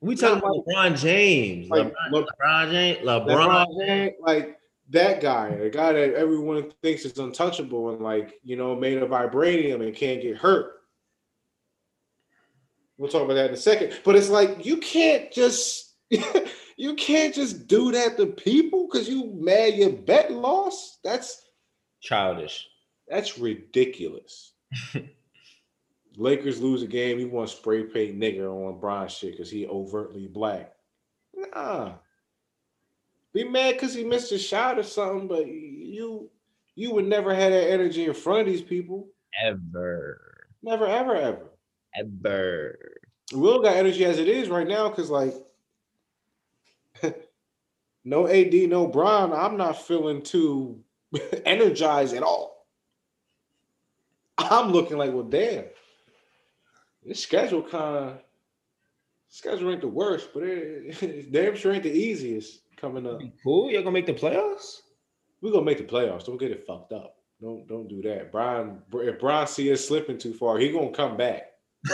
We 0.00 0.16
talking 0.16 0.38
about 0.38 0.66
LeBron 0.66 0.98
James. 0.98 1.70
Like, 1.70 1.94
LeBron, 2.12 2.26
LeBron 2.26 2.70
James. 2.72 3.06
LeBron. 3.06 3.26
LeBron 3.26 3.86
James, 3.86 4.12
like 4.20 4.58
that 4.92 5.20
guy, 5.20 5.54
the 5.56 5.70
guy 5.70 5.92
that 5.92 6.14
everyone 6.14 6.70
thinks 6.82 7.04
is 7.04 7.18
untouchable 7.18 7.90
and 7.90 8.00
like, 8.00 8.34
you 8.44 8.56
know, 8.56 8.76
made 8.76 8.98
of 8.98 9.10
vibranium 9.10 9.84
and 9.84 9.96
can't 9.96 10.22
get 10.22 10.36
hurt. 10.36 10.72
We'll 12.98 13.10
talk 13.10 13.22
about 13.22 13.34
that 13.34 13.48
in 13.48 13.54
a 13.54 13.56
second. 13.56 13.98
But 14.04 14.16
it's 14.16 14.28
like 14.28 14.64
you 14.64 14.76
can't 14.76 15.32
just 15.32 15.94
you 16.76 16.94
can't 16.94 17.34
just 17.34 17.66
do 17.66 17.90
that 17.92 18.16
to 18.18 18.26
people 18.26 18.86
because 18.86 19.08
you 19.08 19.32
mad 19.34 19.74
your 19.74 19.90
bet 19.90 20.30
lost. 20.30 20.98
That's 21.02 21.42
Childish. 22.00 22.68
that's 23.08 23.38
ridiculous. 23.38 24.52
Lakers 26.16 26.60
lose 26.60 26.82
a 26.82 26.86
game, 26.86 27.18
he 27.18 27.24
wants 27.24 27.54
spray 27.54 27.84
paint 27.84 28.20
nigger 28.20 28.50
on 28.50 28.78
LeBron 28.78 29.08
shit 29.08 29.32
because 29.32 29.50
he 29.50 29.66
overtly 29.66 30.26
black. 30.26 30.74
Nah. 31.34 31.94
Be 33.32 33.44
mad 33.44 33.74
because 33.74 33.94
he 33.94 34.04
missed 34.04 34.32
a 34.32 34.38
shot 34.38 34.78
or 34.78 34.82
something, 34.82 35.26
but 35.26 35.46
you 35.46 36.30
you 36.74 36.92
would 36.92 37.06
never 37.06 37.34
have 37.34 37.52
that 37.52 37.70
energy 37.70 38.04
in 38.04 38.14
front 38.14 38.40
of 38.40 38.46
these 38.46 38.62
people. 38.62 39.08
Ever. 39.44 40.46
Never, 40.62 40.86
ever, 40.86 41.16
ever. 41.16 41.50
Ever. 41.94 42.78
Will 43.32 43.62
got 43.62 43.76
energy 43.76 44.04
as 44.04 44.18
it 44.18 44.28
is 44.28 44.48
right 44.48 44.66
now 44.66 44.88
because 44.88 45.10
like 45.10 45.34
no 48.04 48.28
AD, 48.28 48.52
no 48.54 48.86
Bron. 48.86 49.32
I'm 49.32 49.56
not 49.56 49.82
feeling 49.86 50.22
too 50.22 50.80
energized 51.46 52.14
at 52.14 52.22
all. 52.22 52.66
I'm 54.38 54.72
looking 54.72 54.98
like, 54.98 55.12
well, 55.12 55.22
damn. 55.22 55.64
This 57.04 57.20
schedule 57.20 57.62
kind 57.62 57.96
of 57.96 58.18
schedule 59.32 59.72
ain't 59.72 59.80
the 59.80 59.88
worst, 59.88 60.28
but 60.32 60.44
it, 60.44 61.02
it 61.02 61.32
damn 61.32 61.56
sure 61.56 61.72
ain't 61.72 61.82
the 61.82 61.90
easiest 61.90 62.60
coming 62.76 63.06
up. 63.06 63.20
Cool. 63.42 63.70
y'all 63.70 63.82
gonna 63.82 63.92
make 63.92 64.06
the 64.06 64.12
playoffs? 64.12 64.82
We're 65.40 65.52
gonna 65.52 65.64
make 65.64 65.78
the 65.78 65.84
playoffs. 65.84 66.26
Don't 66.26 66.38
get 66.38 66.52
it 66.52 66.64
fucked 66.66 66.92
up. 66.92 67.16
Don't 67.40 67.66
don't 67.66 67.88
do 67.88 68.00
that. 68.02 68.30
Brian, 68.30 68.80
if 68.92 69.18
Brian 69.18 69.46
see 69.48 69.72
us 69.72 69.88
slipping 69.88 70.18
too 70.18 70.34
far, 70.34 70.58
he 70.58 70.70
gonna 70.70 70.92
come 70.92 71.16
back. 71.16 71.44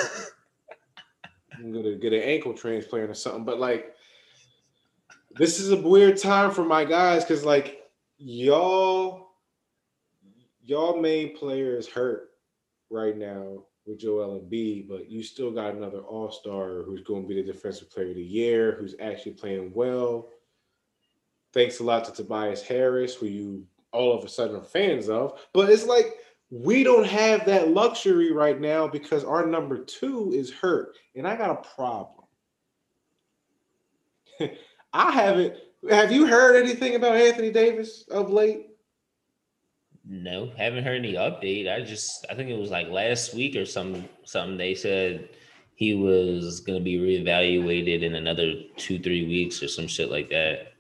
I'm 1.55 1.73
gonna 1.73 1.95
get 1.95 2.13
an 2.13 2.23
ankle 2.23 2.53
transplant 2.53 3.11
or 3.11 3.15
something. 3.15 3.45
But 3.45 3.61
like, 3.61 3.95
this 5.37 5.61
is 5.61 5.71
a 5.71 5.81
weird 5.81 6.19
time 6.19 6.51
for 6.51 6.65
my 6.65 6.85
guys 6.85 7.25
because 7.25 7.45
like 7.45 7.83
y'all, 8.19 9.29
y'all 10.65 11.01
main 11.01 11.37
players 11.37 11.89
hurt 11.89 12.31
right 12.91 13.17
now 13.17 13.65
with 13.89 13.99
Joel 13.99 14.39
Embiid, 14.39 14.89
but 14.89 15.11
you 15.11 15.23
still 15.23 15.51
got 15.51 15.75
another 15.75 16.01
All 16.01 16.31
Star 16.31 16.83
who's 16.83 17.03
going 17.03 17.23
to 17.23 17.29
be 17.29 17.41
the 17.41 17.53
Defensive 17.53 17.91
Player 17.91 18.11
of 18.11 18.17
the 18.17 18.23
Year, 18.23 18.77
who's 18.79 18.95
actually 19.01 19.33
playing 19.33 19.73
well. 19.73 20.29
Thanks 21.55 21.81
a 21.81 21.85
lot 21.85 22.05
to 22.05 22.13
Tobias 22.13 22.63
Harris, 22.63 23.15
who 23.15 23.27
you 23.27 23.67
all 23.91 24.17
of 24.17 24.23
a 24.23 24.29
sudden 24.29 24.57
are 24.57 24.63
fans 24.63 25.09
of. 25.09 25.41
But 25.55 25.71
it's 25.71 25.87
like 25.87 26.17
we 26.51 26.85
don't 26.85 27.07
have 27.07 27.47
that 27.47 27.71
luxury 27.71 28.31
right 28.31 28.61
now 28.61 28.87
because 28.87 29.25
our 29.25 29.47
number 29.47 29.83
two 29.83 30.33
is 30.35 30.53
hurt, 30.53 30.95
and 31.17 31.27
I 31.27 31.37
got 31.37 31.51
a 31.51 31.69
problem. 31.75 32.27
I 34.93 35.11
haven't. 35.13 35.55
Have 35.89 36.13
you 36.13 36.27
heard 36.27 36.63
anything 36.63 36.95
about 36.95 37.17
Anthony 37.17 37.51
Davis 37.51 38.05
of 38.11 38.31
late? 38.31 38.67
No, 40.11 40.51
haven't 40.57 40.85
heard 40.85 40.97
any 40.97 41.13
update. 41.15 41.71
I 41.71 41.83
just 41.83 42.25
I 42.31 42.35
think 42.35 42.49
it 42.49 42.59
was 42.59 42.71
like 42.71 42.89
last 42.89 43.35
week 43.35 43.55
or 43.57 43.67
some 43.67 44.09
something 44.25 44.57
they 44.57 44.75
said 44.75 45.29
he 45.75 45.95
was 45.95 46.61
gonna 46.61 46.81
be 46.81 46.97
reevaluated 46.97 48.03
in 48.03 48.15
another 48.15 48.55
two, 48.77 48.99
three 48.99 49.27
weeks 49.27 49.63
or 49.63 49.69
some 49.69 49.87
shit 49.87 50.11
like 50.11 50.31
that. 50.31 50.73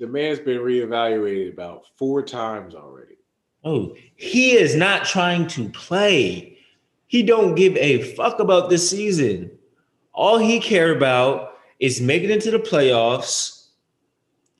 The 0.00 0.08
man's 0.08 0.40
been 0.40 0.58
reevaluated 0.58 1.52
about 1.52 1.84
four 1.96 2.24
times 2.24 2.74
already. 2.74 3.16
Oh, 3.62 3.94
he 4.16 4.56
is 4.56 4.74
not 4.74 5.04
trying 5.04 5.46
to 5.48 5.68
play. 5.68 6.58
He 7.06 7.22
don't 7.22 7.54
give 7.54 7.76
a 7.76 8.02
fuck 8.14 8.40
about 8.40 8.70
this 8.70 8.90
season. 8.90 9.52
All 10.12 10.38
he 10.38 10.58
care 10.58 10.96
about 10.96 11.58
is 11.78 12.00
making 12.00 12.30
it 12.30 12.40
to 12.40 12.50
the 12.50 12.58
playoffs 12.58 13.68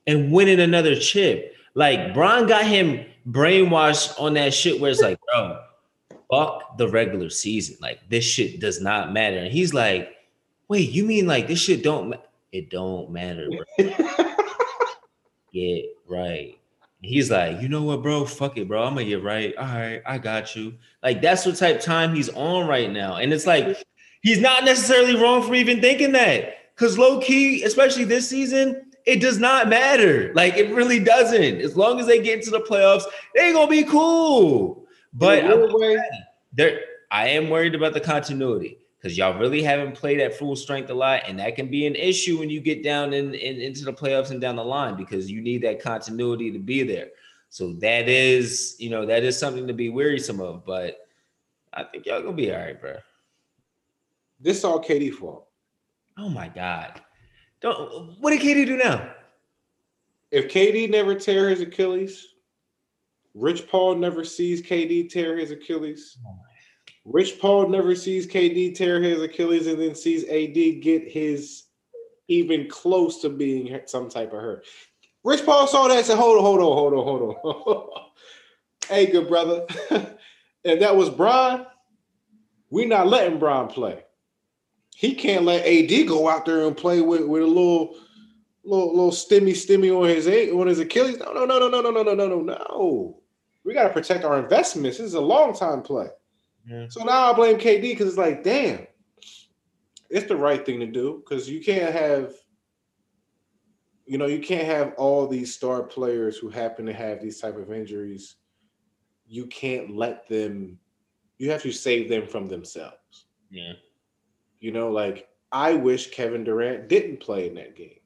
and 0.07 0.31
winning 0.31 0.61
another 0.61 0.95
chip. 0.95 1.52
Like 1.75 2.13
Bron 2.13 2.47
got 2.47 2.65
him 2.65 3.05
brainwashed 3.29 4.19
on 4.19 4.33
that 4.35 4.53
shit 4.53 4.79
where 4.79 4.91
it's 4.91 5.01
like, 5.01 5.19
bro, 5.31 5.59
fuck 6.29 6.77
the 6.77 6.87
regular 6.87 7.29
season. 7.29 7.77
Like 7.81 7.99
this 8.09 8.23
shit 8.23 8.59
does 8.59 8.81
not 8.81 9.13
matter. 9.13 9.37
And 9.37 9.51
he's 9.51 9.73
like, 9.73 10.09
wait, 10.67 10.89
you 10.91 11.05
mean 11.05 11.27
like 11.27 11.47
this 11.47 11.59
shit 11.59 11.83
don't 11.83 12.09
ma-? 12.09 12.17
it 12.51 12.69
don't 12.69 13.11
matter, 13.11 13.49
bro. 13.49 13.89
get 15.53 15.85
right. 16.07 16.57
And 17.01 17.11
he's 17.11 17.31
like, 17.31 17.61
you 17.61 17.67
know 17.67 17.83
what, 17.83 18.01
bro? 18.01 18.25
Fuck 18.25 18.57
it, 18.57 18.67
bro. 18.67 18.83
I'm 18.83 18.93
gonna 18.93 19.05
get 19.05 19.23
right. 19.23 19.55
All 19.57 19.65
right, 19.65 20.01
I 20.05 20.17
got 20.17 20.55
you. 20.55 20.75
Like 21.01 21.21
that's 21.21 21.45
what 21.45 21.55
type 21.55 21.81
time 21.81 22.15
he's 22.15 22.29
on 22.29 22.67
right 22.67 22.91
now. 22.91 23.17
And 23.17 23.33
it's 23.33 23.47
like 23.47 23.83
he's 24.21 24.39
not 24.39 24.63
necessarily 24.63 25.15
wrong 25.15 25.43
for 25.43 25.55
even 25.55 25.81
thinking 25.81 26.11
that. 26.13 26.75
Cause 26.75 26.97
low 26.97 27.19
key, 27.21 27.63
especially 27.63 28.03
this 28.03 28.27
season, 28.27 28.82
it 29.05 29.19
does 29.21 29.37
not 29.39 29.69
matter. 29.69 30.31
Like 30.33 30.55
it 30.55 30.73
really 30.73 30.99
doesn't. 30.99 31.61
As 31.61 31.75
long 31.75 31.99
as 31.99 32.07
they 32.07 32.21
get 32.21 32.39
into 32.39 32.51
the 32.51 32.61
playoffs, 32.61 33.03
they 33.35 33.51
gonna 33.51 33.69
be 33.69 33.83
cool. 33.83 34.85
But 35.13 35.39
In 35.43 35.51
a 35.51 35.75
weird 35.75 36.01
there, 36.53 36.81
I 37.11 37.27
am 37.29 37.49
worried 37.49 37.75
about 37.75 37.93
the 37.93 37.99
continuity 37.99 38.77
because 38.97 39.17
y'all 39.17 39.37
really 39.37 39.61
haven't 39.61 39.93
played 39.95 40.19
at 40.19 40.33
full 40.35 40.55
strength 40.55 40.89
a 40.89 40.93
lot, 40.93 41.23
and 41.27 41.37
that 41.39 41.55
can 41.55 41.69
be 41.69 41.85
an 41.85 41.95
issue 41.95 42.39
when 42.39 42.49
you 42.49 42.61
get 42.61 42.83
down 42.83 43.13
in, 43.13 43.33
in 43.35 43.59
into 43.59 43.83
the 43.83 43.93
playoffs 43.93 44.31
and 44.31 44.39
down 44.39 44.55
the 44.55 44.63
line 44.63 44.95
because 44.95 45.29
you 45.29 45.41
need 45.41 45.61
that 45.63 45.81
continuity 45.81 46.51
to 46.51 46.59
be 46.59 46.83
there. 46.83 47.09
So 47.49 47.73
that 47.73 48.07
is, 48.07 48.75
you 48.79 48.89
know, 48.89 49.05
that 49.05 49.23
is 49.23 49.37
something 49.37 49.67
to 49.67 49.73
be 49.73 49.89
wearisome 49.89 50.39
of. 50.39 50.65
But 50.65 50.99
I 51.73 51.83
think 51.83 52.05
y'all 52.05 52.21
gonna 52.21 52.33
be 52.33 52.51
all 52.51 52.59
right, 52.59 52.79
bro. 52.79 52.95
this 54.39 54.63
all 54.63 54.81
KD 54.81 55.13
fault. 55.13 55.47
Oh 56.17 56.29
my 56.29 56.47
god, 56.47 57.01
don't. 57.63 58.19
What 58.19 58.29
did 58.29 58.41
KD 58.41 58.67
do 58.67 58.77
now? 58.77 59.11
If 60.29 60.47
KD 60.47 60.89
never 60.89 61.15
tear 61.15 61.49
his 61.49 61.61
Achilles, 61.61 62.27
Rich 63.33 63.67
Paul 63.67 63.95
never 63.95 64.23
sees 64.23 64.61
KD 64.61 65.09
tear 65.09 65.37
his 65.37 65.51
Achilles. 65.51 66.17
Rich 67.05 67.39
Paul 67.39 67.69
never 67.69 67.95
sees 67.95 68.27
KD 68.27 68.75
tear 68.75 69.01
his 69.01 69.21
Achilles 69.21 69.67
and 69.67 69.79
then 69.79 69.95
sees 69.95 70.23
AD 70.25 70.81
get 70.81 71.07
his 71.07 71.63
even 72.27 72.69
close 72.69 73.21
to 73.21 73.29
being 73.29 73.79
some 73.85 74.09
type 74.09 74.33
of 74.33 74.39
hurt. 74.39 74.65
Rich 75.23 75.45
Paul 75.45 75.67
saw 75.67 75.87
that 75.87 75.97
and 75.97 76.05
said, 76.05 76.17
Hold 76.17 76.37
on, 76.37 76.43
hold 76.43 76.59
on, 76.59 76.65
hold 76.65 76.93
on, 76.93 77.35
hold 77.41 77.89
on. 77.95 78.03
hey, 78.89 79.07
good 79.07 79.27
brother. 79.27 79.65
if 80.63 80.79
that 80.79 80.95
was 80.95 81.09
Bron, 81.09 81.65
We're 82.69 82.87
not 82.87 83.07
letting 83.07 83.39
Bron 83.39 83.67
play. 83.67 84.03
He 84.95 85.15
can't 85.15 85.45
let 85.45 85.65
AD 85.65 86.07
go 86.07 86.29
out 86.29 86.45
there 86.45 86.65
and 86.67 86.77
play 86.77 87.01
with, 87.01 87.25
with 87.25 87.43
a 87.43 87.47
little 87.47 87.95
little 88.63 88.95
little 88.95 89.11
stimmy 89.11 89.51
stimmy 89.51 89.91
on 89.91 90.07
his 90.07 90.27
on 90.51 90.67
his 90.67 90.79
Achilles. 90.79 91.17
No, 91.19 91.33
no, 91.33 91.45
no, 91.45 91.59
no, 91.59 91.69
no, 91.69 91.81
no, 91.81 91.91
no, 91.91 92.03
no, 92.03 92.13
no, 92.15 92.27
no, 92.27 92.41
no. 92.41 93.21
We 93.63 93.73
got 93.73 93.83
to 93.83 93.93
protect 93.93 94.23
our 94.23 94.39
investments. 94.39 94.97
This 94.97 95.07
is 95.07 95.13
a 95.13 95.21
long 95.21 95.53
time 95.53 95.81
play. 95.81 96.07
Yeah. 96.67 96.87
So 96.89 97.03
now 97.03 97.31
I 97.31 97.33
blame 97.33 97.57
KD 97.57 97.81
because 97.81 98.07
it's 98.07 98.17
like, 98.17 98.43
damn, 98.43 98.87
it's 100.09 100.27
the 100.27 100.35
right 100.35 100.65
thing 100.65 100.79
to 100.79 100.85
do 100.85 101.23
because 101.23 101.49
you 101.49 101.63
can't 101.63 101.93
have, 101.93 102.33
you 104.05 104.17
know, 104.17 104.27
you 104.27 104.39
can't 104.39 104.67
have 104.67 104.93
all 104.97 105.27
these 105.27 105.53
star 105.53 105.83
players 105.83 106.37
who 106.37 106.49
happen 106.49 106.85
to 106.85 106.93
have 106.93 107.21
these 107.21 107.39
type 107.39 107.57
of 107.57 107.71
injuries. 107.71 108.35
You 109.27 109.47
can't 109.47 109.95
let 109.95 110.27
them. 110.27 110.77
You 111.37 111.51
have 111.51 111.63
to 111.63 111.71
save 111.71 112.09
them 112.09 112.27
from 112.27 112.47
themselves. 112.47 113.25
Yeah. 113.49 113.73
You 114.63 114.71
know, 114.71 114.89
like 114.89 115.27
I 115.51 115.73
wish 115.73 116.11
Kevin 116.11 116.45
Durant 116.45 116.87
didn't 116.87 117.19
play 117.19 117.49
in 117.49 117.55
that 117.55 117.75
game. 117.75 117.99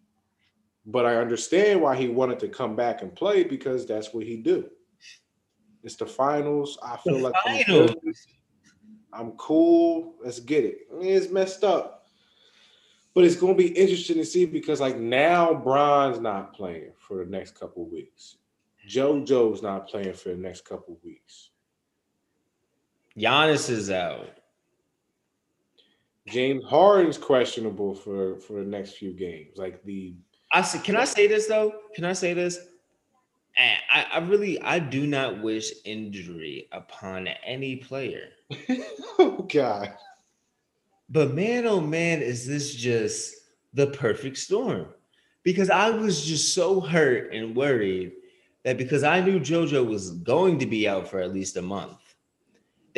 But 0.87 1.05
I 1.05 1.17
understand 1.17 1.79
why 1.79 1.95
he 1.95 2.07
wanted 2.07 2.39
to 2.39 2.47
come 2.47 2.75
back 2.75 3.03
and 3.03 3.15
play 3.15 3.43
because 3.43 3.85
that's 3.85 4.11
what 4.11 4.25
he 4.25 4.37
do. 4.37 4.67
It's 5.83 5.97
the 5.97 6.07
finals. 6.07 6.79
I 6.81 6.97
feel 6.97 7.17
The 7.17 7.23
like 7.25 7.33
I'm, 7.45 7.63
finals. 7.63 7.95
I'm 9.13 9.31
cool. 9.33 10.15
Let's 10.23 10.39
get 10.39 10.65
it. 10.65 10.79
It's 10.99 11.29
messed 11.29 11.63
up. 11.63 12.07
But 13.13 13.23
it's 13.23 13.35
gonna 13.35 13.53
be 13.53 13.77
interesting 13.77 14.17
to 14.17 14.25
see 14.25 14.45
because 14.47 14.81
like 14.81 14.97
now 14.97 15.53
Bron's 15.53 16.19
not 16.19 16.55
playing 16.55 16.93
for 16.97 17.23
the 17.23 17.29
next 17.29 17.53
couple 17.53 17.83
of 17.83 17.91
weeks. 17.91 18.37
JoJo's 18.89 19.61
not 19.61 19.87
playing 19.87 20.13
for 20.13 20.29
the 20.29 20.37
next 20.37 20.65
couple 20.65 20.95
of 20.95 21.03
weeks. 21.03 21.51
Giannis 23.15 23.69
is 23.69 23.91
out. 23.91 24.36
James 26.27 26.63
Harden's 26.65 27.17
questionable 27.17 27.95
for 27.95 28.35
for 28.37 28.59
the 28.59 28.69
next 28.69 28.97
few 28.97 29.13
games. 29.13 29.57
Like 29.57 29.83
the 29.83 30.15
I 30.51 30.61
see, 30.61 30.79
can 30.79 30.95
I 30.95 31.05
say 31.05 31.27
this 31.27 31.47
though? 31.47 31.73
Can 31.95 32.05
I 32.05 32.13
say 32.13 32.33
this? 32.33 32.59
I, 33.57 33.77
I 33.91 34.05
I 34.13 34.17
really 34.19 34.61
I 34.61 34.79
do 34.79 35.07
not 35.07 35.41
wish 35.41 35.71
injury 35.85 36.67
upon 36.71 37.27
any 37.45 37.77
player. 37.77 38.29
oh 39.19 39.47
god. 39.51 39.93
But 41.09 41.33
man, 41.33 41.65
oh 41.65 41.79
man, 41.79 42.21
is 42.21 42.45
this 42.45 42.75
just 42.75 43.33
the 43.73 43.87
perfect 43.87 44.37
storm? 44.37 44.87
Because 45.43 45.69
I 45.69 45.89
was 45.89 46.25
just 46.25 46.53
so 46.53 46.81
hurt 46.81 47.33
and 47.33 47.55
worried 47.55 48.11
that 48.63 48.77
because 48.77 49.03
I 49.03 49.21
knew 49.21 49.39
JoJo 49.39 49.87
was 49.87 50.11
going 50.11 50.59
to 50.59 50.65
be 50.65 50.89
out 50.89 51.07
for 51.07 51.21
at 51.21 51.33
least 51.33 51.55
a 51.55 51.61
month, 51.61 52.06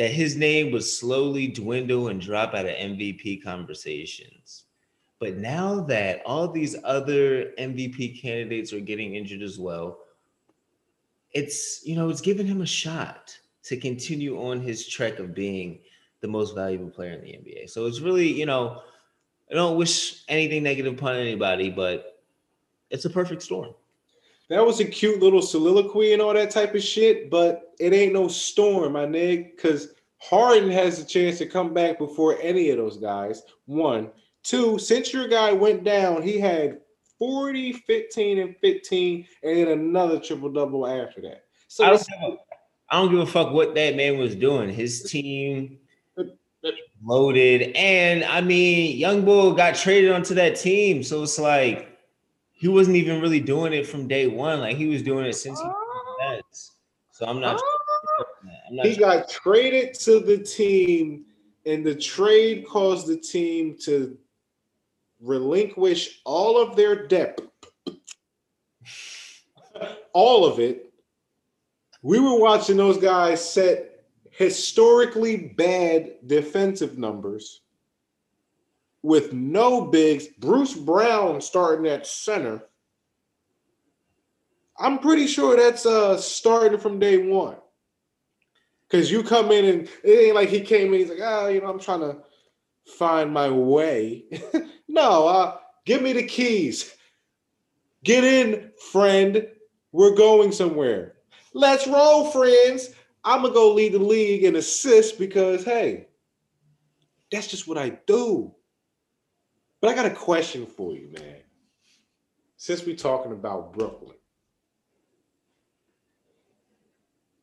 that 0.00 0.10
his 0.10 0.34
name 0.34 0.72
would 0.72 0.82
slowly 0.82 1.46
dwindle 1.46 2.08
and 2.08 2.22
drop 2.22 2.54
out 2.54 2.64
of 2.64 2.72
MVP 2.72 3.44
conversations. 3.44 4.64
But 5.18 5.36
now 5.36 5.80
that 5.80 6.22
all 6.24 6.48
these 6.48 6.74
other 6.84 7.52
MVP 7.58 8.18
candidates 8.18 8.72
are 8.72 8.80
getting 8.80 9.14
injured 9.14 9.42
as 9.42 9.58
well, 9.58 9.98
it's 11.32 11.82
you 11.84 11.96
know 11.96 12.08
it's 12.08 12.22
giving 12.22 12.46
him 12.46 12.62
a 12.62 12.66
shot 12.66 13.38
to 13.64 13.76
continue 13.76 14.40
on 14.40 14.62
his 14.62 14.88
trek 14.88 15.18
of 15.18 15.34
being 15.34 15.80
the 16.22 16.28
most 16.28 16.54
valuable 16.54 16.88
player 16.88 17.12
in 17.12 17.20
the 17.20 17.32
NBA. 17.32 17.68
So 17.68 17.84
it's 17.84 18.00
really, 18.00 18.32
you 18.32 18.46
know, 18.46 18.80
I 19.50 19.54
don't 19.54 19.76
wish 19.76 20.22
anything 20.28 20.62
negative 20.62 20.94
upon 20.94 21.16
anybody, 21.16 21.68
but 21.68 22.22
it's 22.88 23.04
a 23.04 23.10
perfect 23.10 23.42
storm. 23.42 23.74
That 24.50 24.66
was 24.66 24.80
a 24.80 24.84
cute 24.84 25.20
little 25.20 25.40
soliloquy 25.40 26.12
and 26.12 26.20
all 26.20 26.34
that 26.34 26.50
type 26.50 26.74
of 26.74 26.82
shit, 26.82 27.30
but 27.30 27.72
it 27.78 27.92
ain't 27.94 28.12
no 28.12 28.26
storm, 28.26 28.94
my 28.94 29.06
nigga, 29.06 29.52
because 29.54 29.94
Harden 30.18 30.70
has 30.72 30.98
a 30.98 31.04
chance 31.04 31.38
to 31.38 31.46
come 31.46 31.72
back 31.72 31.98
before 31.98 32.36
any 32.42 32.70
of 32.70 32.76
those 32.76 32.98
guys. 32.98 33.42
One. 33.66 34.10
Two, 34.42 34.76
since 34.78 35.12
your 35.12 35.28
guy 35.28 35.52
went 35.52 35.84
down, 35.84 36.22
he 36.22 36.40
had 36.40 36.80
40, 37.18 37.74
15, 37.74 38.38
and 38.40 38.56
15, 38.60 39.26
and 39.44 39.56
then 39.56 39.68
another 39.68 40.18
triple 40.18 40.50
double 40.50 40.86
after 40.86 41.20
that. 41.22 41.44
So 41.68 41.84
I 41.84 41.90
don't, 41.90 42.00
it's- 42.00 42.18
a, 42.24 42.36
I 42.88 43.00
don't 43.00 43.10
give 43.12 43.20
a 43.20 43.26
fuck 43.26 43.52
what 43.52 43.76
that 43.76 43.94
man 43.94 44.18
was 44.18 44.34
doing. 44.34 44.68
His 44.68 45.04
team 45.04 45.78
loaded, 47.04 47.76
and 47.76 48.24
I 48.24 48.40
mean, 48.40 48.98
Young 48.98 49.24
Bull 49.24 49.52
got 49.52 49.76
traded 49.76 50.10
onto 50.10 50.34
that 50.34 50.56
team, 50.56 51.04
so 51.04 51.22
it's 51.22 51.38
like 51.38 51.89
he 52.60 52.68
wasn't 52.68 52.96
even 52.96 53.22
really 53.22 53.40
doing 53.40 53.72
it 53.72 53.86
from 53.86 54.06
day 54.06 54.26
one. 54.26 54.60
Like 54.60 54.76
he 54.76 54.86
was 54.86 55.02
doing 55.02 55.24
it 55.24 55.32
since 55.32 55.58
he 55.58 55.66
oh. 55.66 55.70
was 55.70 56.36
in. 56.36 56.42
So 57.10 57.24
I'm 57.24 57.40
not. 57.40 57.58
Oh. 57.58 58.24
I'm 58.68 58.76
not 58.76 58.86
he 58.86 58.96
got 58.96 59.30
traded 59.30 59.94
to 60.00 60.20
the 60.20 60.36
team, 60.36 61.24
and 61.64 61.84
the 61.84 61.94
trade 61.94 62.66
caused 62.68 63.06
the 63.06 63.16
team 63.16 63.78
to 63.84 64.18
relinquish 65.22 66.20
all 66.26 66.60
of 66.60 66.76
their 66.76 67.06
depth, 67.06 67.48
all 70.12 70.44
of 70.44 70.60
it. 70.60 70.92
We 72.02 72.20
were 72.20 72.38
watching 72.38 72.76
those 72.76 72.98
guys 72.98 73.42
set 73.42 74.04
historically 74.32 75.54
bad 75.56 76.12
defensive 76.26 76.98
numbers 76.98 77.62
with 79.02 79.32
no 79.32 79.86
bigs. 79.86 80.26
Bruce 80.38 80.74
Brown 80.74 81.40
starting 81.40 81.86
at 81.86 82.06
center. 82.06 82.62
I'm 84.78 84.98
pretty 84.98 85.26
sure 85.26 85.56
that's 85.56 85.84
uh 85.84 86.16
starting 86.16 86.78
from 86.78 86.98
day 86.98 87.18
one. 87.18 87.56
Cause 88.90 89.10
you 89.10 89.22
come 89.22 89.52
in 89.52 89.64
and 89.66 89.88
it 90.02 90.10
ain't 90.10 90.34
like 90.34 90.48
he 90.48 90.60
came 90.60 90.92
in, 90.92 91.00
he's 91.00 91.10
like, 91.10 91.20
oh, 91.22 91.48
you 91.48 91.60
know, 91.60 91.68
I'm 91.68 91.78
trying 91.78 92.00
to 92.00 92.18
find 92.98 93.32
my 93.32 93.48
way. 93.48 94.24
no, 94.88 95.28
uh, 95.28 95.58
give 95.84 96.02
me 96.02 96.12
the 96.12 96.24
keys. 96.24 96.92
Get 98.02 98.24
in, 98.24 98.70
friend. 98.90 99.46
We're 99.92 100.16
going 100.16 100.52
somewhere. 100.52 101.14
Let's 101.52 101.86
roll, 101.86 102.30
friends. 102.30 102.90
I'm 103.24 103.42
gonna 103.42 103.54
go 103.54 103.74
lead 103.74 103.92
the 103.92 103.98
league 103.98 104.44
and 104.44 104.56
assist 104.56 105.18
because 105.18 105.64
hey, 105.64 106.08
that's 107.30 107.46
just 107.46 107.68
what 107.68 107.78
I 107.78 107.90
do. 108.06 108.54
But 109.80 109.90
I 109.90 109.94
got 109.94 110.06
a 110.06 110.10
question 110.10 110.66
for 110.66 110.92
you, 110.92 111.08
man. 111.12 111.36
Since 112.56 112.84
we're 112.84 112.96
talking 112.96 113.32
about 113.32 113.72
Brooklyn, 113.72 114.16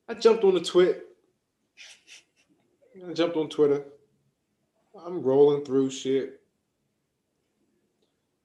I 0.08 0.14
jumped 0.14 0.44
on 0.44 0.54
the 0.54 0.62
twit. 0.62 1.04
I 3.08 3.14
jumped 3.14 3.36
on 3.36 3.50
Twitter. 3.50 3.84
I'm 5.06 5.22
rolling 5.22 5.66
through 5.66 5.90
shit. 5.92 6.40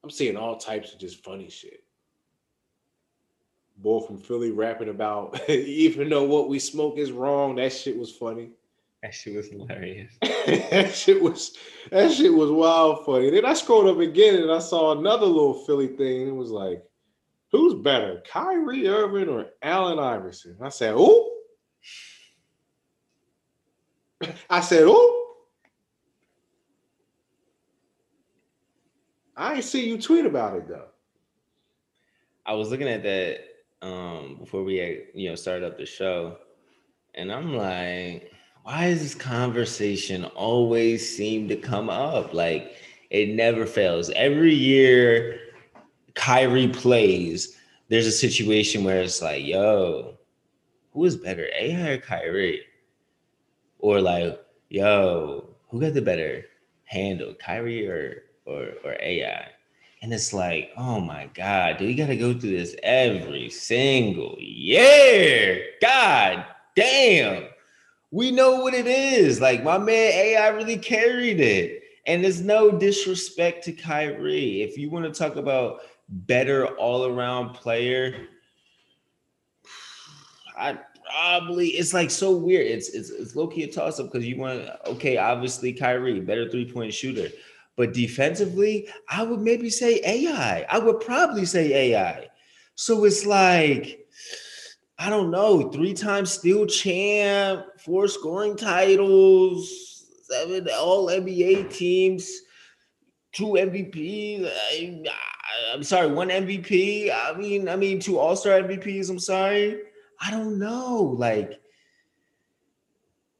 I'm 0.03 0.09
seeing 0.09 0.35
all 0.35 0.57
types 0.57 0.93
of 0.93 0.99
just 0.99 1.23
funny 1.23 1.49
shit. 1.49 1.83
Boy 3.77 4.01
from 4.01 4.19
Philly 4.19 4.51
rapping 4.51 4.89
about 4.89 5.49
even 5.49 6.09
though 6.09 6.23
what 6.23 6.49
we 6.49 6.59
smoke 6.59 6.97
is 6.97 7.11
wrong, 7.11 7.55
that 7.55 7.71
shit 7.73 7.97
was 7.97 8.11
funny. 8.11 8.51
That 9.03 9.13
shit 9.13 9.35
was 9.35 9.49
hilarious. 9.49 10.17
that 10.21 10.95
shit 10.95 11.21
was 11.21 11.57
that 11.91 12.09
shit 12.13 12.33
was 12.33 12.49
wild 12.49 13.05
funny. 13.05 13.29
Then 13.29 13.43
I 13.43 13.53
scrolled 13.53 13.87
up 13.87 13.99
again 13.99 14.41
and 14.41 14.49
I 14.49 14.59
saw 14.59 14.97
another 14.97 15.25
little 15.25 15.65
Philly 15.65 15.87
thing. 15.87 16.29
It 16.29 16.35
was 16.35 16.51
like, 16.51 16.81
who's 17.51 17.73
better, 17.83 18.23
Kyrie 18.25 18.87
Irving 18.87 19.27
or 19.27 19.47
Allen 19.61 19.99
Iverson? 19.99 20.55
I 20.61 20.69
said, 20.69 20.93
oh. 20.95 21.31
I 24.49 24.61
said, 24.61 24.85
oh. 24.87 25.35
I 29.35 29.55
ain't 29.55 29.65
see 29.65 29.89
you 29.89 29.99
tweet 30.01 30.25
about 30.25 30.55
it 30.55 30.69
though. 30.69 30.87
I 32.45 32.53
was 32.53 32.71
looking 32.71 32.87
at 32.87 33.03
that 33.03 33.39
um 33.81 34.37
before 34.39 34.63
we 34.63 34.77
had, 34.77 34.97
you 35.13 35.27
know 35.27 35.35
started 35.35 35.65
up 35.65 35.77
the 35.77 35.85
show, 35.85 36.37
and 37.15 37.33
I'm 37.33 37.53
like, 37.53 38.32
why 38.63 38.89
does 38.89 39.01
this 39.01 39.15
conversation 39.15 40.23
always 40.23 41.15
seem 41.15 41.47
to 41.49 41.55
come 41.55 41.89
up? 41.89 42.33
Like 42.33 42.75
it 43.09 43.29
never 43.29 43.65
fails. 43.65 44.09
Every 44.11 44.53
year 44.53 45.39
Kyrie 46.15 46.69
plays, 46.69 47.57
there's 47.89 48.07
a 48.07 48.11
situation 48.11 48.83
where 48.83 49.01
it's 49.01 49.21
like, 49.21 49.45
yo, 49.45 50.17
who 50.93 51.03
is 51.05 51.17
better, 51.17 51.47
AI 51.59 51.89
or 51.89 51.97
Kyrie? 51.97 52.61
Or 53.79 53.99
like, 53.99 54.39
yo, 54.69 55.49
who 55.69 55.81
got 55.81 55.93
the 55.93 56.01
better 56.01 56.45
handle, 56.85 57.33
Kyrie 57.33 57.87
or 57.87 58.23
or 58.45 58.69
or 58.85 58.95
AI? 59.01 59.47
And 60.01 60.13
it's 60.13 60.33
like, 60.33 60.71
oh 60.77 61.01
my 61.01 61.29
God, 61.33 61.77
do 61.77 61.85
we 61.85 61.95
gotta 61.95 62.15
go 62.15 62.33
through 62.33 62.51
this 62.57 62.75
every 62.81 63.49
single 63.49 64.37
year? 64.39 65.65
God 65.81 66.45
damn. 66.75 67.47
We 68.13 68.29
know 68.29 68.57
what 68.57 68.75
it 68.75 68.85
is. 68.85 69.41
Like 69.41 69.63
my 69.63 69.79
man 69.79 70.11
AI 70.13 70.47
really 70.49 70.77
carried 70.77 71.39
it. 71.39 71.81
And 72.05 72.23
there's 72.23 72.41
no 72.41 72.69
disrespect 72.69 73.63
to 73.63 73.71
Kyrie. 73.71 74.61
If 74.61 74.77
you 74.77 74.91
want 74.91 75.05
to 75.05 75.11
talk 75.11 75.35
about 75.35 75.79
better 76.07 76.67
all-around 76.77 77.55
player, 77.55 78.27
I 80.55 80.77
probably 81.09 81.69
it's 81.69 81.91
like 81.91 82.11
so 82.11 82.35
weird. 82.35 82.67
It's 82.67 82.89
it's 82.89 83.09
it's 83.09 83.35
low-key 83.35 83.63
a 83.63 83.67
toss-up 83.71 84.11
because 84.11 84.27
you 84.27 84.37
want 84.37 84.69
okay, 84.85 85.17
obviously 85.17 85.73
Kyrie, 85.73 86.19
better 86.19 86.47
three-point 86.47 86.93
shooter. 86.93 87.29
But 87.77 87.93
defensively, 87.93 88.89
I 89.09 89.23
would 89.23 89.41
maybe 89.41 89.71
say 89.71 90.01
AI. 90.05 90.67
I 90.69 90.77
would 90.77 90.99
probably 90.99 91.45
say 91.45 91.93
AI. 91.93 92.27
So 92.75 93.05
it's 93.05 93.25
like, 93.25 94.02
I 95.03 95.09
don't 95.09 95.31
know, 95.31 95.69
three-time 95.69 96.25
steel 96.25 96.65
champ, 96.65 97.65
four 97.77 98.07
scoring 98.07 98.55
titles, 98.55 100.05
seven 100.23 100.69
all 100.79 101.07
NBA 101.07 101.73
teams, 101.73 102.31
two 103.33 103.47
MVPs. 103.47 104.49
I, 104.49 105.03
I'm 105.73 105.83
sorry, 105.83 106.07
one 106.07 106.29
MVP. 106.29 107.11
I 107.13 107.37
mean, 107.37 107.67
I 107.67 107.75
mean, 107.75 107.99
two 107.99 108.17
All-Star 108.17 108.61
MVPs. 108.61 109.09
I'm 109.09 109.19
sorry. 109.19 109.81
I 110.21 110.31
don't 110.31 110.57
know. 110.57 111.15
Like, 111.17 111.59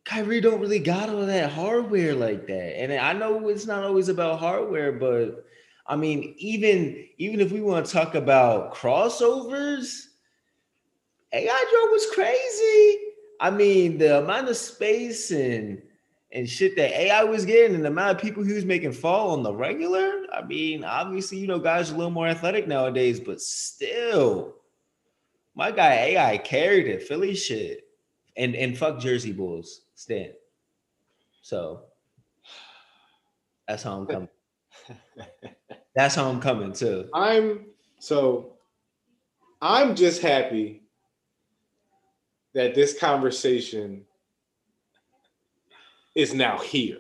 Kyrie 0.04 0.42
don't 0.42 0.60
really 0.60 0.80
got 0.80 1.08
all 1.08 1.26
that 1.26 1.50
hardware 1.50 2.14
like 2.14 2.46
that. 2.48 2.82
And 2.82 2.92
I 2.92 3.14
know 3.14 3.48
it's 3.48 3.66
not 3.66 3.86
always 3.86 4.10
about 4.10 4.40
hardware, 4.40 4.92
but 4.92 5.46
I 5.88 5.96
mean, 5.96 6.36
even 6.40 7.08
even 7.18 7.40
if 7.40 7.54
we 7.54 7.62
want 7.62 7.86
to 7.86 7.92
talk 7.94 8.16
about 8.16 8.76
crossovers, 8.76 10.08
AI 11.34 11.66
Joe 11.72 11.92
was 11.92 12.06
crazy. 12.12 13.00
I 13.40 13.50
mean, 13.50 13.98
the 13.98 14.20
amount 14.20 14.50
of 14.50 14.58
space 14.58 15.32
and 15.32 15.82
and 16.32 16.50
shit 16.50 16.76
that 16.76 16.92
AI 17.00 17.24
was 17.24 17.46
getting 17.46 17.76
and 17.76 17.84
the 17.84 17.90
amount 17.90 18.16
of 18.16 18.22
people 18.22 18.44
he 18.44 18.54
was 18.54 18.66
making 18.66 18.92
fall 18.92 19.32
on 19.32 19.44
the 19.44 19.54
regular. 19.54 20.24
I 20.34 20.44
mean, 20.44 20.84
obviously, 20.84 21.38
you 21.38 21.48
know, 21.48 21.60
guys 21.60 21.92
are 21.92 21.96
a 21.96 21.98
little 21.98 22.12
more 22.12 22.28
athletic 22.28 22.68
nowadays, 22.68 23.20
but 23.20 23.40
still, 23.40 24.56
my 25.56 25.72
guy 25.72 25.94
AI 25.94 26.38
carried 26.38 26.88
it. 26.88 27.04
Philly 27.04 27.36
shit. 27.36 27.82
And 28.38 28.56
and 28.56 28.78
fuck 28.78 29.00
Jersey 29.00 29.32
Bulls. 29.32 29.82
Stan. 29.96 30.34
So 31.42 31.82
that's 33.68 33.84
how 33.84 33.98
I'm 33.98 34.06
coming. 34.08 34.30
that's 35.96 36.16
how 36.16 36.30
I'm 36.30 36.40
coming 36.40 36.74
too. 36.74 37.10
I'm 37.14 37.66
so 38.00 38.54
I'm 39.62 39.96
just 39.96 40.22
happy 40.22 40.83
that 42.54 42.76
this 42.76 42.98
conversation 42.98 44.06
is 46.16 46.34
now 46.34 46.58
here. 46.60 47.00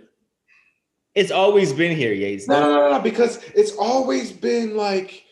It's 1.16 1.32
always 1.32 1.74
been 1.74 1.95
here, 1.95 2.14
Yates. 2.14 2.47
No, 2.47 2.60
no, 2.60 2.74
no, 2.74 2.91
no, 2.91 2.99
because 2.99 3.38
it's 3.56 3.76
always 3.78 4.32
been 4.32 4.76
like 4.76 5.26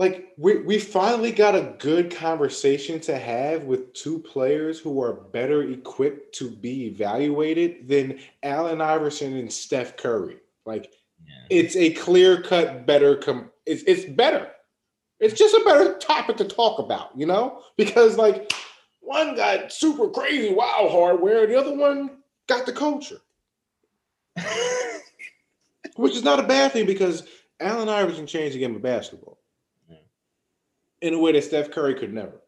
like 0.00 0.32
we, 0.38 0.56
we 0.62 0.78
finally 0.78 1.30
got 1.30 1.54
a 1.54 1.74
good 1.78 2.10
conversation 2.10 2.98
to 3.00 3.18
have 3.18 3.64
with 3.64 3.92
two 3.92 4.18
players 4.18 4.78
who 4.78 5.02
are 5.02 5.12
better 5.12 5.62
equipped 5.64 6.34
to 6.36 6.50
be 6.50 6.86
evaluated 6.86 7.86
than 7.86 8.18
Allen 8.42 8.80
Iverson 8.80 9.36
and 9.36 9.52
Steph 9.52 9.98
Curry. 9.98 10.38
Like 10.64 10.90
yeah. 11.26 11.34
it's 11.50 11.76
a 11.76 11.90
clear 11.90 12.40
cut 12.40 12.86
better 12.86 13.16
com- 13.16 13.50
it's 13.66 13.82
it's 13.82 14.06
better. 14.06 14.50
It's 15.20 15.38
just 15.38 15.54
a 15.54 15.62
better 15.64 15.98
topic 15.98 16.36
to 16.38 16.44
talk 16.44 16.78
about, 16.78 17.10
you 17.14 17.26
know? 17.26 17.62
Because 17.76 18.16
like 18.16 18.52
one 19.00 19.36
got 19.36 19.72
super 19.72 20.08
crazy 20.08 20.52
wow 20.54 20.88
hardware, 20.90 21.46
the 21.46 21.58
other 21.58 21.74
one 21.74 22.18
got 22.46 22.66
the 22.66 22.72
culture. 22.72 23.20
Which 25.96 26.16
is 26.16 26.24
not 26.24 26.40
a 26.40 26.44
bad 26.44 26.72
thing 26.72 26.86
because 26.86 27.26
Allen 27.60 27.88
Iverson 27.88 28.26
changed 28.26 28.54
the 28.54 28.60
game 28.60 28.74
of 28.74 28.82
basketball 28.82 29.38
in 31.02 31.14
a 31.14 31.18
way 31.18 31.32
that 31.32 31.44
Steph 31.44 31.70
Curry 31.70 31.94
could 31.94 32.12
never. 32.12 32.40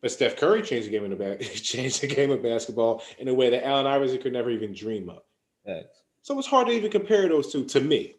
But 0.00 0.10
Steph 0.10 0.36
Curry 0.36 0.62
changed 0.62 0.88
the 0.88 0.90
game 0.90 1.10
of 1.10 1.40
changed 1.54 2.02
the 2.02 2.06
game 2.06 2.30
of 2.30 2.42
basketball 2.42 3.02
in 3.18 3.28
a 3.28 3.34
way 3.34 3.48
that 3.50 3.66
Allen 3.66 3.86
Iverson 3.86 4.20
could 4.20 4.32
never 4.32 4.50
even 4.50 4.74
dream 4.74 5.08
of. 5.08 5.22
Thanks. 5.64 6.02
So 6.22 6.38
it's 6.38 6.48
hard 6.48 6.66
to 6.66 6.72
even 6.74 6.90
compare 6.90 7.28
those 7.28 7.50
two 7.52 7.64
to 7.66 7.80
me. 7.80 8.16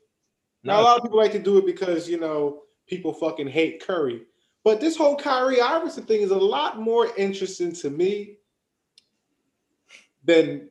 Now 0.64 0.82
a 0.82 0.84
lot 0.84 0.97
of 0.97 1.03
people 1.03 1.20
like 1.20 1.32
to 1.34 1.39
do 1.39 1.58
it 1.60 1.66
because 1.66 2.10
you 2.10 2.20
know 2.20 2.64
people 2.88 3.14
fucking 3.14 3.48
hate 3.48 3.86
Curry, 3.86 4.24
but 4.64 4.80
this 4.80 4.98
whole 4.98 5.16
Kyrie 5.16 5.62
Iverson 5.62 6.04
thing 6.04 6.22
is 6.22 6.32
a 6.32 6.38
lot 6.38 6.80
more 6.80 7.08
interesting 7.18 7.72
to 7.74 7.90
me 7.90 8.38
than 10.24 10.70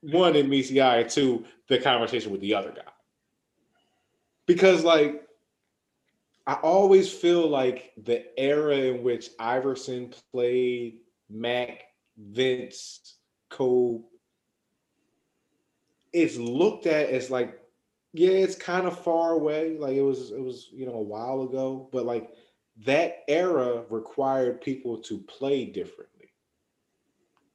one 0.00 0.36
in 0.36 0.48
meets 0.48 0.68
two 1.14 1.44
the 1.68 1.78
conversation 1.78 2.30
with 2.30 2.40
the 2.40 2.54
other 2.54 2.72
guy. 2.72 2.90
Because 4.46 4.84
like 4.84 5.22
I 6.46 6.54
always 6.54 7.12
feel 7.12 7.48
like 7.48 7.92
the 8.02 8.26
era 8.38 8.76
in 8.76 9.02
which 9.02 9.30
Iverson 9.38 10.12
played, 10.32 10.98
Mac, 11.30 11.84
Vince, 12.18 13.18
Kobe, 13.48 14.02
it's 16.12 16.36
looked 16.36 16.86
at 16.86 17.10
as 17.10 17.30
like, 17.30 17.61
yeah, 18.12 18.30
it's 18.30 18.56
kind 18.56 18.86
of 18.86 18.98
far 18.98 19.32
away. 19.32 19.76
Like 19.78 19.94
it 19.94 20.02
was, 20.02 20.30
it 20.30 20.40
was, 20.40 20.68
you 20.72 20.86
know, 20.86 20.94
a 20.94 21.02
while 21.02 21.42
ago, 21.42 21.88
but 21.92 22.04
like 22.04 22.30
that 22.84 23.18
era 23.28 23.84
required 23.90 24.60
people 24.60 24.98
to 24.98 25.18
play 25.18 25.64
differently. 25.64 26.32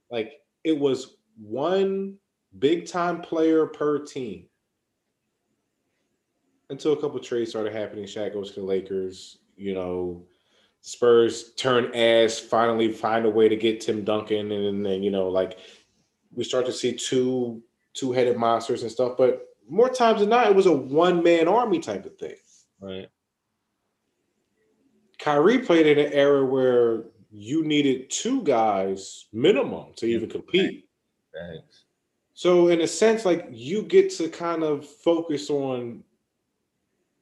Like 0.10 0.34
it 0.64 0.78
was 0.78 1.18
one 1.38 2.18
big 2.60 2.88
time 2.88 3.22
player 3.22 3.66
per 3.66 4.00
team 4.00 4.46
until 6.70 6.94
a 6.94 6.98
couple 6.98 7.20
trades 7.20 7.52
started 7.52 7.74
happening. 7.74 8.06
Shaq 8.06 8.34
goes 8.34 8.52
to 8.52 8.62
the 8.62 8.66
Lakers. 8.66 9.40
You 9.56 9.74
know, 9.74 10.26
Spurs 10.82 11.54
turn 11.54 11.94
ass, 11.94 12.40
finally 12.40 12.92
find 12.92 13.26
a 13.26 13.30
way 13.30 13.50
to 13.50 13.56
get 13.56 13.82
Tim 13.82 14.04
Duncan, 14.04 14.52
and 14.52 14.86
then 14.86 15.04
you 15.04 15.12
know, 15.12 15.30
like 15.30 15.60
we 16.34 16.44
start 16.44 16.66
to 16.66 16.72
see 16.74 16.94
two 16.94 17.62
two 17.94 18.12
headed 18.12 18.38
monsters 18.38 18.84
and 18.84 18.92
stuff. 18.92 19.18
But 19.18 19.47
more 19.70 19.90
times 19.90 20.22
than 20.22 20.30
not, 20.30 20.48
it 20.48 20.56
was 20.56 20.66
a 20.66 20.72
one 20.72 21.24
man 21.24 21.48
army 21.48 21.80
type 21.80 22.06
of 22.06 22.18
thing. 22.18 22.36
Right. 22.80 23.08
Kyrie 25.20 25.60
played 25.60 25.88
in 25.88 25.98
an 25.98 26.14
era 26.14 26.46
where 26.46 27.06
you 27.32 27.66
needed 27.66 28.10
two 28.10 28.42
guys 28.44 29.26
minimum 29.34 29.88
to 29.98 30.06
even 30.06 30.30
compete. 30.30 30.88
Thanks. 31.34 31.86
So 32.34 32.68
in 32.68 32.82
a 32.82 32.88
sense, 32.88 33.26
like 33.26 33.48
you 33.52 33.82
get 33.82 34.12
to 34.18 34.30
kind 34.30 34.64
of 34.64 34.86
focus 34.88 35.50
on 35.50 36.04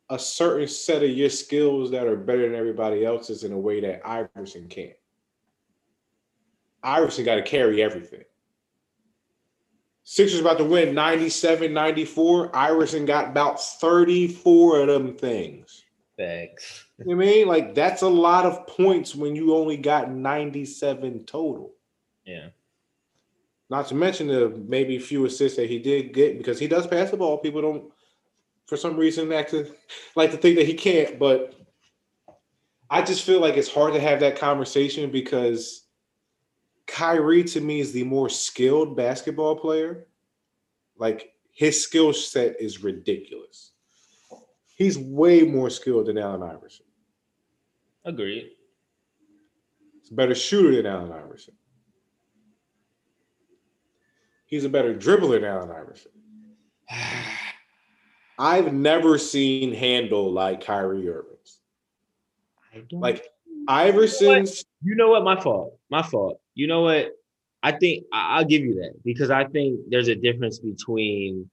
a 0.10 0.20
certain 0.20 0.68
set 0.68 1.04
of 1.04 1.10
your 1.10 1.30
skills 1.30 1.90
that 1.92 2.06
are 2.06 2.18
better 2.18 2.44
than 2.44 2.56
everybody 2.56 3.06
else's 3.06 3.44
in 3.44 3.54
a 3.54 3.58
way 3.58 3.80
that 3.80 4.06
Iverson 4.06 4.68
can't. 4.68 4.94
Iverson 6.84 7.26
got 7.26 7.36
to 7.36 7.42
carry 7.42 7.82
everything. 7.82 8.24
Sixers 10.08 10.40
about 10.40 10.60
to 10.60 10.64
win 10.64 10.94
97, 10.94 11.74
94. 11.74 12.56
Iverson 12.56 13.06
got 13.06 13.30
about 13.30 13.60
34 13.60 14.82
of 14.82 14.88
them 14.88 15.18
things. 15.18 15.84
Thanks. 16.16 16.86
You 17.00 17.16
know 17.16 17.24
I 17.24 17.26
mean? 17.26 17.48
Like 17.48 17.74
that's 17.74 18.04
a 18.04 18.08
lot 18.08 18.46
of 18.46 18.68
points 18.68 19.16
when 19.16 19.36
you 19.36 19.56
only 19.56 19.78
got 19.78 20.12
97 20.12 21.26
total. 21.26 21.74
Yeah. 22.24 22.50
Not 23.72 23.88
to 23.88 23.96
mention 23.96 24.28
the 24.28 24.50
maybe 24.68 25.00
few 25.00 25.26
assists 25.26 25.58
that 25.58 25.72
he 25.72 25.80
did 25.80 26.14
get 26.14 26.38
because 26.38 26.60
he 26.60 26.68
does 26.68 26.86
pass 26.86 27.10
the 27.10 27.18
ball. 27.18 27.40
People 27.40 27.64
don't, 27.64 27.92
for 28.68 28.78
some 28.78 28.96
reason, 28.96 29.28
like 29.28 29.50
to 29.50 29.74
like 30.16 30.30
to 30.32 30.38
think 30.38 30.56
that 30.58 30.68
he 30.68 30.76
can't. 30.76 31.18
But 31.18 31.56
I 32.92 33.02
just 33.02 33.24
feel 33.24 33.40
like 33.40 33.58
it's 33.58 33.74
hard 33.74 33.96
to 33.96 34.00
have 34.00 34.20
that 34.20 34.38
conversation 34.38 35.10
because 35.10 35.85
Kyrie 36.88 37.44
to 37.46 37.62
me 37.62 37.80
is 37.80 37.92
the 37.92 38.04
more 38.04 38.30
skilled 38.30 38.96
basketball 38.96 39.56
player. 39.56 40.08
Like 40.98 41.34
his 41.52 41.84
skill 41.84 42.14
set 42.14 42.60
is 42.60 42.84
ridiculous. 42.84 43.72
He's 44.76 44.98
way 44.98 45.44
more 45.44 45.70
skilled 45.70 46.08
than 46.08 46.18
Allen 46.18 46.44
Iverson. 46.44 46.86
Agreed. 48.04 48.52
He's 50.02 50.12
a 50.12 50.16
better 50.16 50.36
shooter 50.36 50.76
than 50.76 50.86
Allen 50.86 51.12
Iverson. 51.12 51.56
He's 54.46 54.66
a 54.66 54.70
better 54.70 54.94
dribbler 54.94 55.42
than 55.42 55.46
Allen 55.46 55.72
Iverson. 55.72 56.12
I've 58.38 58.74
never 58.74 59.18
seen 59.18 59.74
handle 59.74 60.32
like 60.32 60.64
Kyrie 60.64 61.10
Irving's. 61.10 61.60
I 62.74 62.84
don't 62.90 63.00
Like 63.00 63.28
Iverson's 63.68 64.66
You 64.84 64.96
know 64.96 65.10
what? 65.10 65.24
My 65.24 65.40
fault. 65.40 65.80
My 65.90 66.04
fault. 66.04 66.40
You 66.56 66.68
know 66.68 66.82
what? 66.82 67.12
I 67.62 67.72
think 67.72 68.06
I'll 68.14 68.46
give 68.46 68.64
you 68.64 68.76
that 68.76 68.94
because 69.04 69.32
I 69.32 69.46
think 69.46 69.80
there's 69.90 70.08
a 70.08 70.16
difference 70.16 70.60
between 70.60 71.50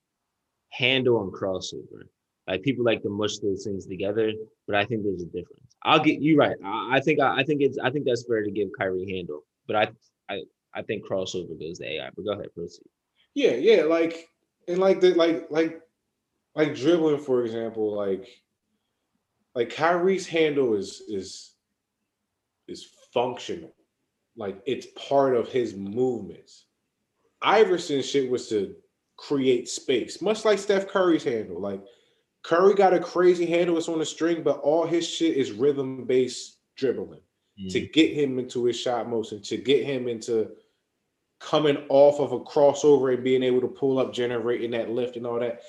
handle 0.70 1.22
and 1.22 1.32
crossover. 1.32 2.04
Like 2.46 2.62
people 2.62 2.84
like 2.84 3.02
to 3.02 3.08
mush 3.08 3.38
those 3.38 3.64
things 3.64 3.86
together, 3.86 4.32
but 4.66 4.76
I 4.76 4.84
think 4.84 5.04
there's 5.04 5.22
a 5.22 5.26
difference. 5.26 5.76
I'll 5.84 6.02
get 6.02 6.20
you 6.20 6.36
right. 6.36 6.56
I, 6.64 6.96
I 6.96 7.00
think 7.00 7.20
I, 7.20 7.38
I 7.38 7.44
think 7.44 7.62
it's 7.62 7.78
I 7.78 7.90
think 7.90 8.04
that's 8.04 8.26
fair 8.26 8.42
to 8.42 8.50
give 8.50 8.68
Kyrie 8.78 9.10
handle, 9.10 9.44
but 9.66 9.76
I 9.76 9.88
I 10.28 10.42
I 10.74 10.82
think 10.82 11.06
crossover 11.06 11.58
goes 11.58 11.78
to 11.78 11.86
AI. 11.86 12.10
But 12.14 12.24
go 12.24 12.32
ahead, 12.32 12.54
proceed. 12.54 12.86
Yeah, 13.34 13.52
yeah, 13.52 13.84
like 13.84 14.28
and 14.68 14.78
like 14.78 15.00
the 15.00 15.14
like 15.14 15.46
like 15.50 15.80
like 16.54 16.74
dribbling, 16.74 17.18
for 17.18 17.44
example, 17.44 17.94
like 17.94 18.28
like 19.54 19.70
Kyrie's 19.70 20.26
handle 20.26 20.74
is 20.74 21.02
is 21.08 21.54
is 22.68 22.88
functional. 23.12 23.74
Like 24.36 24.60
it's 24.66 24.86
part 25.08 25.36
of 25.36 25.48
his 25.48 25.74
movements. 25.74 26.66
Iverson's 27.42 28.08
shit 28.08 28.30
was 28.30 28.48
to 28.48 28.74
create 29.16 29.68
space, 29.68 30.22
much 30.22 30.44
like 30.44 30.58
Steph 30.58 30.88
Curry's 30.88 31.24
handle. 31.24 31.60
Like 31.60 31.82
Curry 32.42 32.74
got 32.74 32.94
a 32.94 33.00
crazy 33.00 33.46
handle, 33.46 33.76
it's 33.76 33.88
on 33.88 34.00
a 34.00 34.06
string, 34.06 34.42
but 34.42 34.60
all 34.60 34.86
his 34.86 35.06
shit 35.06 35.36
is 35.36 35.52
rhythm 35.52 36.04
based 36.04 36.58
dribbling 36.76 37.20
to 37.70 37.80
mm-hmm. 37.80 37.92
get 37.92 38.12
him 38.12 38.38
into 38.38 38.64
his 38.64 38.78
shot 38.78 39.08
motion, 39.08 39.42
to 39.42 39.56
get 39.56 39.84
him 39.84 40.08
into 40.08 40.50
coming 41.38 41.76
off 41.88 42.20
of 42.20 42.32
a 42.32 42.40
crossover 42.40 43.12
and 43.12 43.24
being 43.24 43.42
able 43.42 43.60
to 43.60 43.68
pull 43.68 43.98
up, 43.98 44.12
generating 44.12 44.70
that 44.70 44.90
lift 44.90 45.16
and 45.16 45.26
all 45.26 45.38
that. 45.38 45.62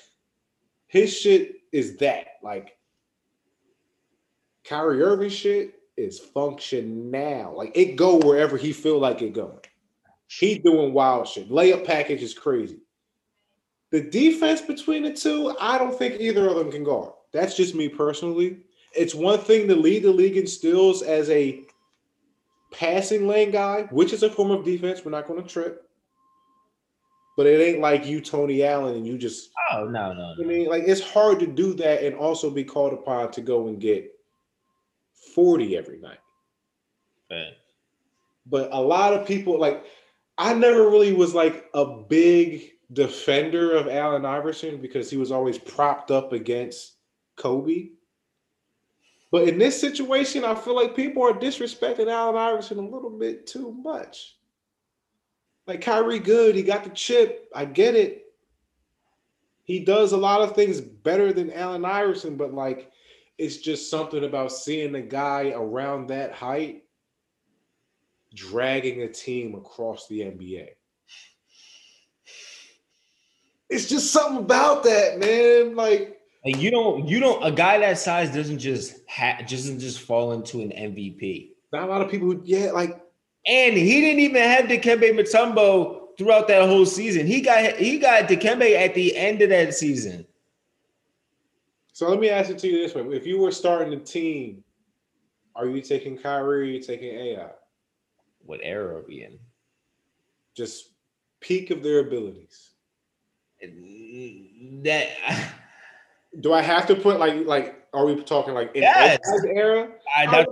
His 0.88 1.16
shit 1.16 1.56
is 1.72 1.98
that. 1.98 2.28
Like 2.42 2.78
Kyrie 4.64 5.02
Irving 5.02 5.30
shit 5.30 5.76
is 5.98 6.20
function 6.20 7.12
now. 7.12 7.54
Like 7.56 7.72
it 7.76 7.96
go 7.96 8.18
wherever 8.18 8.58
he 8.58 8.74
feel 8.74 9.00
like 9.00 9.22
it 9.22 9.34
going. 9.34 9.60
He 10.28 10.58
doing 10.58 10.94
wild 10.94 11.28
shit. 11.28 11.50
Layup 11.50 11.86
package 11.86 12.24
is 12.24 12.34
crazy. 12.34 12.80
The 13.92 14.02
defense 14.02 14.62
between 14.62 15.04
the 15.04 15.14
two, 15.14 15.56
I 15.60 15.78
don't 15.78 15.98
think 15.98 16.20
either 16.20 16.48
of 16.48 16.56
them 16.56 16.72
can 16.72 16.84
guard. 16.84 17.14
That's 17.32 17.56
just 17.56 17.76
me 17.76 17.88
personally. 17.88 18.64
It's 18.96 19.14
one 19.14 19.40
thing 19.40 19.68
to 19.68 19.76
lead 19.76 20.04
the 20.04 20.12
league 20.12 20.38
in 20.38 20.48
steals 20.48 21.04
as 21.04 21.30
a 21.30 21.64
passing 22.72 23.28
lane 23.28 23.52
guy, 23.52 23.84
which 23.92 24.14
is 24.14 24.24
a 24.24 24.30
form 24.30 24.52
of 24.52 24.66
defense. 24.66 25.06
We're 25.06 25.12
not 25.12 25.28
going 25.28 25.42
to 25.42 25.48
trip. 25.48 25.88
But 27.38 27.48
it 27.48 27.62
ain't 27.62 27.82
like 27.82 28.06
you, 28.06 28.22
Tony 28.22 28.64
Allen, 28.64 28.96
and 28.96 29.08
you 29.08 29.18
just, 29.18 29.50
Oh 29.72 29.86
no, 29.86 30.14
no, 30.14 30.36
I 30.40 30.44
mean, 30.46 30.68
like 30.68 30.84
it's 30.86 31.02
hard 31.02 31.40
to 31.40 31.48
do 31.48 31.74
that 31.76 32.04
and 32.04 32.16
also 32.16 32.52
be 32.52 32.64
called 32.64 32.94
upon 32.94 33.32
to 33.32 33.42
go 33.42 33.68
and 33.68 33.80
get 33.80 34.13
40 35.34 35.78
every 35.78 36.00
night. 36.00 36.20
Fair. 37.30 37.52
But 38.46 38.70
a 38.72 38.82
lot 38.82 39.14
of 39.14 39.28
people, 39.28 39.60
like, 39.60 39.86
I 40.38 40.54
never 40.54 40.90
really 40.90 41.14
was 41.14 41.34
like 41.34 41.70
a 41.74 41.86
big 41.86 42.72
defender 42.92 43.76
of 43.76 43.88
Allen 43.88 44.26
Iverson 44.26 44.82
because 44.82 45.10
he 45.10 45.18
was 45.18 45.32
always 45.32 45.58
propped 45.58 46.12
up 46.12 46.34
against 46.34 46.94
Kobe. 47.36 47.90
But 49.32 49.48
in 49.48 49.58
this 49.58 49.80
situation, 49.80 50.44
I 50.46 50.54
feel 50.54 50.76
like 50.76 50.96
people 50.96 51.24
are 51.24 51.34
disrespecting 51.34 52.12
Allen 52.12 52.36
Iverson 52.36 52.78
a 52.78 52.82
little 52.82 53.10
bit 53.10 53.48
too 53.48 53.72
much. 53.72 54.38
Like 55.66 55.82
Kyrie 55.82 56.20
good, 56.20 56.56
he 56.56 56.62
got 56.62 56.84
the 56.84 56.90
chip. 56.92 57.50
I 57.56 57.66
get 57.66 57.96
it. 57.96 58.26
He 59.64 59.80
does 59.80 60.12
a 60.12 60.18
lot 60.18 60.42
of 60.42 60.56
things 60.56 60.82
better 60.82 61.32
than 61.32 61.52
Allen 61.54 61.86
Iverson, 61.86 62.36
but 62.36 62.54
like 62.54 62.92
it's 63.38 63.58
just 63.58 63.90
something 63.90 64.24
about 64.24 64.52
seeing 64.52 64.96
a 64.96 65.02
guy 65.02 65.54
around 65.56 66.08
that 66.08 66.34
height 66.34 66.84
dragging 68.34 69.02
a 69.04 69.08
team 69.08 69.56
across 69.56 70.08
the 70.08 70.22
NBA. 70.22 70.68
It's 73.70 73.88
just 73.88 74.12
something 74.12 74.44
about 74.44 74.84
that, 74.84 75.20
man. 75.20 75.76
Like 75.76 76.20
Like 76.46 76.58
you 76.58 76.70
don't 76.70 77.08
you 77.08 77.20
don't 77.20 77.44
a 77.44 77.52
guy 77.52 77.80
that 77.80 77.98
size 77.98 78.34
doesn't 78.34 78.60
just 78.60 78.98
ha- 79.10 79.42
doesn't 79.48 79.80
just 79.80 80.00
fall 80.00 80.34
into 80.34 80.62
an 80.62 80.70
MVP. 80.70 81.52
not 81.72 81.84
a 81.84 81.92
lot 81.92 82.02
of 82.02 82.12
people 82.12 82.28
who, 82.28 82.42
yeah, 82.46 82.72
like 82.72 83.02
And 83.48 83.76
he 83.76 84.02
didn't 84.02 84.20
even 84.20 84.42
have 84.42 84.66
Dikembe 84.66 85.18
Mutombo 85.18 86.18
throughout 86.18 86.48
that 86.50 86.68
whole 86.68 86.86
season. 86.86 87.26
He 87.26 87.42
got 87.42 87.78
he 87.78 87.98
got 87.98 88.30
Dikembe 88.30 88.76
at 88.76 88.94
the 88.94 89.16
end 89.16 89.42
of 89.42 89.50
that 89.50 89.74
season. 89.74 90.26
So 91.94 92.10
let 92.10 92.20
me 92.20 92.30
ask 92.30 92.50
it 92.50 92.58
to 92.60 92.68
you 92.68 92.80
this 92.82 92.94
way. 92.96 93.02
If 93.16 93.26
you 93.26 93.40
were 93.40 93.52
starting 93.52 93.94
a 93.94 94.00
team, 94.00 94.64
are 95.56 95.68
you 95.68 95.82
taking 95.82 96.18
Kyrie 96.18 96.44
or 96.44 96.62
are 96.62 96.64
you 96.64 96.82
taking 96.82 97.14
AI? 97.14 97.50
What 98.46 98.60
era 98.64 98.98
are 98.98 99.06
we 99.08 99.24
in? 99.24 99.38
Just 100.58 100.90
peak 101.40 101.70
of 101.72 101.84
their 101.84 102.00
abilities. 102.00 102.72
That 104.84 105.08
Do 106.42 106.52
I 106.52 106.62
have 106.62 106.88
to 106.88 106.96
put 106.96 107.20
like 107.20 107.46
like 107.46 107.86
are 107.94 108.06
we 108.06 108.22
talking 108.24 108.54
like 108.56 108.76
in 108.76 108.82
Yes. 108.82 109.20
AI's 109.32 109.46
era? 109.56 109.90
I 110.18 110.26
I'm- 110.26 110.46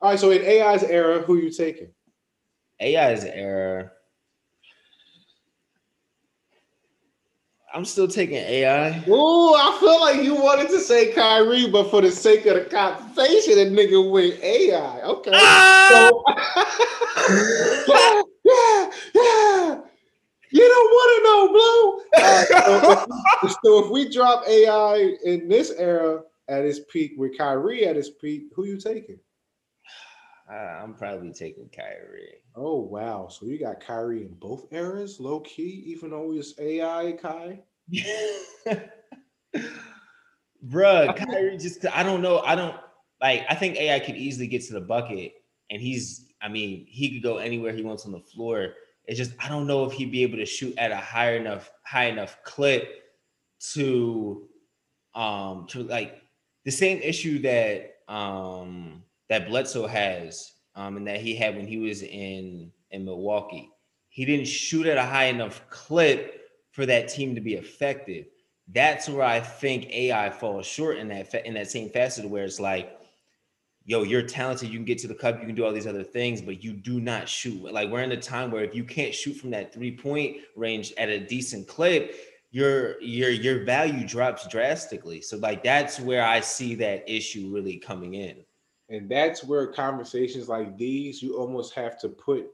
All 0.00 0.10
right, 0.10 0.18
so 0.18 0.30
in 0.32 0.42
AI's 0.42 0.82
era, 0.82 1.20
who 1.22 1.36
you 1.36 1.50
taking? 1.50 1.92
AI's 2.80 3.24
era. 3.24 3.92
I'm 7.74 7.84
still 7.84 8.08
taking 8.08 8.36
AI. 8.36 9.04
Ooh, 9.08 9.54
I 9.54 9.76
feel 9.78 10.00
like 10.00 10.22
you 10.22 10.34
wanted 10.34 10.68
to 10.70 10.80
say 10.80 11.12
Kyrie, 11.12 11.68
but 11.70 11.90
for 11.90 12.00
the 12.00 12.10
sake 12.10 12.46
of 12.46 12.54
the 12.54 12.64
conversation, 12.64 13.56
the 13.56 13.82
nigga 13.82 14.10
went 14.10 14.42
AI. 14.42 15.02
Okay. 15.02 15.30
Ah! 15.34 15.86
So, 15.88 16.24
yeah, 17.88 18.22
yeah, 18.44 18.90
yeah. 19.14 19.80
You 20.50 20.66
don't 20.66 20.90
want 20.90 21.10
to 21.14 21.22
know, 21.24 21.48
Blue. 21.52 22.24
Right, 22.24 22.46
so, 22.48 22.76
if 22.76 23.06
we, 23.42 23.48
so 23.62 23.84
if 23.84 23.90
we 23.90 24.08
drop 24.10 24.48
AI 24.48 25.14
in 25.24 25.48
this 25.48 25.70
era 25.72 26.22
at 26.48 26.64
its 26.64 26.80
peak 26.90 27.12
with 27.16 27.36
Kyrie 27.36 27.86
at 27.86 27.96
its 27.96 28.10
peak, 28.10 28.44
who 28.54 28.64
you 28.64 28.78
taking? 28.78 29.18
Ah, 30.50 30.82
I'm 30.82 30.94
probably 30.94 31.32
taking 31.32 31.68
Kyrie. 31.68 32.40
Oh 32.60 32.80
wow! 32.80 33.28
So 33.28 33.46
you 33.46 33.56
got 33.56 33.78
Kyrie 33.78 34.22
in 34.22 34.34
both 34.34 34.66
eras, 34.72 35.20
low 35.20 35.38
key, 35.40 35.84
even 35.86 36.10
though 36.10 36.32
he's 36.32 36.58
AI 36.58 37.12
Kai. 37.12 37.60
Bruh, 40.66 41.16
Kyrie 41.16 41.56
just 41.56 41.86
I 41.94 42.02
don't 42.02 42.20
know. 42.20 42.40
I 42.40 42.56
don't 42.56 42.74
like 43.20 43.46
I 43.48 43.54
think 43.54 43.76
AI 43.76 44.00
could 44.00 44.16
easily 44.16 44.48
get 44.48 44.64
to 44.66 44.72
the 44.72 44.80
bucket 44.80 45.34
and 45.70 45.80
he's 45.80 46.32
I 46.42 46.48
mean, 46.48 46.84
he 46.88 47.12
could 47.12 47.22
go 47.22 47.38
anywhere 47.38 47.72
he 47.72 47.82
wants 47.82 48.06
on 48.06 48.12
the 48.12 48.20
floor. 48.20 48.74
It's 49.04 49.18
just 49.18 49.32
I 49.38 49.48
don't 49.48 49.68
know 49.68 49.84
if 49.84 49.92
he'd 49.92 50.10
be 50.10 50.24
able 50.24 50.38
to 50.38 50.44
shoot 50.44 50.76
at 50.78 50.90
a 50.90 50.96
higher 50.96 51.36
enough 51.36 51.70
high 51.86 52.06
enough 52.06 52.38
clip 52.42 53.04
to 53.74 54.48
um 55.14 55.66
to 55.68 55.84
like 55.84 56.20
the 56.64 56.72
same 56.72 57.00
issue 57.02 57.38
that 57.42 57.98
um 58.08 59.04
that 59.28 59.46
Bledsoe 59.48 59.86
has 59.86 60.54
um 60.78 60.96
and 60.96 61.06
that 61.06 61.20
he 61.20 61.34
had 61.34 61.56
when 61.56 61.66
he 61.66 61.76
was 61.76 62.02
in 62.02 62.72
in 62.90 63.04
Milwaukee. 63.04 63.70
He 64.08 64.24
didn't 64.24 64.46
shoot 64.46 64.86
at 64.86 64.96
a 64.96 65.02
high 65.02 65.26
enough 65.26 65.60
clip 65.68 66.40
for 66.70 66.86
that 66.86 67.08
team 67.08 67.34
to 67.34 67.40
be 67.40 67.54
effective. 67.54 68.26
That's 68.72 69.08
where 69.08 69.24
I 69.24 69.40
think 69.40 69.90
AI 69.90 70.30
falls 70.30 70.66
short 70.66 70.98
in 70.98 71.08
that 71.08 71.30
fa- 71.30 71.46
in 71.46 71.54
that 71.54 71.70
same 71.70 71.90
facet 71.90 72.28
where 72.28 72.44
it's 72.44 72.60
like, 72.60 72.96
yo, 73.84 74.02
you're 74.02 74.22
talented, 74.22 74.68
you 74.68 74.78
can 74.78 74.84
get 74.84 74.98
to 74.98 75.08
the 75.08 75.14
cup, 75.14 75.40
you 75.40 75.46
can 75.46 75.54
do 75.54 75.64
all 75.64 75.72
these 75.72 75.86
other 75.86 76.04
things, 76.04 76.40
but 76.40 76.62
you 76.62 76.72
do 76.72 77.00
not 77.00 77.28
shoot. 77.28 77.60
Like 77.72 77.90
we're 77.90 78.02
in 78.02 78.12
a 78.12 78.20
time 78.20 78.50
where 78.50 78.64
if 78.64 78.74
you 78.74 78.84
can't 78.84 79.14
shoot 79.14 79.34
from 79.34 79.50
that 79.50 79.74
three 79.74 79.96
point 79.96 80.36
range 80.56 80.92
at 80.96 81.08
a 81.08 81.18
decent 81.18 81.66
clip, 81.66 82.14
your 82.50 83.00
your 83.02 83.30
your 83.30 83.64
value 83.64 84.06
drops 84.06 84.46
drastically. 84.46 85.20
So 85.22 85.38
like 85.38 85.64
that's 85.64 85.98
where 85.98 86.24
I 86.24 86.40
see 86.40 86.76
that 86.76 87.08
issue 87.08 87.50
really 87.52 87.78
coming 87.78 88.14
in. 88.14 88.44
And 88.88 89.08
that's 89.08 89.44
where 89.44 89.66
conversations 89.66 90.48
like 90.48 90.78
these, 90.78 91.22
you 91.22 91.36
almost 91.36 91.74
have 91.74 92.00
to 92.00 92.08
put 92.08 92.46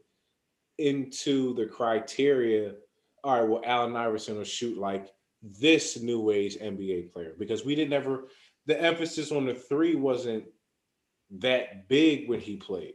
into 0.79 1.55
the 1.55 1.67
criteria. 1.67 2.75
All 3.23 3.41
right, 3.41 3.49
well, 3.49 3.63
Allen 3.65 3.97
Iverson 3.97 4.37
will 4.37 4.45
shoot 4.45 4.77
like 4.77 5.13
this 5.43 6.01
new 6.01 6.31
age 6.31 6.57
NBA 6.59 7.13
player 7.13 7.35
because 7.39 7.65
we 7.65 7.75
didn't 7.75 7.93
ever 7.93 8.25
the 8.67 8.81
emphasis 8.81 9.31
on 9.31 9.45
the 9.45 9.55
three 9.55 9.95
wasn't 9.95 10.45
that 11.31 11.89
big 11.89 12.29
when 12.29 12.41
he 12.41 12.57
played. 12.57 12.95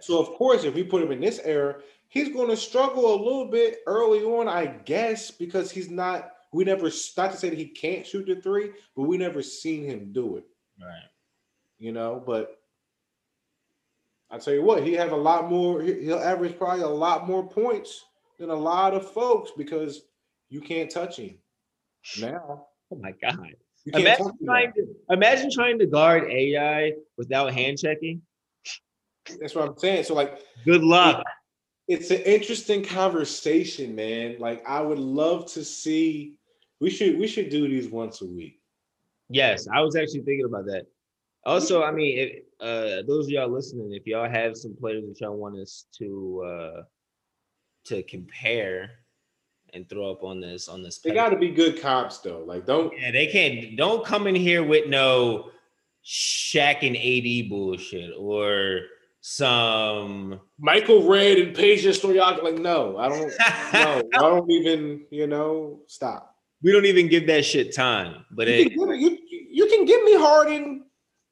So 0.00 0.18
of 0.18 0.28
course, 0.36 0.64
if 0.64 0.74
we 0.74 0.82
put 0.82 1.02
him 1.02 1.12
in 1.12 1.20
this 1.20 1.40
era, 1.44 1.76
he's 2.08 2.30
going 2.30 2.48
to 2.48 2.56
struggle 2.56 3.14
a 3.14 3.22
little 3.22 3.50
bit 3.50 3.80
early 3.86 4.24
on, 4.24 4.48
I 4.48 4.66
guess, 4.66 5.30
because 5.30 5.70
he's 5.70 5.90
not. 5.90 6.32
We 6.52 6.64
never 6.64 6.90
not 7.18 7.32
to 7.32 7.36
say 7.36 7.50
that 7.50 7.58
he 7.58 7.66
can't 7.66 8.06
shoot 8.06 8.26
the 8.26 8.40
three, 8.40 8.70
but 8.94 9.02
we 9.02 9.18
never 9.18 9.42
seen 9.42 9.84
him 9.84 10.12
do 10.12 10.36
it. 10.36 10.44
right. 10.80 11.10
You 11.78 11.92
know, 11.92 12.22
but 12.24 12.58
I 14.30 14.38
tell 14.38 14.54
you 14.54 14.62
what, 14.62 14.82
he 14.82 14.92
has 14.94 15.12
a 15.12 15.16
lot 15.16 15.48
more. 15.48 15.80
he- 15.82 16.04
He'll 16.04 16.18
average 16.18 16.58
probably 16.58 16.82
a 16.82 16.88
lot 16.88 17.26
more 17.26 17.48
points 17.48 18.04
than 18.38 18.50
a 18.50 18.54
lot 18.54 18.94
of 18.94 19.10
folks 19.10 19.52
because 19.56 20.02
you 20.48 20.60
can't 20.60 20.90
touch 20.90 21.18
him 21.18 21.38
now. 22.20 22.66
Oh 22.92 22.96
my 22.96 23.12
god. 23.12 23.38
Imagine 23.94 24.32
trying, 24.44 24.72
to, 24.72 24.86
imagine 25.10 25.50
trying 25.50 25.78
to 25.78 25.86
guard 25.86 26.24
AI 26.30 26.92
without 27.16 27.52
hand 27.54 27.78
checking. 27.78 28.20
That's 29.40 29.54
what 29.54 29.68
I'm 29.68 29.78
saying. 29.78 30.04
So 30.04 30.14
like, 30.14 30.40
Good 30.64 30.82
luck. 30.82 31.24
it's 31.86 32.10
an 32.10 32.20
interesting 32.22 32.84
conversation, 32.84 33.94
man. 33.94 34.36
Like 34.40 34.68
I 34.68 34.80
would 34.80 34.98
love 34.98 35.46
to 35.52 35.64
see. 35.64 36.34
We 36.80 36.90
should 36.90 37.16
we 37.18 37.26
should 37.28 37.48
do 37.48 37.68
these 37.68 37.88
once 37.88 38.22
a 38.22 38.26
week. 38.26 38.60
Yes, 39.30 39.66
I 39.72 39.80
was 39.82 39.94
actually 39.96 40.20
thinking 40.22 40.44
about 40.46 40.66
that. 40.66 40.86
Also, 41.46 41.84
I 41.84 41.92
mean, 41.92 42.18
if, 42.18 42.42
uh, 42.60 43.06
those 43.06 43.26
of 43.26 43.30
y'all 43.30 43.48
listening, 43.48 43.92
if 43.92 44.04
y'all 44.06 44.28
have 44.28 44.56
some 44.56 44.74
players 44.74 45.04
that 45.06 45.20
y'all 45.20 45.36
want 45.36 45.56
us 45.56 45.84
to 45.98 46.44
uh, 46.44 46.82
to 47.84 48.02
compare 48.02 48.90
and 49.72 49.88
throw 49.88 50.10
up 50.10 50.24
on 50.24 50.40
this 50.40 50.66
on 50.68 50.82
this, 50.82 50.98
They 50.98 51.14
got 51.14 51.28
to 51.28 51.36
be 51.36 51.50
good 51.50 51.80
cops 51.80 52.18
though. 52.18 52.42
Like 52.44 52.66
don't 52.66 52.92
yeah, 52.98 53.12
they 53.12 53.28
can't. 53.28 53.76
Don't 53.76 54.04
come 54.04 54.26
in 54.26 54.34
here 54.34 54.64
with 54.64 54.88
no 54.88 55.50
Shaq 56.04 56.84
and 56.84 56.96
AD 56.96 57.48
bullshit 57.48 58.10
or 58.18 58.80
some. 59.20 60.40
Michael 60.58 61.08
Redd 61.08 61.38
and 61.38 61.54
Patience 61.54 62.00
Stoyak. 62.00 62.42
Like 62.42 62.58
no, 62.58 62.96
I 62.98 63.08
don't. 63.08 63.32
No, 63.72 64.02
I 64.14 64.18
don't 64.18 64.50
even. 64.50 65.04
You 65.10 65.28
know, 65.28 65.80
stop. 65.86 66.34
we 66.62 66.72
don't 66.72 66.86
even 66.86 67.06
give 67.06 67.28
that 67.28 67.44
shit 67.44 67.72
time. 67.72 68.24
But 68.32 68.48
You 68.48 68.54
it, 68.54 68.68
can, 68.70 68.78
give 68.78 68.88
me, 68.88 68.98
you, 68.98 69.18
you 69.50 69.66
can 69.66 69.84
give 69.84 70.02
me 70.02 70.14
Harden, 70.16 70.85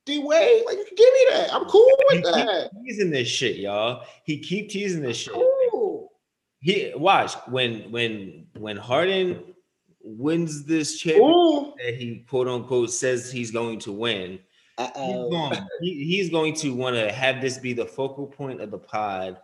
D 0.07 0.18
Wade. 0.18 0.64
Like 0.66 0.78
give 0.78 1.12
me 1.12 1.26
that. 1.30 1.52
I'm 1.52 1.64
cool 1.64 1.90
he 2.11 2.16
with 2.16 2.24
that. 2.24 2.70
keep 2.72 2.84
teasing 2.84 3.11
this 3.11 3.28
shit, 3.28 3.57
y'all. 3.57 4.05
He 4.24 4.38
keep 4.38 4.68
teasing 4.70 5.02
this 5.02 5.16
shit. 5.16 5.34
Cool. 5.34 6.12
He 6.61 6.92
watch 6.96 7.34
when 7.48 7.90
when 7.90 8.46
when 8.57 8.76
Harden 8.76 9.55
wins 10.02 10.64
this 10.64 10.98
championship 10.98 11.34
Ooh. 11.34 11.74
that 11.82 11.94
he 11.94 12.24
quote 12.28 12.48
unquote 12.48 12.90
says 12.90 13.30
he's 13.30 13.50
going 13.50 13.78
to 13.80 13.92
win. 13.92 14.38
He's 14.76 14.86
going, 14.94 15.52
he- 15.80 16.05
he's 16.05 16.30
going 16.30 16.55
to 16.57 16.74
want 16.74 16.96
to 16.96 17.12
have 17.12 17.40
this 17.40 17.59
be 17.59 17.72
the 17.72 17.86
focal 17.86 18.26
point 18.26 18.61
of 18.61 18.70
the 18.70 18.78
pod 18.78 19.38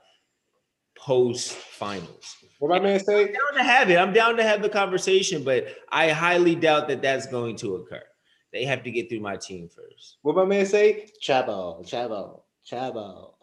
post 0.99 1.53
finals. 1.53 2.37
What 2.59 2.71
my 2.71 2.81
man 2.81 3.01
say? 3.01 3.27
down 3.27 3.55
to 3.55 3.63
have 3.63 3.91
it. 3.91 3.97
I'm 3.97 4.13
down 4.13 4.37
to 4.37 4.43
have 4.43 4.61
the 4.61 4.69
conversation, 4.69 5.43
but 5.45 5.69
I 5.91 6.11
highly 6.11 6.55
doubt 6.55 6.89
that 6.89 7.01
that's 7.01 7.27
going 7.27 7.57
to 7.57 7.77
occur. 7.77 8.03
They 8.53 8.65
have 8.65 8.83
to 8.83 8.91
get 8.91 9.09
through 9.09 9.21
my 9.21 9.37
team 9.37 9.69
first. 9.69 10.17
What 10.23 10.35
my 10.35 10.45
man 10.45 10.67
say? 10.67 11.07
Chabo, 11.23 11.89
Chabo, 11.89 12.41
Chabo. 12.69 13.35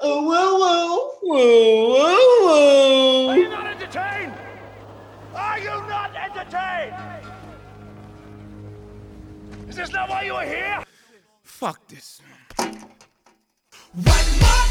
oh, 0.00 0.02
whoa, 0.02 1.10
whoa. 1.22 3.28
Are 3.28 3.36
you 3.38 3.50
not 3.50 3.66
entertained? 3.66 4.32
Are 5.34 5.58
you 5.58 5.66
not 5.66 6.16
entertained? 6.16 6.96
Is 9.68 9.76
this 9.76 9.92
not 9.92 10.08
why 10.08 10.22
you 10.22 10.34
are 10.34 10.46
here? 10.46 10.82
Fuck 11.42 11.86
this. 11.88 12.22
One 12.56 12.80
more 14.40 14.66